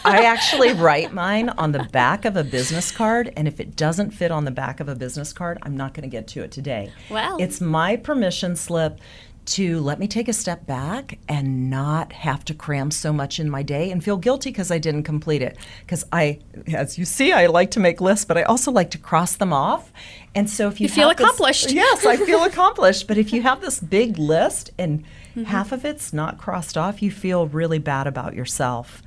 I 0.03 0.25
actually 0.25 0.73
write 0.73 1.13
mine 1.13 1.47
on 1.47 1.71
the 1.71 1.83
back 1.93 2.25
of 2.25 2.35
a 2.35 2.43
business 2.43 2.91
card, 2.91 3.31
and 3.37 3.47
if 3.47 3.61
it 3.61 3.77
doesn't 3.77 4.11
fit 4.11 4.31
on 4.31 4.43
the 4.43 4.51
back 4.51 4.81
of 4.81 4.89
a 4.89 4.95
business 4.95 5.31
card, 5.31 5.59
I'm 5.61 5.77
not 5.77 5.93
going 5.93 6.03
to 6.03 6.09
get 6.09 6.27
to 6.29 6.43
it 6.43 6.51
today. 6.51 6.91
Well. 7.09 7.37
it's 7.39 7.60
my 7.61 7.95
permission 7.95 8.55
slip 8.55 8.99
to 9.43 9.79
let 9.79 9.97
me 9.99 10.07
take 10.07 10.27
a 10.27 10.33
step 10.33 10.67
back 10.67 11.17
and 11.27 11.69
not 11.69 12.13
have 12.13 12.45
to 12.45 12.53
cram 12.53 12.91
so 12.91 13.11
much 13.11 13.39
in 13.39 13.49
my 13.49 13.63
day 13.63 13.89
and 13.89 14.03
feel 14.03 14.15
guilty 14.17 14.49
because 14.51 14.69
I 14.69 14.77
didn't 14.77 15.01
complete 15.03 15.41
it. 15.41 15.57
Because 15.79 16.05
I, 16.11 16.39
as 16.71 16.99
you 16.99 17.05
see, 17.05 17.31
I 17.31 17.47
like 17.47 17.71
to 17.71 17.79
make 17.79 17.99
lists, 18.01 18.23
but 18.23 18.37
I 18.37 18.43
also 18.43 18.71
like 18.71 18.91
to 18.91 18.99
cross 18.99 19.35
them 19.35 19.51
off. 19.51 19.91
And 20.35 20.47
so 20.47 20.67
if 20.67 20.79
you, 20.79 20.85
You 20.85 20.89
feel 20.93 21.09
this- 21.09 21.19
accomplished. 21.19 21.71
yes, 21.83 22.05
I 22.05 22.17
feel 22.17 22.43
accomplished. 22.51 23.07
But 23.07 23.17
if 23.17 23.33
you 23.33 23.41
have 23.41 23.61
this 23.61 23.79
big 23.79 24.17
list 24.17 24.71
and 24.77 25.03
Mm-hmm. 25.31 25.43
half 25.45 25.71
of 25.71 25.85
it's 25.85 26.11
not 26.11 26.37
crossed 26.37 26.77
off, 26.77 27.01
you 27.01 27.09
feel 27.09 27.47
really 27.47 27.79
bad 27.79 28.05
about 28.05 28.33
yourself. 28.35 29.01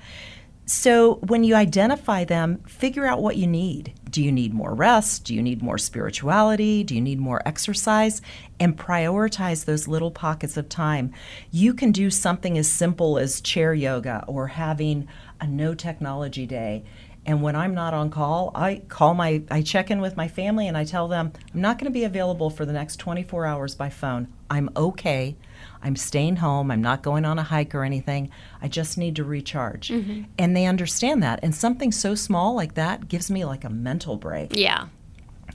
So, 0.66 1.16
when 1.16 1.44
you 1.44 1.54
identify 1.54 2.24
them, 2.24 2.62
figure 2.66 3.04
out 3.04 3.20
what 3.20 3.36
you 3.36 3.46
need. 3.46 3.92
Do 4.08 4.22
you 4.22 4.32
need 4.32 4.54
more 4.54 4.72
rest? 4.72 5.24
Do 5.24 5.34
you 5.34 5.42
need 5.42 5.62
more 5.62 5.76
spirituality? 5.76 6.82
Do 6.84 6.94
you 6.94 7.02
need 7.02 7.18
more 7.18 7.42
exercise? 7.46 8.22
And 8.58 8.74
prioritize 8.74 9.66
those 9.66 9.88
little 9.88 10.10
pockets 10.10 10.56
of 10.56 10.70
time. 10.70 11.12
You 11.50 11.74
can 11.74 11.92
do 11.92 12.10
something 12.10 12.56
as 12.56 12.70
simple 12.70 13.18
as 13.18 13.42
chair 13.42 13.74
yoga 13.74 14.24
or 14.26 14.46
having 14.46 15.06
a 15.38 15.46
no 15.46 15.74
technology 15.74 16.46
day. 16.46 16.84
And 17.26 17.40
when 17.42 17.56
I'm 17.56 17.74
not 17.74 17.94
on 17.94 18.10
call, 18.10 18.50
I 18.54 18.82
call 18.88 19.14
my, 19.14 19.42
I 19.50 19.62
check 19.62 19.90
in 19.90 20.00
with 20.00 20.16
my 20.16 20.28
family 20.28 20.68
and 20.68 20.76
I 20.76 20.84
tell 20.84 21.08
them, 21.08 21.32
I'm 21.54 21.60
not 21.60 21.78
going 21.78 21.86
to 21.86 21.94
be 21.94 22.04
available 22.04 22.50
for 22.50 22.66
the 22.66 22.72
next 22.72 22.96
24 22.96 23.46
hours 23.46 23.74
by 23.74 23.88
phone. 23.88 24.28
I'm 24.50 24.68
okay. 24.76 25.36
I'm 25.82 25.96
staying 25.96 26.36
home. 26.36 26.70
I'm 26.70 26.82
not 26.82 27.02
going 27.02 27.24
on 27.24 27.38
a 27.38 27.42
hike 27.42 27.74
or 27.74 27.82
anything. 27.82 28.30
I 28.60 28.68
just 28.68 28.98
need 28.98 29.16
to 29.16 29.24
recharge. 29.24 29.90
And 30.38 30.56
they 30.56 30.66
understand 30.66 31.22
that. 31.22 31.40
And 31.42 31.54
something 31.54 31.92
so 31.92 32.14
small 32.14 32.54
like 32.54 32.74
that 32.74 33.08
gives 33.08 33.30
me 33.30 33.44
like 33.44 33.64
a 33.64 33.70
mental 33.70 34.16
break. 34.16 34.56
yeah. 34.56 34.88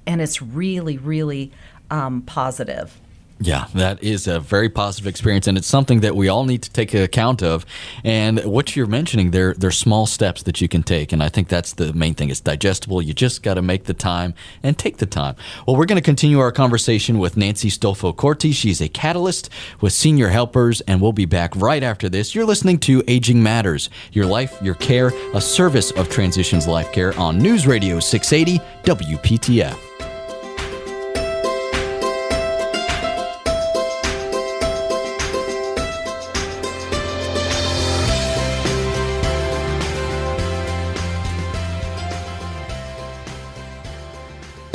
And 0.08 0.21
it's 0.21 0.41
really, 0.41 0.97
really 0.97 1.51
um, 1.91 2.23
positive. 2.23 2.99
Yeah, 3.41 3.67
that 3.73 4.04
is 4.04 4.28
a 4.28 4.41
very 4.41 4.67
positive 4.67 5.08
experience, 5.08 5.47
and 5.47 5.58
it's 5.58 5.67
something 5.67 6.02
that 6.02 6.13
we 6.13 6.28
all 6.28 6.43
need 6.43 6.62
to 6.63 6.69
take 6.69 6.93
account 6.93 7.41
of. 7.41 7.65
And 8.04 8.43
what 8.43 8.75
you're 8.75 8.86
mentioning, 8.86 9.32
there, 9.32 9.54
there's 9.54 9.78
small 9.78 10.06
steps 10.08 10.43
that 10.43 10.60
you 10.60 10.67
can 10.67 10.84
take, 10.84 11.13
and 11.13 11.23
I 11.23 11.30
think 11.30 11.47
that's 11.47 11.71
the 11.71 11.93
main 11.93 12.15
thing. 12.15 12.30
It's 12.30 12.41
digestible. 12.41 13.02
You 13.02 13.13
just 13.13 13.41
got 13.41 13.54
to 13.54 13.62
make 13.62 13.86
the 13.86 13.93
time 13.93 14.34
and 14.62 14.78
take 14.78 14.97
the 14.97 15.06
time. 15.06 15.36
Well, 15.65 15.78
we're 15.78 15.86
going 15.86 15.95
to 15.95 16.06
continue 16.06 16.39
our 16.39 16.52
conversation 16.52 17.17
with 17.17 17.38
Nancy 17.38 17.69
Stolfo 17.69 18.13
Corti. 18.13 18.52
She's 18.52 18.82
a 18.82 18.89
catalyst 18.89 19.49
with 19.80 19.93
Senior 19.93 20.28
Helpers, 20.28 20.82
and 20.82 20.99
we'll 21.02 21.13
be 21.13 21.25
back 21.25 21.56
right 21.56 21.82
after 21.82 22.10
this. 22.10 22.36
You're 22.36 22.45
listening 22.45 22.78
to 22.80 23.04
Aging 23.08 23.41
Matters: 23.41 23.89
Your 24.12 24.25
Life, 24.25 24.62
Your 24.62 24.75
Care, 24.75 25.13
a 25.34 25.39
service 25.39 25.91
of 25.91 26.10
Transitions 26.10 26.67
Life 26.67 26.91
Care 26.91 27.17
on 27.17 27.38
News 27.38 27.65
Radio 27.65 28.02
680 28.02 28.62
WPTF. 28.84 29.88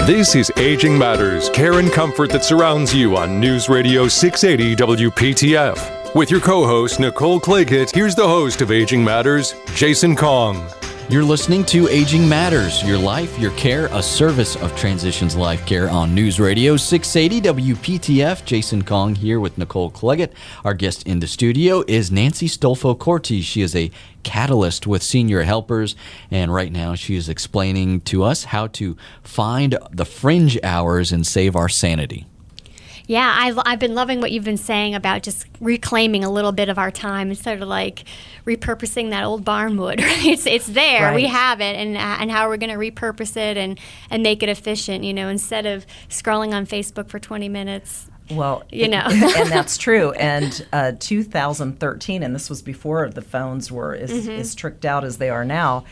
This 0.06 0.34
is 0.34 0.52
Aging 0.58 0.98
Matters, 0.98 1.48
care 1.48 1.78
and 1.78 1.90
comfort 1.90 2.28
that 2.32 2.44
surrounds 2.44 2.94
you 2.94 3.16
on 3.16 3.40
News 3.40 3.70
Radio 3.70 4.06
680 4.06 4.76
WPTF. 4.76 6.14
With 6.14 6.30
your 6.30 6.40
co 6.40 6.66
host, 6.66 7.00
Nicole 7.00 7.40
Claggett, 7.40 7.90
here's 7.90 8.14
the 8.14 8.28
host 8.28 8.60
of 8.60 8.70
Aging 8.70 9.02
Matters, 9.02 9.54
Jason 9.74 10.14
Kong. 10.14 10.68
You're 11.10 11.22
listening 11.22 11.66
to 11.66 11.86
Aging 11.88 12.26
Matters, 12.26 12.82
Your 12.82 12.96
Life, 12.96 13.38
Your 13.38 13.50
Care, 13.52 13.88
a 13.92 14.02
service 14.02 14.56
of 14.56 14.74
Transitions 14.74 15.36
Life 15.36 15.64
Care 15.66 15.90
on 15.90 16.14
News 16.14 16.40
Radio 16.40 16.78
680 16.78 17.62
WPTF. 17.62 18.42
Jason 18.46 18.82
Kong 18.82 19.14
here 19.14 19.38
with 19.38 19.58
Nicole 19.58 19.90
Claggett. 19.90 20.32
Our 20.64 20.72
guest 20.72 21.06
in 21.06 21.20
the 21.20 21.26
studio 21.26 21.84
is 21.86 22.10
Nancy 22.10 22.48
Stolfo 22.48 22.98
Corti. 22.98 23.42
She 23.42 23.60
is 23.60 23.76
a 23.76 23.90
catalyst 24.22 24.86
with 24.86 25.02
Senior 25.02 25.42
Helpers, 25.42 25.94
and 26.30 26.54
right 26.54 26.72
now 26.72 26.94
she 26.94 27.16
is 27.16 27.28
explaining 27.28 28.00
to 28.02 28.22
us 28.22 28.44
how 28.44 28.68
to 28.68 28.96
find 29.22 29.76
the 29.92 30.06
fringe 30.06 30.58
hours 30.62 31.12
and 31.12 31.26
save 31.26 31.54
our 31.54 31.68
sanity. 31.68 32.26
Yeah, 33.06 33.30
I've, 33.38 33.58
I've 33.66 33.78
been 33.78 33.94
loving 33.94 34.20
what 34.22 34.32
you've 34.32 34.44
been 34.44 34.56
saying 34.56 34.94
about 34.94 35.22
just 35.22 35.46
reclaiming 35.60 36.24
a 36.24 36.30
little 36.30 36.52
bit 36.52 36.68
of 36.70 36.78
our 36.78 36.90
time 36.90 37.28
instead 37.28 37.60
of 37.60 37.68
like 37.68 38.04
repurposing 38.46 39.10
that 39.10 39.24
old 39.24 39.44
barn 39.44 39.76
wood. 39.76 40.00
Right? 40.04 40.24
It's 40.26 40.46
it's 40.46 40.66
there, 40.66 41.14
we 41.14 41.26
have 41.26 41.60
it, 41.60 41.76
and 41.76 41.96
uh, 41.96 42.16
and 42.20 42.30
how 42.30 42.48
we're 42.48 42.56
going 42.56 42.70
to 42.72 42.78
repurpose 42.78 43.36
it 43.36 43.56
and 43.56 43.78
and 44.10 44.22
make 44.22 44.42
it 44.42 44.48
efficient. 44.48 45.04
You 45.04 45.12
know, 45.12 45.28
instead 45.28 45.66
of 45.66 45.84
scrolling 46.08 46.54
on 46.54 46.66
Facebook 46.66 47.08
for 47.08 47.18
20 47.18 47.48
minutes. 47.48 48.08
Well, 48.30 48.62
You 48.70 48.88
know. 48.88 49.04
and 49.10 49.50
that's 49.50 49.76
true. 49.86 50.12
And 50.12 50.66
uh, 50.72 50.92
2013, 50.98 52.22
and 52.22 52.34
this 52.34 52.48
was 52.48 52.62
before 52.62 53.10
the 53.10 53.20
phones 53.20 53.70
were 53.70 53.94
as, 53.94 54.10
Mm-hmm. 54.10 54.30
as 54.30 54.54
tricked 54.54 54.86
out 54.86 55.04
as 55.04 55.18
they 55.18 55.28
are 55.28 55.44
now. 55.44 55.84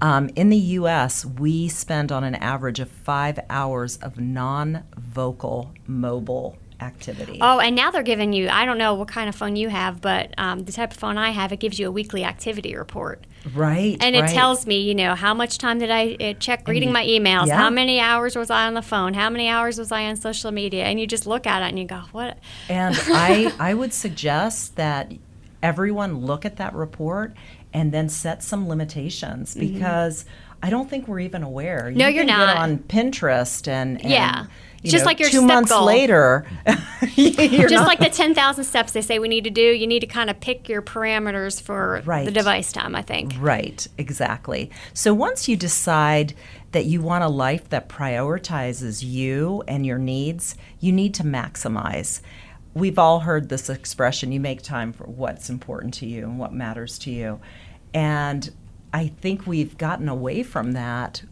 Um, 0.00 0.30
in 0.36 0.50
the 0.50 0.56
U.S., 0.56 1.24
we 1.24 1.68
spend 1.68 2.12
on 2.12 2.24
an 2.24 2.34
average 2.34 2.80
of 2.80 2.90
five 2.90 3.38
hours 3.48 3.96
of 3.98 4.18
non-vocal 4.20 5.72
mobile 5.86 6.56
activity. 6.80 7.38
Oh, 7.40 7.58
and 7.58 7.74
now 7.74 7.90
they're 7.90 8.02
giving 8.02 8.32
you. 8.32 8.48
I 8.48 8.64
don't 8.66 8.78
know 8.78 8.94
what 8.94 9.08
kind 9.08 9.28
of 9.28 9.34
phone 9.34 9.56
you 9.56 9.68
have, 9.68 10.00
but 10.00 10.34
um, 10.38 10.64
the 10.64 10.72
type 10.72 10.92
of 10.92 10.98
phone 10.98 11.16
I 11.16 11.30
have, 11.30 11.52
it 11.52 11.60
gives 11.60 11.78
you 11.78 11.88
a 11.88 11.90
weekly 11.90 12.22
activity 12.24 12.76
report. 12.76 13.26
right, 13.54 13.96
And 14.00 14.14
it 14.14 14.20
right. 14.20 14.30
tells 14.30 14.66
me, 14.66 14.80
you 14.80 14.94
know, 14.94 15.14
how 15.14 15.32
much 15.32 15.58
time 15.58 15.78
did 15.78 15.90
I 15.90 16.16
uh, 16.20 16.32
check 16.34 16.68
reading 16.68 16.92
my 16.92 17.04
emails? 17.04 17.46
yeah. 17.46 17.56
How 17.56 17.70
many 17.70 17.98
hours 18.00 18.36
was 18.36 18.50
I 18.50 18.66
on 18.66 18.74
the 18.74 18.82
phone? 18.82 19.14
How 19.14 19.30
many 19.30 19.48
hours 19.48 19.78
was 19.78 19.90
I 19.90 20.04
on 20.04 20.16
social 20.16 20.52
media? 20.52 20.84
And 20.84 21.00
you 21.00 21.06
just 21.06 21.26
look 21.26 21.46
at 21.46 21.62
it 21.62 21.68
and 21.68 21.78
you 21.78 21.86
go, 21.86 22.02
what? 22.12 22.38
And 22.68 22.94
I, 23.08 23.54
I 23.58 23.72
would 23.72 23.94
suggest 23.94 24.76
that 24.76 25.12
everyone 25.62 26.20
look 26.20 26.44
at 26.44 26.56
that 26.56 26.74
report 26.74 27.34
and 27.72 27.92
then 27.92 28.08
set 28.08 28.42
some 28.42 28.68
limitations 28.68 29.54
because 29.54 30.24
I 30.62 30.70
don't 30.70 30.88
think 30.88 31.06
we're 31.08 31.20
even 31.20 31.42
aware. 31.42 31.84
Mm-hmm. 31.88 31.98
No, 31.98 32.06
You 32.08 32.14
you're 32.16 32.24
can 32.26 32.38
not. 32.38 32.56
On 32.56 32.78
Pinterest 32.78 33.66
and, 33.68 34.00
and 34.00 34.10
Yeah. 34.10 34.46
Just 34.84 35.04
know, 35.04 35.06
like 35.06 35.18
your 35.18 35.30
two 35.30 35.42
months 35.42 35.72
goal. 35.72 35.84
later, 35.84 36.46
you're 37.16 37.68
just 37.68 37.72
not- 37.72 37.88
like 37.88 37.98
the 37.98 38.08
10,000 38.08 38.62
steps 38.62 38.92
they 38.92 39.00
say 39.02 39.18
we 39.18 39.26
need 39.26 39.42
to 39.44 39.50
do, 39.50 39.60
you 39.62 39.86
need 39.86 40.00
to 40.00 40.06
kind 40.06 40.30
of 40.30 40.38
pick 40.38 40.68
your 40.68 40.80
parameters 40.80 41.60
for 41.60 42.02
the 42.04 42.30
device 42.30 42.70
time, 42.72 42.94
I 42.94 43.02
think. 43.02 43.34
Right, 43.40 43.84
exactly. 43.98 44.70
So 44.94 45.12
once 45.12 45.48
you 45.48 45.56
decide 45.56 46.34
that 46.70 46.84
you 46.84 47.00
want 47.00 47.24
a 47.24 47.28
life 47.28 47.68
that 47.70 47.88
prioritizes 47.88 49.02
you 49.02 49.64
and 49.66 49.84
your 49.84 49.98
needs, 49.98 50.54
you 50.78 50.92
need 50.92 51.14
to 51.14 51.24
maximize. 51.24 52.20
We've 52.76 52.98
all 52.98 53.20
heard 53.20 53.48
this 53.48 53.70
expression 53.70 54.32
you 54.32 54.40
make 54.40 54.60
time 54.60 54.92
for 54.92 55.04
what's 55.04 55.48
important 55.48 55.94
to 55.94 56.06
you 56.06 56.24
and 56.24 56.38
what 56.38 56.52
matters 56.52 56.98
to 57.00 57.10
you. 57.10 57.40
And 57.94 58.50
I 58.92 59.06
think 59.06 59.46
we've 59.46 59.78
gotten 59.78 60.10
away 60.10 60.42
from 60.42 60.72
that. 60.72 61.22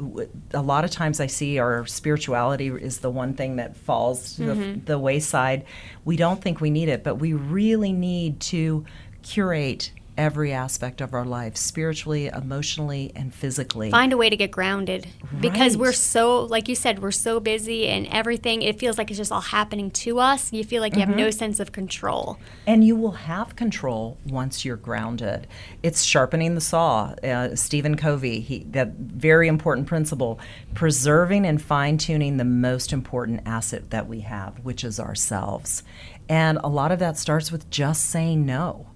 A 0.55 0.63
lot 0.63 0.85
of 0.85 0.91
times 0.91 1.21
I 1.21 1.27
see 1.27 1.59
our 1.59 1.85
spirituality 1.85 2.69
is 2.69 3.01
the 3.01 3.11
one 3.11 3.35
thing 3.35 3.57
that 3.57 3.77
falls 3.77 4.37
to 4.37 4.43
the, 4.43 4.53
mm-hmm. 4.55 4.85
the 4.87 4.99
wayside. 4.99 5.67
We 6.07 6.17
don't 6.17 6.41
think 6.41 6.63
we 6.63 6.71
need 6.71 6.89
it, 6.89 7.05
but 7.05 7.17
we 7.17 7.35
really 7.35 7.93
need 7.93 8.41
to 8.41 8.87
curate 9.23 9.91
every 10.17 10.53
aspect 10.53 11.01
of 11.01 11.13
our 11.15 11.25
life 11.25 11.57
spiritually, 11.57 12.27
emotionally, 12.27 13.13
and 13.17 13.35
physically. 13.35 13.91
Find 13.91 14.13
a 14.13 14.17
way 14.17 14.31
to 14.31 14.37
get 14.37 14.51
grounded 14.51 15.07
because 15.41 15.77
we're 15.77 15.93
so, 15.93 16.45
like 16.45 16.69
you 16.69 16.75
said, 16.75 17.01
we're 17.01 17.11
so 17.11 17.41
busy 17.41 17.89
and 17.89 18.07
everything. 18.09 18.63
It 18.63 18.79
feels 18.79 18.99
like 18.99 19.11
it's 19.11 19.19
just 19.19 19.33
all 19.33 19.41
happening 19.41 19.91
to 19.93 20.19
us. 20.19 20.53
You 20.53 20.65
feel 20.65 20.81
like 20.81 20.95
you 20.95 21.01
have 21.01 21.09
Mm-hmm. 21.09 21.19
no 21.19 21.31
sense 21.31 21.61
of 21.61 21.73
control. 21.73 22.39
And 22.67 22.85
you 22.85 22.97
will 22.97 23.13
have 23.13 23.57
control 23.57 24.19
once 24.27 24.65
you're 24.65 24.77
grounded. 24.77 25.47
It's 25.83 26.03
sharpening 26.03 26.55
the 26.55 26.61
saw. 26.61 27.15
Uh, 27.23 27.55
Stephen 27.57 27.97
Covey, 27.97 28.41
he, 28.41 28.61
that 28.71 28.93
very 28.95 29.49
important 29.49 29.87
principle, 29.87 30.41
preserving 30.75 31.47
and 31.47 31.61
fine 31.63 31.99
tuning 31.99 32.37
the 32.37 32.45
most 32.45 32.93
important 32.93 33.43
asset 33.47 33.91
that 33.91 34.09
we 34.09 34.21
have, 34.21 34.59
which 34.65 34.83
is 34.85 34.99
ourselves. 34.99 35.83
And 36.29 36.59
a 36.65 36.69
lot 36.69 36.91
of 36.91 36.99
that 37.01 37.19
starts 37.19 37.53
with 37.53 37.69
just 37.71 38.05
saying 38.11 38.45
no. 38.47 38.87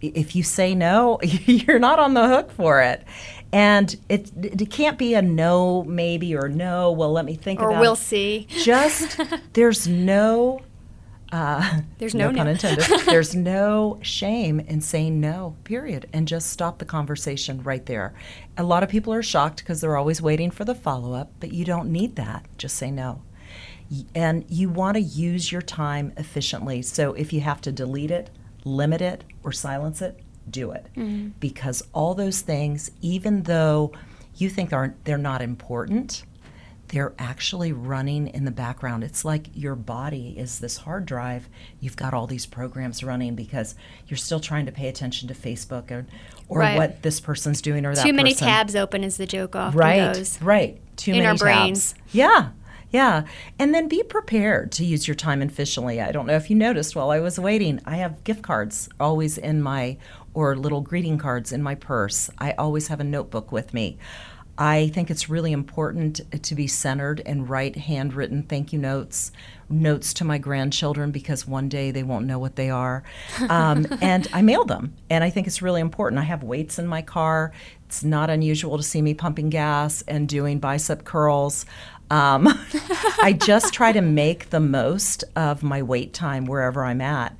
If 0.00 0.36
you 0.36 0.42
say 0.42 0.74
no, 0.74 1.18
you're 1.22 1.78
not 1.78 1.98
on 1.98 2.14
the 2.14 2.28
hook 2.28 2.50
for 2.52 2.82
it. 2.82 3.04
And 3.52 3.96
it, 4.08 4.32
it 4.42 4.70
can't 4.70 4.98
be 4.98 5.14
a 5.14 5.22
no, 5.22 5.84
maybe, 5.84 6.34
or 6.34 6.48
no, 6.48 6.90
well, 6.90 7.12
let 7.12 7.24
me 7.24 7.36
think 7.36 7.60
about 7.60 7.66
Or 7.68 7.70
about 7.70 7.80
we'll 7.80 7.92
it. 7.92 7.96
see. 7.98 8.46
Just, 8.50 9.20
there's 9.52 9.86
no 9.86 10.60
uh, 11.34 11.80
There's 11.98 12.14
no 12.14 12.28
pun 12.28 12.46
no. 12.46 12.52
intended. 12.52 12.84
There's 13.06 13.34
no 13.34 13.98
shame 14.02 14.60
in 14.60 14.80
saying 14.80 15.20
no, 15.20 15.56
period, 15.64 16.08
and 16.12 16.28
just 16.28 16.48
stop 16.50 16.78
the 16.78 16.84
conversation 16.84 17.60
right 17.64 17.84
there. 17.86 18.14
A 18.56 18.62
lot 18.62 18.84
of 18.84 18.88
people 18.88 19.12
are 19.12 19.22
shocked 19.22 19.58
because 19.58 19.80
they're 19.80 19.96
always 19.96 20.22
waiting 20.22 20.52
for 20.52 20.64
the 20.64 20.76
follow 20.76 21.12
up, 21.12 21.32
but 21.40 21.52
you 21.52 21.64
don't 21.64 21.90
need 21.90 22.14
that. 22.16 22.46
Just 22.56 22.76
say 22.76 22.92
no. 22.92 23.22
And 24.14 24.44
you 24.48 24.68
want 24.68 24.94
to 24.96 25.00
use 25.00 25.50
your 25.50 25.60
time 25.62 26.12
efficiently. 26.16 26.82
So 26.82 27.14
if 27.14 27.32
you 27.32 27.40
have 27.40 27.60
to 27.62 27.72
delete 27.72 28.12
it, 28.12 28.30
limit 28.64 29.00
it, 29.00 29.24
or 29.42 29.52
silence 29.52 30.00
it, 30.02 30.18
do 30.50 30.70
it. 30.72 30.86
Mm-hmm. 30.96 31.28
Because 31.40 31.82
all 31.92 32.14
those 32.14 32.40
things, 32.40 32.90
even 33.00 33.42
though 33.44 33.92
you 34.36 34.48
think 34.50 34.72
aren't 34.72 35.04
they're 35.04 35.16
not 35.18 35.40
important, 35.42 36.24
they're 36.88 37.14
actually 37.18 37.72
running 37.72 38.28
in 38.28 38.44
the 38.44 38.50
background. 38.50 39.02
It's 39.04 39.24
like 39.24 39.46
your 39.54 39.74
body 39.74 40.34
is 40.36 40.58
this 40.58 40.76
hard 40.78 41.06
drive. 41.06 41.48
You've 41.80 41.96
got 41.96 42.12
all 42.14 42.26
these 42.26 42.46
programs 42.46 43.02
running 43.02 43.34
because 43.34 43.74
you're 44.06 44.18
still 44.18 44.38
trying 44.40 44.66
to 44.66 44.72
pay 44.72 44.88
attention 44.88 45.28
to 45.28 45.34
Facebook 45.34 45.90
or, 45.90 46.06
or 46.48 46.58
Right. 46.60 46.76
what 46.76 47.02
this 47.02 47.20
person's 47.20 47.62
doing 47.62 47.86
or 47.86 47.94
that 47.94 48.04
Too 48.04 48.12
many 48.12 48.32
person. 48.32 48.46
tabs 48.48 48.76
open 48.76 49.02
is 49.02 49.16
the 49.16 49.26
joke 49.26 49.56
often 49.56 49.78
Right, 49.78 50.12
goes. 50.14 50.40
right. 50.42 50.78
Too 50.96 51.12
In 51.12 51.18
many 51.18 51.26
our 51.26 51.32
tabs. 51.32 51.40
brains. 51.42 51.94
Yeah, 52.12 52.50
yeah. 52.94 53.24
And 53.58 53.74
then 53.74 53.88
be 53.88 54.04
prepared 54.04 54.70
to 54.72 54.84
use 54.84 55.08
your 55.08 55.16
time 55.16 55.42
efficiently. 55.42 56.00
I 56.00 56.12
don't 56.12 56.26
know 56.26 56.36
if 56.36 56.48
you 56.48 56.54
noticed 56.54 56.94
while 56.94 57.10
I 57.10 57.18
was 57.18 57.40
waiting, 57.40 57.80
I 57.84 57.96
have 57.96 58.22
gift 58.22 58.42
cards 58.42 58.88
always 59.00 59.36
in 59.36 59.62
my, 59.62 59.96
or 60.32 60.54
little 60.54 60.80
greeting 60.80 61.18
cards 61.18 61.50
in 61.50 61.60
my 61.60 61.74
purse. 61.74 62.30
I 62.38 62.52
always 62.52 62.86
have 62.86 63.00
a 63.00 63.04
notebook 63.04 63.50
with 63.50 63.74
me. 63.74 63.98
I 64.56 64.92
think 64.94 65.10
it's 65.10 65.28
really 65.28 65.50
important 65.50 66.20
to 66.44 66.54
be 66.54 66.68
centered 66.68 67.20
and 67.26 67.50
write 67.50 67.74
handwritten 67.74 68.44
thank 68.44 68.72
you 68.72 68.78
notes, 68.78 69.32
notes 69.68 70.14
to 70.14 70.24
my 70.24 70.38
grandchildren 70.38 71.10
because 71.10 71.48
one 71.48 71.68
day 71.68 71.90
they 71.90 72.04
won't 72.04 72.26
know 72.26 72.38
what 72.38 72.54
they 72.54 72.70
are. 72.70 73.02
Um, 73.48 73.86
and 74.00 74.28
I 74.32 74.42
mail 74.42 74.64
them. 74.64 74.94
And 75.10 75.24
I 75.24 75.30
think 75.30 75.48
it's 75.48 75.60
really 75.60 75.80
important. 75.80 76.20
I 76.20 76.24
have 76.24 76.44
weights 76.44 76.78
in 76.78 76.86
my 76.86 77.02
car. 77.02 77.50
It's 77.86 78.04
not 78.04 78.30
unusual 78.30 78.76
to 78.76 78.84
see 78.84 79.02
me 79.02 79.14
pumping 79.14 79.50
gas 79.50 80.02
and 80.06 80.28
doing 80.28 80.60
bicep 80.60 81.04
curls. 81.04 81.66
Um, 82.10 82.48
I 83.22 83.36
just 83.38 83.72
try 83.72 83.92
to 83.92 84.00
make 84.00 84.50
the 84.50 84.60
most 84.60 85.24
of 85.34 85.62
my 85.62 85.82
wait 85.82 86.12
time 86.12 86.44
wherever 86.46 86.84
I'm 86.84 87.00
at 87.00 87.36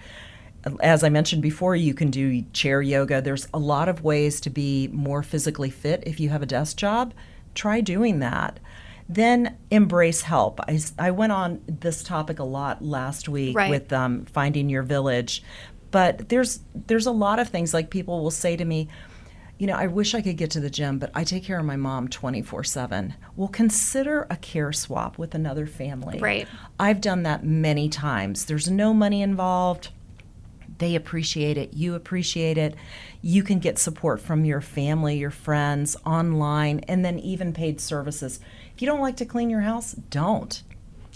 as 0.80 1.04
I 1.04 1.08
mentioned 1.08 1.42
before, 1.42 1.76
you 1.76 1.94
can 1.94 2.10
do 2.10 2.42
chair 2.52 2.80
yoga. 2.80 3.20
There's 3.20 3.46
a 3.52 3.58
lot 3.58 3.88
of 3.88 4.02
ways 4.02 4.40
to 4.42 4.50
be 4.50 4.88
more 4.88 5.22
physically 5.22 5.70
fit 5.70 6.02
if 6.06 6.18
you 6.20 6.30
have 6.30 6.42
a 6.42 6.46
desk 6.46 6.76
job. 6.76 7.12
Try 7.54 7.80
doing 7.80 8.20
that. 8.20 8.58
Then 9.08 9.58
embrace 9.70 10.22
help. 10.22 10.60
I 10.98 11.10
went 11.10 11.32
on 11.32 11.60
this 11.66 12.02
topic 12.02 12.38
a 12.38 12.44
lot 12.44 12.82
last 12.82 13.28
week 13.28 13.54
Right. 13.54 13.68
with 13.68 13.92
um, 13.92 14.24
finding 14.24 14.70
your 14.70 14.82
village, 14.82 15.42
but 15.90 16.30
there's 16.30 16.60
there's 16.86 17.06
a 17.06 17.10
lot 17.12 17.38
of 17.38 17.48
things 17.50 17.74
like 17.74 17.90
people 17.90 18.22
will 18.22 18.30
say 18.30 18.56
to 18.56 18.64
me, 18.64 18.88
you 19.58 19.66
know, 19.66 19.74
I 19.74 19.86
wish 19.86 20.14
I 20.14 20.20
could 20.20 20.36
get 20.36 20.50
to 20.52 20.60
the 20.60 20.70
gym, 20.70 20.98
but 20.98 21.10
I 21.14 21.22
take 21.24 21.44
care 21.44 21.58
of 21.58 21.64
my 21.64 21.76
mom 21.76 22.08
24 22.08 22.64
7. 22.64 23.14
Well, 23.36 23.48
consider 23.48 24.26
a 24.28 24.36
care 24.36 24.72
swap 24.72 25.16
with 25.16 25.34
another 25.34 25.66
family. 25.66 26.18
Right. 26.18 26.48
I've 26.78 27.00
done 27.00 27.22
that 27.22 27.44
many 27.44 27.88
times. 27.88 28.46
There's 28.46 28.68
no 28.70 28.92
money 28.92 29.22
involved 29.22 29.90
they 30.78 30.94
appreciate 30.94 31.56
it 31.56 31.72
you 31.74 31.94
appreciate 31.94 32.58
it 32.58 32.74
you 33.22 33.42
can 33.42 33.58
get 33.58 33.78
support 33.78 34.20
from 34.20 34.44
your 34.44 34.60
family 34.60 35.16
your 35.16 35.30
friends 35.30 35.96
online 36.04 36.80
and 36.88 37.04
then 37.04 37.18
even 37.20 37.52
paid 37.52 37.80
services 37.80 38.40
if 38.74 38.82
you 38.82 38.86
don't 38.86 39.00
like 39.00 39.16
to 39.16 39.24
clean 39.24 39.48
your 39.50 39.60
house 39.60 39.94
don't 40.10 40.62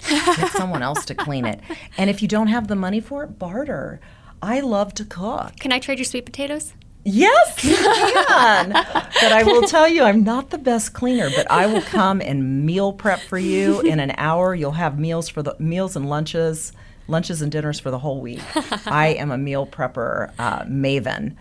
get 0.09 0.53
someone 0.53 0.83
else 0.83 1.05
to 1.05 1.15
clean 1.15 1.45
it 1.45 1.61
and 1.97 2.09
if 2.09 2.23
you 2.23 2.29
don't 2.29 2.47
have 2.47 2.69
the 2.69 2.77
money 2.77 3.01
for 3.01 3.25
it 3.25 3.39
barter 3.39 4.01
i 4.41 4.61
love 4.61 4.95
to 4.95 5.05
cook 5.05 5.57
Can 5.57 5.73
I 5.73 5.79
trade 5.81 5.99
your 5.99 6.05
sweet 6.05 6.25
potatoes? 6.25 6.73
Yes, 7.11 7.65
you 7.65 7.75
can. 7.77 8.71
but 8.73 9.33
I 9.33 9.43
will 9.45 9.63
tell 9.63 9.89
you, 9.89 10.03
I'm 10.03 10.25
not 10.25 10.51
the 10.51 10.59
best 10.59 10.93
cleaner. 10.93 11.31
But 11.35 11.51
I 11.51 11.67
will 11.67 11.83
come 11.83 12.21
and 12.21 12.67
meal 12.67 12.93
prep 12.93 13.21
for 13.21 13.39
you 13.39 13.81
in 13.81 13.99
an 14.01 14.13
hour. 14.19 14.55
You'll 14.55 14.73
have 14.73 14.99
meals 14.99 15.29
for 15.29 15.43
the 15.43 15.57
meals 15.59 15.97
and 15.97 16.09
lunches, 16.09 16.73
lunches 17.07 17.41
and 17.43 17.51
dinners 17.51 17.81
for 17.81 17.91
the 17.91 17.99
whole 17.99 18.21
week. 18.21 18.43
I 18.87 19.09
am 19.19 19.31
a 19.31 19.39
meal 19.39 19.67
prepper 19.67 20.33
uh, 20.39 20.65
maven. 20.65 21.37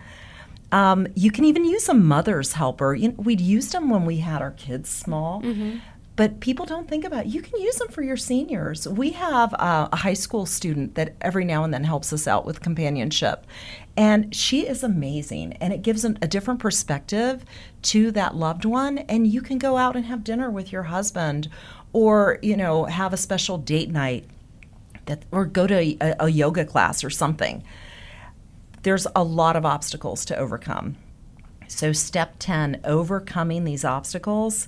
Um, 0.72 1.06
you 1.14 1.30
can 1.30 1.44
even 1.44 1.64
use 1.64 1.88
a 1.88 1.94
mother's 1.94 2.52
helper. 2.54 2.94
You 2.94 3.08
know, 3.08 3.14
we'd 3.18 3.40
used 3.40 3.72
them 3.72 3.88
when 3.90 4.04
we 4.04 4.18
had 4.18 4.42
our 4.42 4.50
kids 4.52 4.90
small. 4.90 5.42
But 6.18 6.40
people 6.40 6.66
don't 6.66 6.88
think 6.88 7.04
about 7.04 7.26
you 7.26 7.40
can 7.40 7.60
use 7.60 7.76
them 7.76 7.86
for 7.90 8.02
your 8.02 8.16
seniors. 8.16 8.88
We 8.88 9.10
have 9.10 9.52
a 9.52 9.94
high 9.94 10.14
school 10.14 10.46
student 10.46 10.96
that 10.96 11.14
every 11.20 11.44
now 11.44 11.62
and 11.62 11.72
then 11.72 11.84
helps 11.84 12.12
us 12.12 12.26
out 12.26 12.44
with 12.44 12.60
companionship. 12.60 13.46
And 13.96 14.34
she 14.34 14.66
is 14.66 14.82
amazing. 14.82 15.52
And 15.60 15.72
it 15.72 15.82
gives 15.82 16.04
an, 16.04 16.18
a 16.20 16.26
different 16.26 16.58
perspective 16.58 17.44
to 17.82 18.10
that 18.10 18.34
loved 18.34 18.64
one. 18.64 18.98
And 18.98 19.28
you 19.28 19.40
can 19.40 19.58
go 19.58 19.76
out 19.76 19.94
and 19.94 20.06
have 20.06 20.24
dinner 20.24 20.50
with 20.50 20.72
your 20.72 20.82
husband 20.82 21.48
or, 21.92 22.40
you 22.42 22.56
know, 22.56 22.86
have 22.86 23.12
a 23.12 23.16
special 23.16 23.56
date 23.56 23.90
night 23.92 24.24
that, 25.06 25.22
or 25.30 25.46
go 25.46 25.68
to 25.68 25.76
a, 26.02 26.16
a 26.18 26.28
yoga 26.28 26.64
class 26.64 27.04
or 27.04 27.10
something. 27.10 27.62
There's 28.82 29.06
a 29.14 29.22
lot 29.22 29.54
of 29.54 29.64
obstacles 29.64 30.24
to 30.24 30.36
overcome. 30.36 30.96
So, 31.68 31.92
step 31.92 32.34
10 32.40 32.80
overcoming 32.82 33.62
these 33.62 33.84
obstacles. 33.84 34.66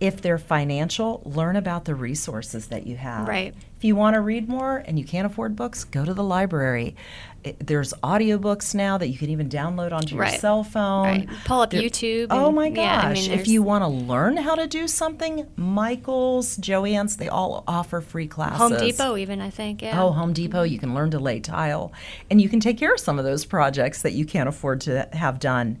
If 0.00 0.22
they're 0.22 0.38
financial, 0.38 1.20
learn 1.26 1.56
about 1.56 1.84
the 1.84 1.94
resources 1.94 2.68
that 2.68 2.86
you 2.86 2.96
have. 2.96 3.28
Right. 3.28 3.54
If 3.76 3.84
you 3.84 3.94
want 3.96 4.14
to 4.14 4.20
read 4.20 4.48
more 4.48 4.78
and 4.78 4.98
you 4.98 5.04
can't 5.04 5.26
afford 5.26 5.56
books, 5.56 5.84
go 5.84 6.04
to 6.04 6.14
the 6.14 6.24
library. 6.24 6.96
It- 7.44 7.66
there's 7.66 7.92
audiobooks 8.02 8.74
now 8.74 8.96
that 8.98 9.08
you 9.08 9.16
can 9.18 9.30
even 9.30 9.48
download 9.48 9.92
onto 9.92 10.14
your 10.14 10.22
Right. 10.24 10.40
cell 10.40 10.64
phone. 10.64 11.04
Right. 11.04 11.28
Pull 11.44 11.60
up 11.60 11.70
There- 11.70 11.82
YouTube 11.82 12.26
Oh 12.30 12.46
and- 12.48 12.56
my 12.56 12.66
yeah, 12.68 13.02
gosh. 13.02 13.04
I 13.04 13.12
mean, 13.12 13.30
if 13.38 13.46
you 13.48 13.62
want 13.62 13.82
to 13.82 13.88
learn 13.88 14.36
how 14.38 14.54
to 14.54 14.66
do 14.66 14.86
something, 14.88 15.46
Michael's, 15.56 16.56
Joann's, 16.58 17.16
they 17.16 17.28
all 17.28 17.64
offer 17.66 18.00
free 18.00 18.26
classes. 18.26 18.58
Home 18.58 18.76
Depot, 18.78 19.16
even 19.16 19.40
I 19.40 19.50
think. 19.50 19.82
Yeah. 19.82 20.02
Oh, 20.02 20.12
Home 20.12 20.32
Depot, 20.32 20.62
you 20.62 20.78
can 20.78 20.94
learn 20.94 21.10
to 21.12 21.18
lay 21.18 21.40
tile 21.40 21.92
and 22.30 22.40
you 22.40 22.48
can 22.48 22.60
take 22.60 22.78
care 22.78 22.92
of 22.94 23.00
some 23.00 23.18
of 23.18 23.24
those 23.24 23.44
projects 23.44 24.02
that 24.02 24.12
you 24.12 24.24
can't 24.26 24.48
afford 24.48 24.80
to 24.82 25.08
have 25.12 25.38
done. 25.40 25.78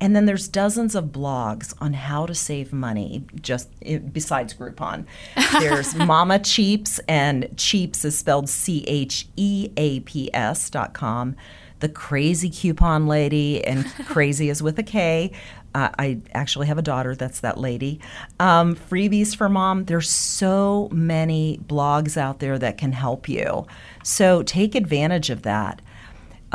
And 0.00 0.14
then 0.14 0.26
there's 0.26 0.48
dozens 0.48 0.94
of 0.94 1.06
blogs 1.06 1.74
on 1.80 1.92
how 1.92 2.26
to 2.26 2.34
save 2.34 2.72
money, 2.72 3.24
just 3.40 3.68
besides 4.12 4.52
Groupon. 4.52 5.06
There's 5.60 5.94
Mama 5.94 6.40
Cheaps, 6.40 6.98
and 7.08 7.48
Cheaps 7.56 8.04
is 8.04 8.18
spelled 8.18 8.48
C 8.48 8.84
H 8.86 9.28
E 9.36 9.70
A 9.76 10.00
P 10.00 10.34
S 10.34 10.68
dot 10.68 10.94
com. 10.94 11.36
The 11.80 11.88
Crazy 11.88 12.50
Coupon 12.50 13.06
Lady, 13.06 13.64
and 13.64 13.86
crazy 14.06 14.48
is 14.48 14.62
with 14.62 14.78
a 14.78 14.82
K. 14.82 15.32
Uh, 15.74 15.88
I 15.98 16.20
actually 16.34 16.68
have 16.68 16.78
a 16.78 16.82
daughter 16.82 17.16
that's 17.16 17.40
that 17.40 17.58
lady. 17.58 18.00
Um, 18.38 18.76
freebies 18.76 19.34
for 19.34 19.48
mom. 19.48 19.86
There's 19.86 20.08
so 20.08 20.88
many 20.92 21.58
blogs 21.66 22.16
out 22.16 22.38
there 22.38 22.58
that 22.60 22.78
can 22.78 22.92
help 22.92 23.28
you. 23.28 23.66
So 24.04 24.44
take 24.44 24.76
advantage 24.76 25.30
of 25.30 25.42
that. 25.42 25.82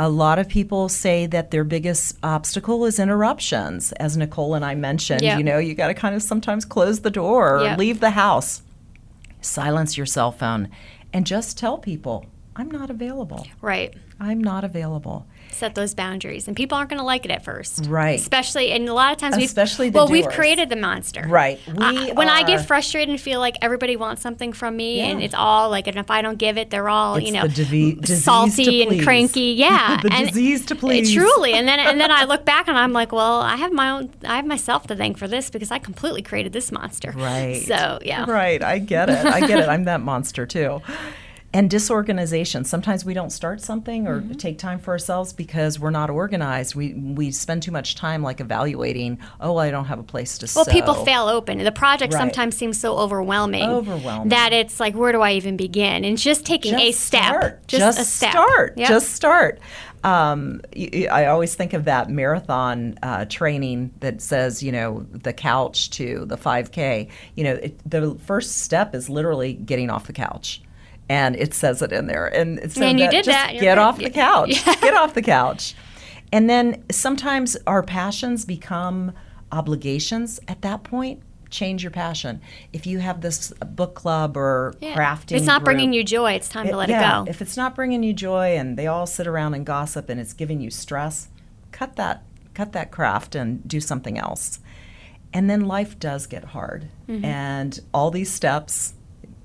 A 0.02 0.08
lot 0.08 0.38
of 0.38 0.48
people 0.48 0.88
say 0.88 1.26
that 1.26 1.50
their 1.50 1.62
biggest 1.62 2.16
obstacle 2.22 2.86
is 2.86 2.98
interruptions. 2.98 3.92
As 3.92 4.16
Nicole 4.16 4.54
and 4.54 4.64
I 4.64 4.74
mentioned, 4.74 5.20
Yep. 5.20 5.36
you 5.36 5.44
know, 5.44 5.58
you 5.58 5.74
got 5.74 5.88
to 5.88 5.94
kind 5.94 6.14
of 6.14 6.22
sometimes 6.22 6.64
close 6.64 7.00
the 7.00 7.10
door 7.10 7.58
or 7.58 7.64
Yep. 7.64 7.78
leave 7.78 8.00
the 8.00 8.12
house, 8.12 8.62
silence 9.42 9.98
your 9.98 10.06
cell 10.06 10.32
phone, 10.32 10.70
and 11.12 11.26
just 11.26 11.58
tell 11.58 11.76
people 11.76 12.24
I'm 12.56 12.70
not 12.70 12.90
available. 12.90 13.46
Right. 13.62 13.94
I'm 14.18 14.42
not 14.42 14.64
available. 14.64 15.26
Set 15.50 15.74
those 15.74 15.94
boundaries, 15.94 16.46
and 16.46 16.54
people 16.56 16.76
aren't 16.76 16.90
going 16.90 16.98
to 16.98 17.04
like 17.04 17.24
it 17.24 17.30
at 17.30 17.42
first. 17.42 17.86
Right. 17.86 18.18
Especially, 18.18 18.70
and 18.70 18.86
a 18.88 18.92
lot 18.92 19.12
of 19.12 19.18
times, 19.18 19.36
we've, 19.36 19.44
Especially 19.46 19.88
the 19.88 19.96
well, 19.96 20.08
we've 20.08 20.28
created 20.28 20.68
the 20.68 20.76
monster. 20.76 21.24
Right. 21.26 21.58
I- 21.78 21.90
We 22.06 22.12
when 22.12 22.28
I 22.28 22.42
get 22.42 22.66
frustrated 22.66 23.08
and 23.08 23.20
feel 23.20 23.40
like 23.40 23.56
everybody 23.62 23.96
wants 23.96 24.20
something 24.20 24.52
from 24.52 24.76
me, 24.76 25.00
and 25.00 25.22
it's 25.22 25.34
all 25.34 25.70
like, 25.70 25.86
and 25.86 25.96
if 25.96 26.10
I 26.10 26.20
don't 26.22 26.36
give 26.38 26.58
it, 26.58 26.70
they're 26.70 26.88
all 26.88 27.16
It's 27.16 27.26
you 27.26 27.32
know 27.32 27.46
divi- 27.46 27.98
salty 28.04 28.82
and 28.82 29.02
cranky. 29.02 29.40
Yeah, 29.60 30.00
The 30.02 30.12
and 30.12 30.28
disease 30.28 30.66
to 30.66 30.74
please. 30.76 31.12
Truly, 31.14 31.52
and 31.54 31.66
then 31.66 31.78
and 31.80 32.00
then 32.00 32.10
I 32.10 32.24
look 32.32 32.44
back 32.44 32.68
and 32.68 32.76
I'm 32.76 32.92
like, 32.92 33.12
well, 33.12 33.40
I 33.40 33.56
have 33.56 33.72
my 33.72 33.90
own, 33.90 34.10
I 34.24 34.36
have 34.36 34.46
myself 34.46 34.86
to 34.88 34.96
thank 34.96 35.16
for 35.18 35.26
this 35.28 35.50
because 35.50 35.70
I 35.70 35.78
completely 35.78 36.22
created 36.22 36.52
this 36.52 36.70
monster. 36.70 37.12
Right. 37.16 37.62
So 37.66 37.98
yeah. 38.04 38.24
Right. 38.30 38.62
I 38.62 38.78
get 38.80 39.08
it. 39.08 39.24
I 39.24 39.40
get 39.46 39.60
it. 39.60 39.68
I'm 39.68 39.84
that 39.84 40.00
monster 40.02 40.46
too. 40.46 40.82
And 41.52 41.68
disorganization. 41.68 42.64
Sometimes 42.64 43.04
we 43.04 43.12
don't 43.12 43.30
start 43.30 43.60
something 43.60 44.06
or 44.06 44.20
Mm-hmm. 44.20 44.34
take 44.34 44.56
time 44.58 44.78
for 44.78 44.92
ourselves 44.92 45.32
because 45.32 45.80
we're 45.80 45.90
not 45.90 46.08
organized. 46.08 46.76
We 46.76 46.94
we 46.94 47.32
spend 47.32 47.64
too 47.64 47.72
much 47.72 47.96
time 47.96 48.22
like 48.22 48.40
evaluating. 48.40 49.18
Oh, 49.40 49.56
I 49.56 49.72
don't 49.72 49.86
have 49.86 49.98
a 49.98 50.04
place 50.04 50.38
to 50.38 50.46
start. 50.46 50.66
Well, 50.68 50.72
sew. 50.74 50.80
people 50.80 51.04
fail 51.04 51.26
open. 51.26 51.58
The 51.58 51.72
project 51.72 52.12
Right. 52.12 52.20
sometimes 52.20 52.56
seems 52.56 52.78
so 52.78 52.96
overwhelming, 52.96 53.68
Overwhelming. 53.68 54.28
that 54.28 54.52
it's 54.52 54.78
like, 54.78 54.94
where 54.94 55.10
do 55.10 55.22
I 55.22 55.32
even 55.32 55.56
begin? 55.56 56.04
And 56.04 56.16
just 56.16 56.46
taking 56.46 56.74
a 56.74 56.90
Just 56.92 57.00
step, 57.04 57.24
Start. 57.34 57.66
just, 57.66 57.98
a 57.98 58.04
step, 58.04 58.30
start. 58.30 58.74
Yep. 58.76 58.88
Just 58.88 59.12
start. 59.12 59.58
Um, 60.04 60.60
I 61.10 61.26
always 61.26 61.54
think 61.56 61.72
of 61.72 61.84
that 61.86 62.08
marathon 62.08 62.96
uh, 63.02 63.24
training 63.28 63.90
that 64.00 64.22
says, 64.22 64.62
you 64.62 64.72
know, 64.72 65.04
the 65.12 65.32
couch 65.32 65.90
to 65.90 66.24
the 66.26 66.36
5K. 66.38 67.08
You 67.34 67.44
know, 67.44 67.54
it, 67.54 67.78
the 67.90 68.14
first 68.24 68.58
step 68.62 68.94
is 68.94 69.10
literally 69.10 69.52
getting 69.52 69.90
off 69.90 70.06
the 70.06 70.12
couch. 70.14 70.62
And 71.10 71.34
it 71.36 71.52
says 71.54 71.82
it 71.82 71.92
in 71.92 72.06
there. 72.06 72.26
And, 72.28 72.70
so 72.72 72.82
And 72.82 73.00
you 73.00 73.10
did 73.10 73.24
just 73.24 73.36
that. 73.36 73.52
Get 73.58 73.78
off 73.78 73.98
the 73.98 74.10
couch. 74.10 74.64
Get 74.80 74.94
off 74.94 75.12
the 75.14 75.22
couch. 75.22 75.74
And 76.32 76.48
then 76.48 76.84
sometimes 76.90 77.56
our 77.66 77.82
passions 77.82 78.44
become 78.44 79.12
obligations 79.50 80.40
at 80.48 80.62
that 80.62 80.84
point. 80.84 81.20
Change 81.50 81.82
your 81.82 81.90
passion. 81.90 82.40
If 82.72 82.86
you 82.86 83.00
have 83.00 83.22
this 83.22 83.52
book 83.74 83.94
club 83.96 84.36
or 84.36 84.74
Yeah. 84.80 84.94
crafting, 84.94 85.32
If 85.32 85.38
it's 85.38 85.46
not 85.46 85.64
bringing 85.64 85.92
you 85.92 86.04
joy, 86.04 86.32
it's 86.34 86.48
time 86.48 86.68
to 86.68 86.76
let 86.76 86.88
yeah, 86.88 87.22
it 87.22 87.24
go. 87.24 87.30
If 87.30 87.42
it's 87.42 87.56
not 87.56 87.74
bringing 87.74 88.04
you 88.04 88.12
joy 88.12 88.56
and 88.56 88.76
they 88.78 88.86
all 88.86 89.06
sit 89.06 89.26
around 89.26 89.54
and 89.54 89.66
gossip 89.66 90.08
and 90.08 90.20
it's 90.20 90.32
giving 90.32 90.60
you 90.60 90.70
stress, 90.70 91.28
cut 91.72 91.96
that 91.96 92.22
cut 92.54 92.72
that 92.72 92.90
craft 92.92 93.34
and 93.34 93.66
do 93.66 93.80
something 93.80 94.16
else. 94.18 94.60
And 95.32 95.48
then 95.50 95.62
life 95.62 95.98
does 95.98 96.26
get 96.26 96.44
hard 96.44 96.88
Mm-hmm. 97.08 97.24
and 97.24 97.80
all 97.92 98.10
these 98.12 98.30
steps 98.32 98.94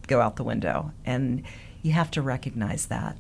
go 0.08 0.22
out 0.22 0.36
the 0.36 0.44
window 0.44 0.92
and 1.06 1.44
you 1.82 1.92
have 1.94 2.12
to 2.12 2.22
recognize 2.22 2.88
that. 2.88 3.18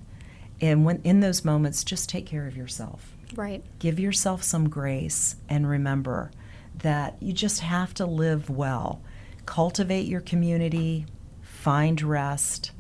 And 0.62 0.86
when 0.86 1.02
in 1.04 1.20
those 1.20 1.44
moments 1.46 1.84
just 1.84 2.10
take 2.10 2.26
care 2.26 2.48
of 2.48 2.56
yourself. 2.56 3.16
right. 3.36 3.64
Give 3.80 4.00
yourself 4.00 4.44
some 4.44 4.70
grace 4.70 5.36
and 5.50 5.68
remember 5.68 6.32
that 6.80 7.16
you 7.22 7.34
just 7.34 7.62
have 7.62 7.94
to 7.96 8.06
live 8.06 8.50
well. 8.50 9.02
Cultivate 9.46 10.08
your 10.08 10.22
community, 10.22 11.06
find 11.42 12.02
rest, 12.02 12.72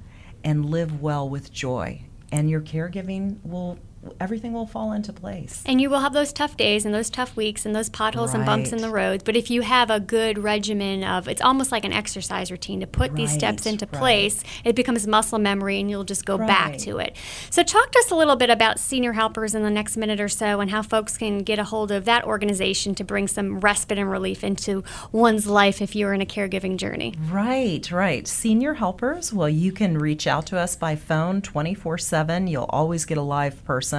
and 0.43 0.65
live 0.65 1.01
well 1.01 1.27
with 1.27 1.51
joy. 1.51 2.01
And 2.31 2.49
your 2.49 2.61
caregiving 2.61 3.37
will, 3.43 3.79
everything 4.19 4.53
will 4.53 4.67
fall 4.67 4.91
into 4.91 5.13
place. 5.13 5.63
And 5.65 5.81
you 5.81 5.89
will 5.89 5.99
have 5.99 6.13
those 6.13 6.33
tough 6.33 6.57
days 6.57 6.85
and 6.85 6.93
those 6.93 7.09
tough 7.09 7.35
weeks 7.35 7.65
and 7.65 7.75
those 7.75 7.89
potholes 7.89 8.33
and 8.33 8.45
bumps 8.45 8.71
in 8.71 8.79
the 8.79 8.89
roads. 8.89 9.23
But 9.23 9.35
if 9.35 9.49
you 9.49 9.61
have 9.61 9.89
a 9.89 9.99
good 9.99 10.37
regimen 10.37 11.03
of, 11.03 11.27
it's 11.27 11.41
almost 11.41 11.71
like 11.71 11.85
an 11.85 11.93
exercise 11.93 12.51
routine 12.51 12.79
to 12.81 12.87
put 12.87 13.15
these 13.15 13.31
steps 13.31 13.65
into 13.65 13.85
right. 13.85 13.99
place, 13.99 14.43
it 14.63 14.75
becomes 14.75 15.07
muscle 15.07 15.39
memory 15.39 15.79
and 15.79 15.89
you'll 15.89 16.03
just 16.03 16.25
go 16.25 16.37
back 16.37 16.77
to 16.79 16.97
it. 16.97 17.15
So, 17.49 17.63
talk 17.63 17.91
to 17.91 17.99
us 17.99 18.11
a 18.11 18.15
little 18.15 18.35
bit 18.35 18.49
about 18.49 18.79
senior 18.79 19.13
helpers 19.13 19.55
in 19.55 19.63
the 19.63 19.69
next 19.69 19.97
minute 19.97 20.19
or 20.19 20.29
so 20.29 20.59
and 20.59 20.69
how 20.69 20.81
folks 20.81 21.17
can 21.17 21.39
get 21.39 21.59
a 21.59 21.63
hold 21.63 21.91
of 21.91 22.05
that 22.05 22.23
organization 22.25 22.95
to 22.95 23.03
bring 23.03 23.27
some 23.27 23.59
respite 23.59 23.97
and 23.97 24.09
relief 24.09 24.43
into 24.43 24.83
one's 25.11 25.47
life 25.47 25.81
if 25.81 25.95
you're 25.95 26.13
in 26.13 26.21
a 26.21 26.25
caregiving 26.25 26.77
journey. 26.77 27.13
Right, 27.29 27.89
right. 27.91 28.27
Senior 28.27 28.75
helpers, 28.75 29.33
well, 29.33 29.49
you 29.49 29.71
can 29.71 29.97
reach 29.97 30.27
out 30.27 30.45
to 30.47 30.57
us 30.57 30.75
by 30.75 30.95
phone 30.95 31.41
24 31.41 31.97
7. 31.97 32.47
You'll 32.47 32.65
always 32.69 33.05
get 33.05 33.17
a 33.17 33.21
live 33.21 33.63
person. 33.65 33.94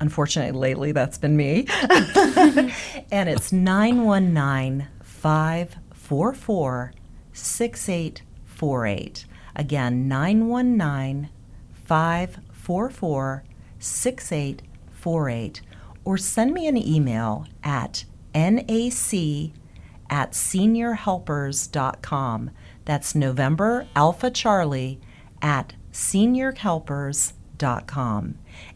Unfortunately, 0.00 0.58
lately 0.58 0.92
that's 0.92 1.18
been 1.18 1.36
me. 1.36 1.66
and 3.10 3.28
it's 3.28 3.52
919 3.52 4.88
544 5.02 6.92
6848. 7.32 9.26
Again, 9.56 10.06
919 10.08 11.30
544 11.72 13.44
6848. 13.78 15.62
Or 16.04 16.16
send 16.16 16.54
me 16.54 16.68
an 16.68 16.76
email 16.76 17.48
at 17.64 18.04
nac 18.34 18.60
at 20.10 20.32
seniorhelpers.com. 20.32 22.50
That's 22.84 23.14
November 23.14 23.86
Alpha 23.96 24.30
Charlie 24.30 25.00
at 25.42 25.74
seniorhelpers.com. 25.92 27.37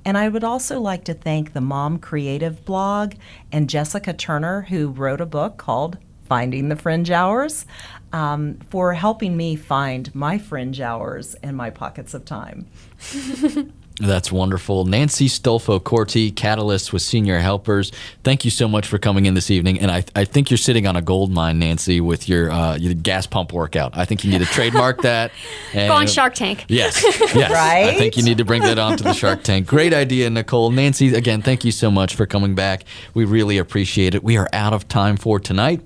And 0.05 0.19
I 0.19 0.29
would 0.29 0.45
also 0.45 0.81
like 0.81 1.05
to 1.05 1.15
thank 1.15 1.53
the 1.53 1.61
Mom 1.61 1.99
Creative 1.99 2.65
blog 2.65 3.15
and 3.51 3.71
Jessica 3.71 4.13
Turner, 4.13 4.63
who 4.63 4.89
wrote 4.89 5.21
a 5.21 5.27
book 5.27 5.57
called 5.57 5.99
Finding 6.25 6.69
the 6.69 6.77
Fringe 6.77 7.11
Hours, 7.11 7.67
um, 8.13 8.59
for 8.71 8.95
helping 8.95 9.37
me 9.37 9.57
find 9.57 10.15
my 10.15 10.39
fringe 10.39 10.81
hours 10.81 11.35
and 11.43 11.57
my 11.57 11.71
pockets 11.71 12.15
of 12.15 12.25
time. 12.25 12.67
That's 14.03 14.33
wonderful. 14.33 14.85
Nancy 14.85 15.29
Stolfo 15.29 15.83
Corti, 15.83 16.33
Catalyst 16.33 16.93
with 16.93 17.03
Senior 17.03 17.39
Helpers. 17.39 17.93
Thank 18.25 18.45
you 18.45 18.51
so 18.51 18.67
much 18.67 18.85
for 18.89 18.99
coming 18.99 19.27
in 19.27 19.35
this 19.35 19.49
evening. 19.49 19.79
And 19.79 19.93
I, 19.93 20.05
I 20.17 20.25
think 20.25 20.51
you're 20.51 20.59
sitting 20.59 20.89
on 20.89 20.97
a 20.97 21.03
gold 21.03 21.31
mine, 21.31 21.61
Nancy, 21.61 22.01
with 22.01 22.29
your, 22.29 22.51
uh, 22.51 22.77
your 22.77 22.95
gas 22.95 23.29
pump 23.29 23.53
workout. 23.53 23.97
I 23.97 24.05
think 24.05 24.25
you 24.25 24.31
need 24.33 24.41
to 24.41 24.47
trademark 24.47 25.03
that. 25.03 25.31
And 25.73 25.89
Go 25.93 25.95
on 25.95 26.09
Shark 26.09 26.35
Tank. 26.35 26.65
Yes, 26.73 27.03
yes. 27.35 27.51
right? 27.51 27.91
I 27.91 27.99
think 27.99 28.17
you 28.17 28.23
need 28.23 28.39
to 28.39 28.45
bring 28.45 28.63
that 28.63 28.79
onto 28.79 29.05
the 29.05 29.13
Shark 29.13 29.43
Tank. 29.45 29.67
Great 29.67 29.93
idea, 29.93 30.31
Nicole. 30.31 30.71
Nancy, 30.71 31.15
again, 31.15 31.43
thank 31.43 31.65
you 31.65 31.71
so 31.71 31.91
much 31.91 32.15
for 32.17 32.25
coming 32.27 32.55
back. 32.55 32.85
We 33.15 33.25
really 33.25 33.59
appreciate 33.59 34.15
it. 34.15 34.25
We 34.25 34.37
are 34.37 34.49
out 34.53 34.73
of 34.73 34.89
time 34.89 35.17
for 35.17 35.39
tonight. 35.39 35.81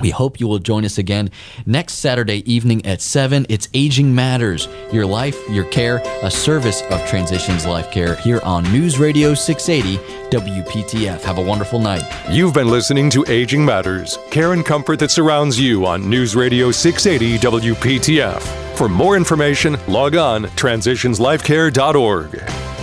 We 0.00 0.10
hope 0.10 0.40
you 0.40 0.46
will 0.46 0.58
join 0.58 0.84
us 0.84 0.98
again 0.98 1.30
next 1.64 1.94
Saturday 1.94 2.42
evening 2.50 2.84
at 2.84 3.00
7. 3.00 3.46
It's 3.48 3.68
Aging 3.72 4.14
Matters 4.14 4.68
Your 4.92 5.06
Life, 5.06 5.38
Your 5.48 5.64
Care, 5.64 6.02
a 6.22 6.30
service 6.30 6.82
of 6.90 7.04
Transitions 7.06 7.64
Life 7.64 7.90
Care 7.90 8.16
here 8.16 8.40
on 8.42 8.70
News 8.72 8.98
Radio 8.98 9.32
680 9.34 9.96
WPTF. 10.30 11.22
Have 11.22 11.38
a 11.38 11.42
wonderful 11.42 11.78
night. 11.78 12.02
You've 12.30 12.52
been 12.52 12.68
listening 12.68 13.08
to 13.10 13.24
Aging 13.28 13.64
Matters, 13.64 14.18
care 14.30 14.52
and 14.52 14.64
comfort 14.64 14.98
that 14.98 15.10
surrounds 15.10 15.58
you 15.58 15.86
on 15.86 16.08
News 16.08 16.36
Radio 16.36 16.70
680 16.70 17.38
WPTF. 17.38 18.76
For 18.76 18.90
more 18.90 19.16
information, 19.16 19.78
log 19.88 20.16
on 20.16 20.44
transitionslifecare.org. 20.44 22.75